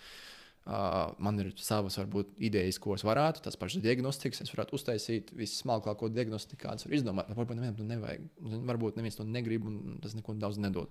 Uh, 0.66 1.12
man 1.22 1.38
ir 1.38 1.52
savas, 1.62 1.94
varbūt, 2.00 2.32
idejas, 2.48 2.80
ko 2.82 2.96
es 2.96 3.04
varētu, 3.06 3.44
tas 3.46 3.58
pašs 3.62 3.78
diagnostikas, 3.84 4.42
es 4.42 4.50
varētu 4.50 4.74
uztaisīt 4.80 5.30
vissmalkāko 5.38 6.10
diagnostiku, 6.10 6.64
kādas 6.64 6.88
var 6.88 6.96
izdomāt. 6.98 7.30
Varbūt 7.38 7.60
nevienam 7.60 7.78
to 7.78 7.86
nevajag. 7.86 8.24
Varbūt 8.72 8.98
neviens 8.98 9.20
to 9.20 9.28
negrib, 9.30 9.68
un 9.70 10.00
tas 10.02 10.18
neko 10.18 10.34
daudz 10.42 10.58
nedod. 10.64 10.90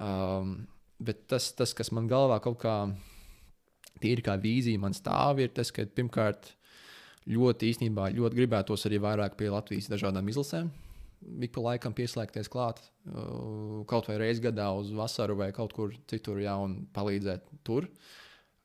Um, 0.00 0.62
bet 1.00 1.26
tas, 1.30 1.50
tas, 1.56 1.74
kas 1.76 1.90
man 1.96 2.08
galvā 2.10 2.38
kaut 2.44 2.60
kā 2.62 2.74
tīri 4.00 4.24
kā 4.24 4.36
vīzija 4.40 4.80
man 4.80 4.96
stāv, 4.96 5.42
ir 5.42 5.52
tas, 5.56 5.72
ka 5.74 5.86
pirmkārt 5.88 6.54
ļoti 7.30 7.72
īstenībā 7.72 8.10
ļoti 8.16 8.38
gribētos 8.38 8.86
arī 8.88 9.00
vairāk 9.02 9.36
pie 9.38 9.50
Latvijas 9.52 9.90
dažādām 9.92 10.30
izlasēm. 10.32 10.70
Ik 11.44 11.52
pa 11.52 11.60
laikam 11.60 11.92
pieslēgties 11.92 12.48
klāt, 12.48 12.80
uh, 13.10 13.82
kaut 13.88 14.08
vai 14.08 14.16
reizes 14.22 14.40
gadā 14.44 14.70
uz 14.72 14.88
vasaru 14.96 15.36
vai 15.42 15.50
kaut 15.52 15.74
kur 15.76 15.92
citur, 16.08 16.40
jā, 16.40 16.54
un 16.56 16.86
palīdzēt 16.96 17.50
tur. 17.66 17.90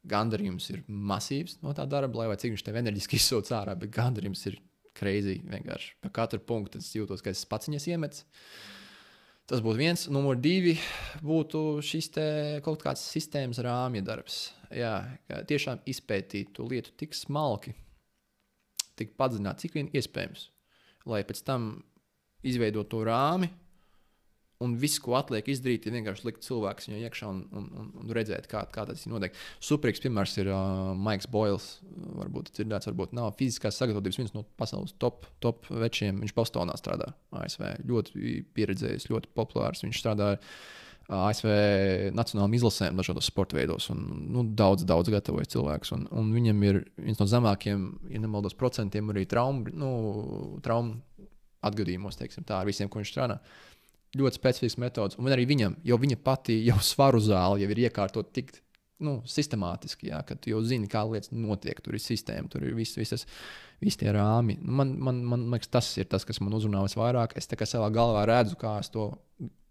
Gandarījums 0.08 0.70
ir 0.72 0.86
masīvs 0.88 1.58
no 1.66 1.74
tā 1.76 1.84
darba, 1.90 2.22
lai 2.22 2.38
cik 2.40 2.54
viņš 2.54 2.64
tev 2.64 2.80
enerģiski 2.80 3.18
izsūc 3.22 3.52
ārā, 3.58 3.76
bet 3.80 3.92
gandarījums 3.96 4.46
ir 4.52 4.62
crazy. 4.96 5.42
Vienkārši 5.52 5.98
par 6.06 6.16
katru 6.16 6.40
punktu 6.40 6.80
es 6.80 6.94
jūtos, 6.96 7.26
ka 7.26 7.34
es 7.36 7.44
pats 7.50 7.68
viņas 7.68 7.90
iemetu. 7.92 8.24
Tas 9.46 9.62
būtu 9.62 9.78
viens. 9.78 10.08
Numur 10.10 10.40
divi 10.42 10.74
būtu 11.22 11.82
šis 11.86 12.10
kaut 12.66 12.82
kāds 12.82 13.04
sistēmas 13.14 13.62
rāmja 13.62 14.02
darbs. 14.06 14.40
Jā, 14.74 14.96
tiešām 15.46 15.84
izpētīt 15.86 16.56
to 16.58 16.66
lietu 16.70 16.96
tik 16.98 17.14
smalki, 17.14 17.76
tik 18.98 19.14
padziļināti, 19.20 19.68
cik 19.68 19.78
vien 19.78 19.92
iespējams. 19.94 20.48
Lai 21.06 21.22
pēc 21.28 21.44
tam 21.46 21.70
izveidot 22.42 22.90
to 22.90 23.04
rāmi, 23.06 23.52
Un 24.64 24.78
viss, 24.80 25.02
ko 25.04 25.18
atliek 25.20 25.50
izdarīt, 25.52 25.84
ir 25.84 25.98
vienkārši 25.98 26.24
likt 26.30 26.46
cilvēku 26.46 26.86
viņu 26.88 27.02
iekšā 27.04 27.28
un, 27.28 27.42
un, 27.60 27.66
un, 27.76 27.90
un 28.00 28.14
redzēt, 28.16 28.46
kā, 28.48 28.62
kā 28.72 28.86
tas 28.88 29.04
notiek. 29.12 29.36
Superīgs 29.60 30.00
piemērs 30.06 30.38
ir 30.40 30.48
uh, 30.48 30.94
Maiks 30.96 31.28
Boils. 31.32 31.66
Varbūt 32.22 32.54
dzirdēts, 32.56 32.88
varbūt 32.88 33.18
nav 33.18 33.34
fiziskās 33.40 33.76
sagatavotības 33.82 34.22
viens 34.22 34.32
no 34.38 34.46
pasaules 34.56 34.96
top, 35.04 35.28
top 35.44 35.68
večiem. 35.68 36.24
Viņš 36.24 36.36
Bostonā 36.38 36.78
strādā 36.80 37.12
ASV. 37.36 37.68
Ļoti 37.92 38.38
pieredzējis, 38.56 39.10
ļoti 39.12 39.34
populārs. 39.36 39.84
Viņš 39.84 40.00
strādā 40.00 40.32
ASV 41.12 41.52
nacionālajām 42.16 42.58
izlasēm 42.62 43.04
dažādos 43.04 43.28
sporta 43.28 43.60
veidos. 43.60 43.92
Un, 43.92 44.08
nu, 44.32 44.48
daudz, 44.56 44.88
daudz 44.88 45.12
gatavojas 45.12 45.52
cilvēks. 45.52 45.92
Un, 46.00 46.08
un 46.16 46.32
viņam 46.34 46.64
ir 46.72 46.84
viens 46.96 47.20
no 47.20 47.28
zemākajiem, 47.30 47.86
ja 48.16 48.24
nemaldos, 48.24 48.56
procentiem 48.56 49.12
arī 49.12 49.28
traumu, 49.30 49.68
nu, 49.76 49.94
traumu 50.64 51.02
atgadījumos, 51.66 52.16
teiksim, 52.24 52.48
tā 52.48 52.62
ar 52.62 52.70
visiem, 52.70 52.88
ko 52.88 53.04
viņš 53.04 53.12
strādā 53.12 53.42
ļoti 54.16 54.40
specifisks 54.40 54.82
metods. 54.82 55.18
Un 55.20 55.32
arī 55.34 55.48
viņam, 55.50 55.80
jo 55.86 55.98
viņa 56.02 56.20
pati 56.24 56.60
jau 56.70 56.78
svaru 56.84 57.22
zāle 57.24 57.62
jau 57.64 57.72
ir 57.72 57.86
iekārtot 57.88 58.32
tik 58.36 58.54
nu, 59.04 59.18
sistemātiski, 59.28 60.08
jā, 60.08 60.22
ka 60.24 60.38
tu 60.40 60.54
jau 60.54 60.62
zini, 60.64 60.88
kā 60.92 61.02
lietas 61.08 61.34
notiek. 61.36 61.82
Tur 61.84 61.98
ir 61.98 62.04
sistēma, 62.04 62.48
tur 62.52 62.64
ir 62.64 62.76
viss, 62.78 62.96
visas, 62.96 63.26
visi 63.84 64.00
tie 64.02 64.14
rāmi. 64.16 64.56
Nu, 64.62 64.78
man, 64.80 64.94
man, 65.04 65.20
man, 65.34 65.50
liekas, 65.52 65.72
tas 65.74 65.90
ir 66.00 66.08
tas, 66.12 66.24
kas 66.28 66.40
man 66.44 66.56
uzrunā 66.56 66.86
visvairāk. 66.86 67.36
Es 67.36 67.50
savā 67.52 67.90
galvā 67.94 68.24
redzu, 68.30 68.56
kā 68.62 68.78
es 68.80 68.92
to 68.94 69.10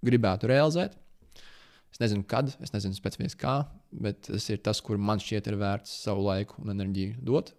gribētu 0.04 0.50
realizēt. 0.50 0.98
Es 1.94 2.02
nezinu, 2.02 2.26
kad, 2.26 2.50
es 2.60 2.74
nezinu 2.74 2.96
specifiski 2.98 3.44
kā, 3.44 3.54
bet 4.02 4.26
tas 4.26 4.48
ir 4.50 4.58
tas, 4.66 4.80
kur 4.82 4.98
man 4.98 5.22
šķiet, 5.22 5.46
ir 5.46 5.60
vērts 5.60 5.92
savu 6.04 6.26
laiku 6.26 6.58
un 6.60 6.74
enerģiju 6.74 7.22
dot. 7.22 7.54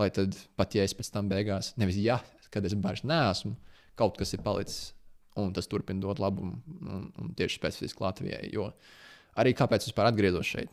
Lai 0.00 0.08
tad 0.12 0.34
pat 0.56 0.74
ja 0.76 0.84
es 0.84 0.96
pēc 0.96 1.12
tam 1.12 1.28
beigās, 1.28 1.74
nevis 1.80 2.00
ja, 2.00 2.18
kad 2.52 2.64
es 2.64 2.74
vairs 2.80 3.04
neesmu, 3.04 3.54
kaut 3.96 4.16
kas 4.20 4.32
ir 4.32 4.42
palicis 4.44 4.95
un 5.40 5.52
tas 5.56 5.68
turpina 5.70 6.02
dot 6.02 6.20
labumu 6.22 6.56
un, 6.88 7.10
un 7.20 7.34
tieši 7.36 7.60
specifiski 7.60 8.04
Latvijai. 8.04 8.48
Jo 8.54 8.70
arī 9.40 9.52
kāpēc 9.56 9.84
es 9.84 9.90
vispār 9.90 10.10
atgriezos 10.10 10.48
šeit? 10.48 10.72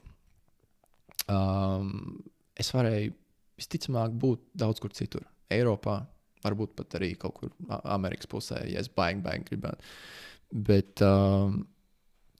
Um, 1.31 2.23
es 2.59 2.71
varēju 2.73 3.13
visticamāk 3.59 4.15
būt 4.19 4.43
daudz 4.59 4.81
kur 4.83 4.93
citur. 4.95 5.25
Eiropā, 5.53 5.99
varbūt 6.43 6.73
pat 6.77 6.97
arī 6.99 7.13
kaut 7.19 7.37
kur 7.37 7.51
Amerikas 7.83 8.29
pusē, 8.31 8.63
ja 8.69 8.81
es 8.81 8.89
baigi, 8.91 9.21
baigi 9.23 9.51
gribētu. 9.51 9.93
Bet 10.69 11.03
um, 11.05 11.61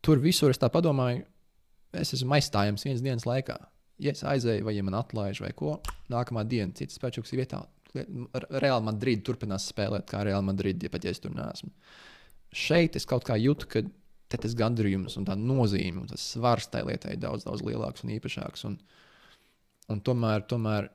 tur 0.06 0.22
visur 0.24 0.54
es 0.54 0.62
tā 0.62 0.70
padomāju, 0.74 1.24
es 2.00 2.16
esmu 2.18 2.38
aizstājams 2.38 2.88
vienas 2.88 3.06
dienas 3.06 3.28
laikā. 3.30 3.58
Ja 4.02 4.12
es 4.16 4.24
aizēju, 4.26 4.66
vai 4.66 4.74
ja 4.76 4.84
man 4.86 4.98
atlaiž, 4.98 5.44
vai 5.44 5.54
ko, 5.56 5.78
nākamā 6.12 6.44
diena 6.50 6.74
cits 6.76 6.98
spēks 6.98 7.22
ir 7.22 7.44
vietā. 7.44 7.62
Reāli 7.94 8.88
Madrid 8.88 9.22
turpinās 9.26 9.68
spēlēt 9.70 10.08
kā 10.10 10.24
Reāli 10.26 10.48
Madrid, 10.48 10.82
ja 10.82 10.90
pat 10.90 11.06
ja 11.06 11.14
es 11.14 11.22
tur 11.22 11.36
neesmu. 11.36 11.70
Uh, 11.70 12.13
šeit 12.54 12.98
es 13.00 13.08
kaut 13.10 13.26
kā 13.28 13.38
jūtu, 13.40 13.70
ka 13.70 13.84
tas 14.34 14.56
gandarījums 14.58 15.18
un 15.20 15.28
tā 15.28 15.36
nozīme 15.38 16.02
un 16.02 16.10
tas 16.10 16.24
svars 16.34 16.70
tai 16.74 16.82
lietai 16.88 17.16
ir 17.16 17.22
daudz, 17.22 17.46
daudz 17.46 17.62
lielāks 17.66 18.06
un 18.06 18.14
īpašāks. 18.16 18.66
Un, 18.70 18.80
un 19.94 20.02
tomēr, 20.02 20.46
tomēr 20.50 20.90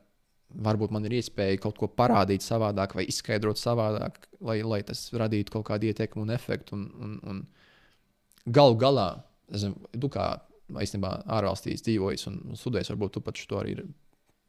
varbūt 0.49 0.91
man 0.91 1.05
ir 1.07 1.19
iespēja 1.19 1.61
kaut 1.63 1.77
ko 1.79 1.87
parādīt 1.87 2.43
savādāk 2.43 2.97
vai 2.97 3.05
izskaidrot 3.07 3.61
savādāk, 3.61 4.19
lai, 4.43 4.59
lai 4.65 4.81
tas 4.83 5.05
radītu 5.13 5.55
kaut 5.55 5.69
kādu 5.69 5.87
ietekmi 5.87 6.25
un 6.25 6.35
efektu. 6.35 6.75
Un, 6.75 6.87
un, 6.99 7.17
un 7.31 8.53
galu 8.59 8.79
galā, 8.81 9.09
zinu, 9.55 9.77
tu 9.95 10.11
kā 10.11 10.31
īstenībā 10.69 11.13
ārvalstīs 11.39 11.85
dzīvojis 11.85 12.27
un 12.29 12.41
studējis, 12.59 12.91
varbūt 12.93 13.15
tu 13.17 13.23
pat 13.25 13.39
to 13.49 13.61
arī 13.61 13.77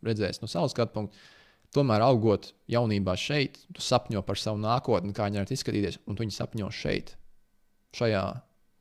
redzēsi 0.04 0.42
no 0.42 0.48
savas 0.50 0.74
skatu 0.74 0.96
punkta 0.96 1.28
Tomēr, 1.74 2.02
augot 2.02 2.48
jaunībā 2.70 3.14
šeit, 3.18 3.60
tu 3.70 3.82
sapņo 3.84 4.24
par 4.26 4.38
savu 4.40 4.58
nākotni, 4.58 5.14
kā 5.14 5.28
viņa 5.28 5.38
varētu 5.38 5.54
izskatīties, 5.54 6.00
un 6.10 6.16
tu 6.18 6.24
viņu 6.24 6.34
sapņo 6.34 6.70
šeit, 6.74 7.12
šajā 7.94 8.24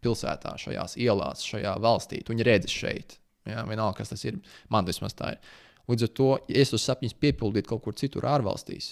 pilsētā, 0.01 0.55
šajās 0.57 0.97
ielās, 0.97 1.43
šajā 1.45 1.75
valstī. 1.83 2.23
Tu 2.23 2.33
viņu 2.33 2.47
redzi 2.47 2.73
šeit. 2.73 3.19
Ja? 3.45 3.61
Vienalga, 3.69 3.99
kas 3.99 4.13
tas 4.15 4.25
ir. 4.25 4.39
Man 4.73 4.89
vismaz 4.89 5.13
tā 5.17 5.35
ir. 5.35 5.53
Līdz 5.89 6.07
ar 6.07 6.11
to, 6.17 6.31
ja 6.49 6.65
es 6.65 6.73
tos 6.73 6.85
sapņus 6.89 7.17
piepildītu 7.21 7.69
kaut 7.69 7.85
kur 7.85 7.97
citur, 7.97 8.25
ārvalstīs, 8.29 8.91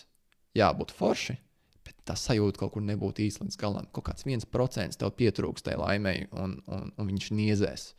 jā, 0.58 0.70
būtu 0.78 0.98
forši. 0.98 1.38
Bet 1.86 1.98
tā 2.10 2.18
sajūta 2.20 2.62
kaut 2.62 2.76
kur 2.76 2.86
nebūtu 2.86 3.26
īsti 3.26 3.46
līdz 3.48 3.60
galam. 3.62 3.90
Kaut 3.96 4.10
kāds 4.10 4.26
viens 4.30 4.46
procents 4.46 5.00
tev 5.00 5.14
pietrūks 5.18 5.66
tajā 5.66 5.82
laimē, 5.82 6.16
un, 6.38 6.58
un, 6.70 6.90
un 6.94 7.14
viņš 7.14 7.30
niezēs. 7.38 7.92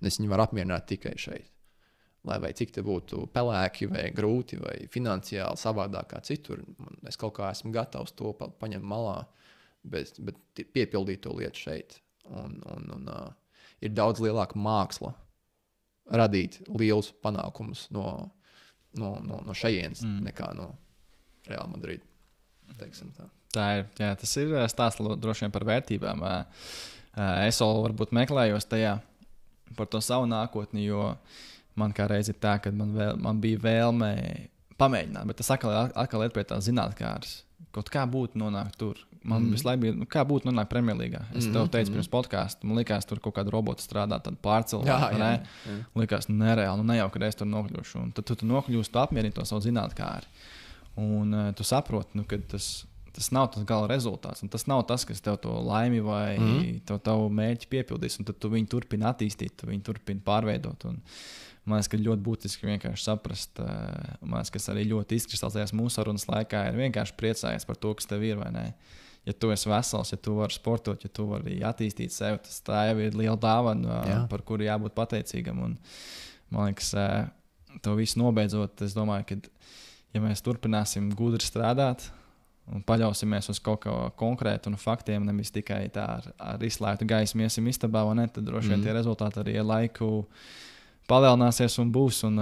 Un 0.00 0.08
es 0.10 0.20
viņu 0.20 0.32
varu 0.32 0.48
apmierināt 0.48 0.88
tikai 0.92 1.16
šeit 1.20 1.52
lai 2.26 2.38
vai 2.42 2.52
cik 2.56 2.74
te 2.74 2.82
būtu 2.84 3.26
pelēki, 3.34 3.88
vai 3.90 4.08
grūti, 4.14 4.58
vai 4.60 4.74
finansiāli 4.92 5.60
savādāk 5.60 6.10
kā 6.12 6.22
citur. 6.26 6.64
Es 7.06 7.18
kaut 7.20 7.36
kā 7.38 7.50
esmu 7.54 7.72
gatavs 7.74 8.14
to 8.18 8.32
pa, 8.38 8.48
paņemt 8.62 8.86
malā, 8.86 9.20
bet, 9.86 10.18
bet 10.18 10.66
piepildīt 10.74 11.22
to 11.26 11.34
lietu 11.36 11.68
šeit. 11.68 12.00
Un, 12.26 12.58
un, 12.74 12.90
un, 12.96 13.06
uh, 13.12 13.62
ir 13.84 13.94
daudz 13.94 14.22
lielāka 14.24 14.58
māksla 14.58 15.12
radīt 16.16 16.58
lielus 16.66 17.12
panākumus 17.22 17.86
no, 17.94 18.32
no, 18.98 19.16
no, 19.22 19.40
no 19.46 19.54
šejienes 19.54 20.02
mm. 20.02 20.20
nekā 20.26 20.50
no 20.58 20.72
Real 21.46 21.70
Madrid. 21.70 22.02
Tā. 22.66 23.28
tā 23.54 23.66
ir. 23.78 23.84
Jā, 24.00 24.14
tas 24.18 24.32
ir 24.42 24.56
stāsts 24.72 25.02
droši 25.22 25.46
vien 25.46 25.54
par 25.54 25.66
vērtībām. 25.68 26.24
Es 27.46 27.60
vēl 27.62 27.84
varbūt 27.84 28.14
meklējos 28.16 28.66
tajā 28.66 28.96
par 29.78 29.86
to 29.90 30.00
savu 30.02 30.26
nākotni, 30.30 30.82
jo 30.86 31.12
uh, 31.12 31.44
man 31.76 31.94
kā 31.96 32.08
reiz 32.10 32.30
ir 32.32 32.38
tā, 32.42 32.56
ka 32.62 32.72
man, 32.74 32.94
vēl, 32.96 33.18
man 33.22 33.40
bija 33.42 33.60
vēlme 33.62 34.12
pamēģināt, 34.80 35.28
bet 35.28 35.40
tas 35.40 35.52
atkal, 35.54 35.90
atkal 35.94 36.24
ir 36.26 36.32
pie 36.34 36.44
tā 36.48 36.58
zinātnēkāras. 36.64 37.42
Kaut 37.76 37.90
kā 37.92 38.06
būtu 38.08 38.40
nonākt 38.40 38.78
tur. 38.80 38.98
Man 39.26 39.42
mm. 39.42 39.54
visu 39.56 39.66
laiku 39.66 39.82
bija, 39.82 39.94
nu, 39.98 40.06
kā 40.08 40.22
būtu 40.28 40.48
nonākt 40.48 40.70
Premjerlīgā. 40.70 41.22
Es 41.32 41.44
mm 41.44 41.50
-hmm. 41.50 41.52
tev 41.52 41.70
teicu, 41.74 41.92
pirms 41.92 42.08
podkāstā, 42.08 42.64
man 42.64 42.78
liekas, 42.78 43.06
tur 43.06 43.20
kaut 43.20 43.34
kāda 43.36 43.52
robota 43.52 43.82
strādā, 43.82 44.20
tad 44.22 44.36
pārcēlās. 44.42 44.86
Jā, 44.86 45.10
jā, 45.12 45.30
jā. 45.66 45.78
Likās, 45.94 46.28
nu, 46.28 46.36
nereāli, 46.44 46.78
nu, 46.78 46.84
ne 46.92 46.96
jau, 46.96 47.08
kad 47.10 47.22
es 47.22 47.34
tur 47.34 47.46
nokļūšu. 47.46 48.02
Un 48.02 48.12
tad 48.12 48.24
tu, 48.24 48.34
tu 48.34 48.46
nokļūsi, 48.46 48.92
tu 48.92 48.98
apmierini 48.98 49.34
to 49.34 49.44
savu 49.44 49.60
zinātnēkāru. 49.60 50.26
Un 50.96 51.34
uh, 51.34 51.54
tu 51.54 51.64
saproti, 51.64 52.16
nu, 52.16 52.24
ka 52.24 52.38
tas, 52.38 52.86
tas 53.12 53.30
nav 53.32 53.50
tas 53.52 53.64
gala 53.64 53.88
rezultāts. 53.88 54.44
Tas 54.50 54.66
nav 54.66 54.86
tas, 54.88 55.04
kas 55.04 55.20
tev 55.20 55.36
to 55.42 55.52
laimi 55.64 56.00
vai 56.04 56.38
mm. 56.38 56.80
to 56.88 56.98
tavu 56.98 57.28
mērķi 57.28 57.68
piepildīs. 57.72 58.20
Un 58.20 58.28
tad 58.28 58.38
tu 58.40 58.48
viņu 58.52 58.68
turpini 58.72 59.04
attīstīt, 59.08 59.56
tu 59.56 59.68
viņu 59.68 59.82
turpini 59.82 60.20
pārveidot. 60.24 60.84
Un, 60.88 61.00
Man 61.66 61.80
liekas, 61.80 61.88
ka 61.90 61.98
ļoti 61.98 62.22
būtiski 62.22 62.68
vienkārši 62.68 63.02
saprast, 63.08 63.58
eh, 63.58 64.12
man 64.22 64.38
liekas, 64.38 64.52
kas 64.54 64.68
arī 64.70 64.84
ļoti 64.92 65.18
izkristalizējās 65.18 65.74
mūsu 65.74 65.98
sarunas 65.98 66.28
laikā, 66.30 66.68
ir 66.70 66.78
vienkārši 66.78 67.16
priecājies 67.18 67.66
par 67.66 67.78
to, 67.82 67.94
kas 67.98 68.06
tev 68.06 68.22
ir. 68.22 68.38
Ja 69.26 69.34
tu 69.34 69.50
esi 69.50 69.66
vesels, 69.66 70.12
ja 70.12 70.18
tu 70.22 70.36
vari 70.36 70.54
sportot, 70.54 71.02
ja 71.02 71.10
tu 71.10 71.26
vari 71.26 71.58
attīstīt 71.66 72.14
sevi, 72.14 72.38
tas 72.44 72.60
tā 72.62 72.84
jau 72.92 73.00
ir 73.02 73.16
liela 73.18 73.34
dāvana, 73.34 73.96
Jā. 74.06 74.20
par 74.30 74.44
kuru 74.46 74.62
jābūt 74.62 74.94
pateicīgam. 74.94 75.64
Un, 75.64 75.74
man 76.54 76.70
liekas, 76.70 76.92
eh, 76.94 77.26
to 77.82 77.96
visu 77.98 78.20
nobeidzot, 78.22 78.86
es 78.86 78.94
domāju, 78.94 79.26
ka 79.26 79.40
ja 80.14 80.22
mēs 80.22 80.44
turpināsim 80.46 81.10
gudri 81.18 81.42
strādāt, 81.42 82.06
un 82.72 82.82
paļausimies 82.86 83.50
uz 83.52 83.60
kaut 83.62 83.82
ko 83.84 83.96
konkrētu 84.18 84.70
un 84.70 84.78
faktiem, 84.80 85.26
nevis 85.26 85.52
tikai 85.54 85.86
tā 85.94 86.06
ar, 86.18 86.30
ar 86.38 86.62
izslēgtu 86.66 87.06
gaismu, 87.08 87.44
iesim 87.46 87.66
istabā, 87.70 88.06
ne, 88.14 88.26
tad 88.30 88.46
droši 88.48 88.72
vien 88.72 88.80
mm. 88.80 88.86
tie 88.86 88.94
rezultāti 88.96 89.42
arī 89.42 89.58
ar 89.60 89.68
laiku 89.68 90.10
palielināsies 91.10 91.76
un 91.82 91.90
būs. 91.94 92.20
Un, 92.28 92.40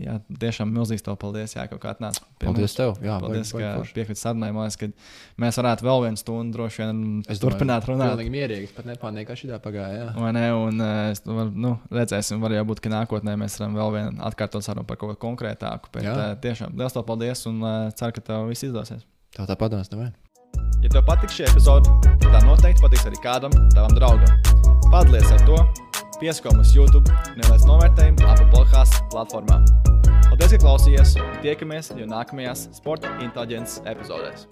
jā, 0.00 0.16
tiešām 0.42 0.70
milzīgs 0.74 1.04
tev 1.06 1.16
paldies, 1.20 1.56
jā, 1.56 1.66
ka 1.70 1.78
atnāci. 1.92 2.22
Paldies 2.42 2.72
mums. 2.72 2.76
tev. 2.78 2.92
Jā, 3.04 3.18
paldies, 3.22 3.52
vai, 3.54 3.62
vai, 3.64 3.86
ka 3.86 3.96
piekrīt 3.96 4.20
sarunai. 4.20 4.50
Man 4.56 4.68
liekas, 4.68 4.78
ka 4.80 5.42
mēs 5.42 5.60
varētu 5.60 5.86
vēl 5.86 6.04
vienu 6.06 6.20
stundu 6.20 6.58
droši 6.58 6.82
vien 6.82 7.00
es 7.32 7.42
turpināt 7.42 7.88
runāt. 7.90 8.14
Pilnīgi 8.14 8.34
mierīgi, 8.34 8.70
pat 8.76 9.32
šī 9.36 9.50
tā 9.52 9.60
pagāja. 9.62 10.10
Vai 10.16 10.32
ne? 10.36 10.46
Un 10.56 10.84
es 11.12 11.24
var, 11.26 11.50
nu, 11.66 11.76
redzēsim, 11.92 12.42
var 12.42 12.54
jau 12.56 12.66
būt, 12.70 12.84
ka 12.84 12.92
nākotnē 12.92 13.36
mēs 13.40 13.58
varam 13.60 13.80
vēl 13.80 13.96
vienu 13.98 14.22
atkārtot 14.30 14.64
sarunu 14.66 14.86
par 14.88 15.00
kaut 15.00 15.14
ko 15.14 15.20
konkrētāku. 15.28 15.92
Bet 15.96 16.06
jā. 16.06 16.16
tiešām 16.44 16.78
liels 16.78 16.96
tev 16.96 17.06
paldies 17.08 17.46
un 17.50 17.60
ceru, 17.96 18.16
ka 18.16 18.28
tev 18.30 18.46
viss 18.52 18.68
izdosies. 18.68 19.04
Tā 19.36 19.48
tāpat 19.48 19.76
nāc, 19.76 19.90
nevajag. 19.92 20.14
Ja 20.84 20.92
tev 20.92 21.04
patīk 21.08 21.32
šī 21.34 21.48
epizode, 21.50 21.92
tad 22.06 22.30
tā 22.30 22.40
noteikti 22.44 22.84
patiks 22.84 23.08
arī 23.10 23.20
kādam 23.24 23.56
tavam 23.74 23.96
draugam. 23.96 24.40
Padalies 24.92 25.32
ar 25.34 25.44
to! 25.48 25.95
Piesko 26.16 26.48
mums 26.54 26.70
YouTube, 26.72 27.12
neliec 27.36 27.66
novērtējumu 27.68 28.24
Apple 28.24 28.46
podkāstu 28.48 29.02
platformā. 29.12 29.58
Paldies, 30.30 30.54
ka 30.54 30.62
klausījāties! 30.62 31.12
Tiekamies 31.44 31.92
jau 31.92 32.08
nākamajās 32.08 32.70
sporta 32.78 33.12
inteliģences 33.20 33.84
epizodēs! 33.92 34.46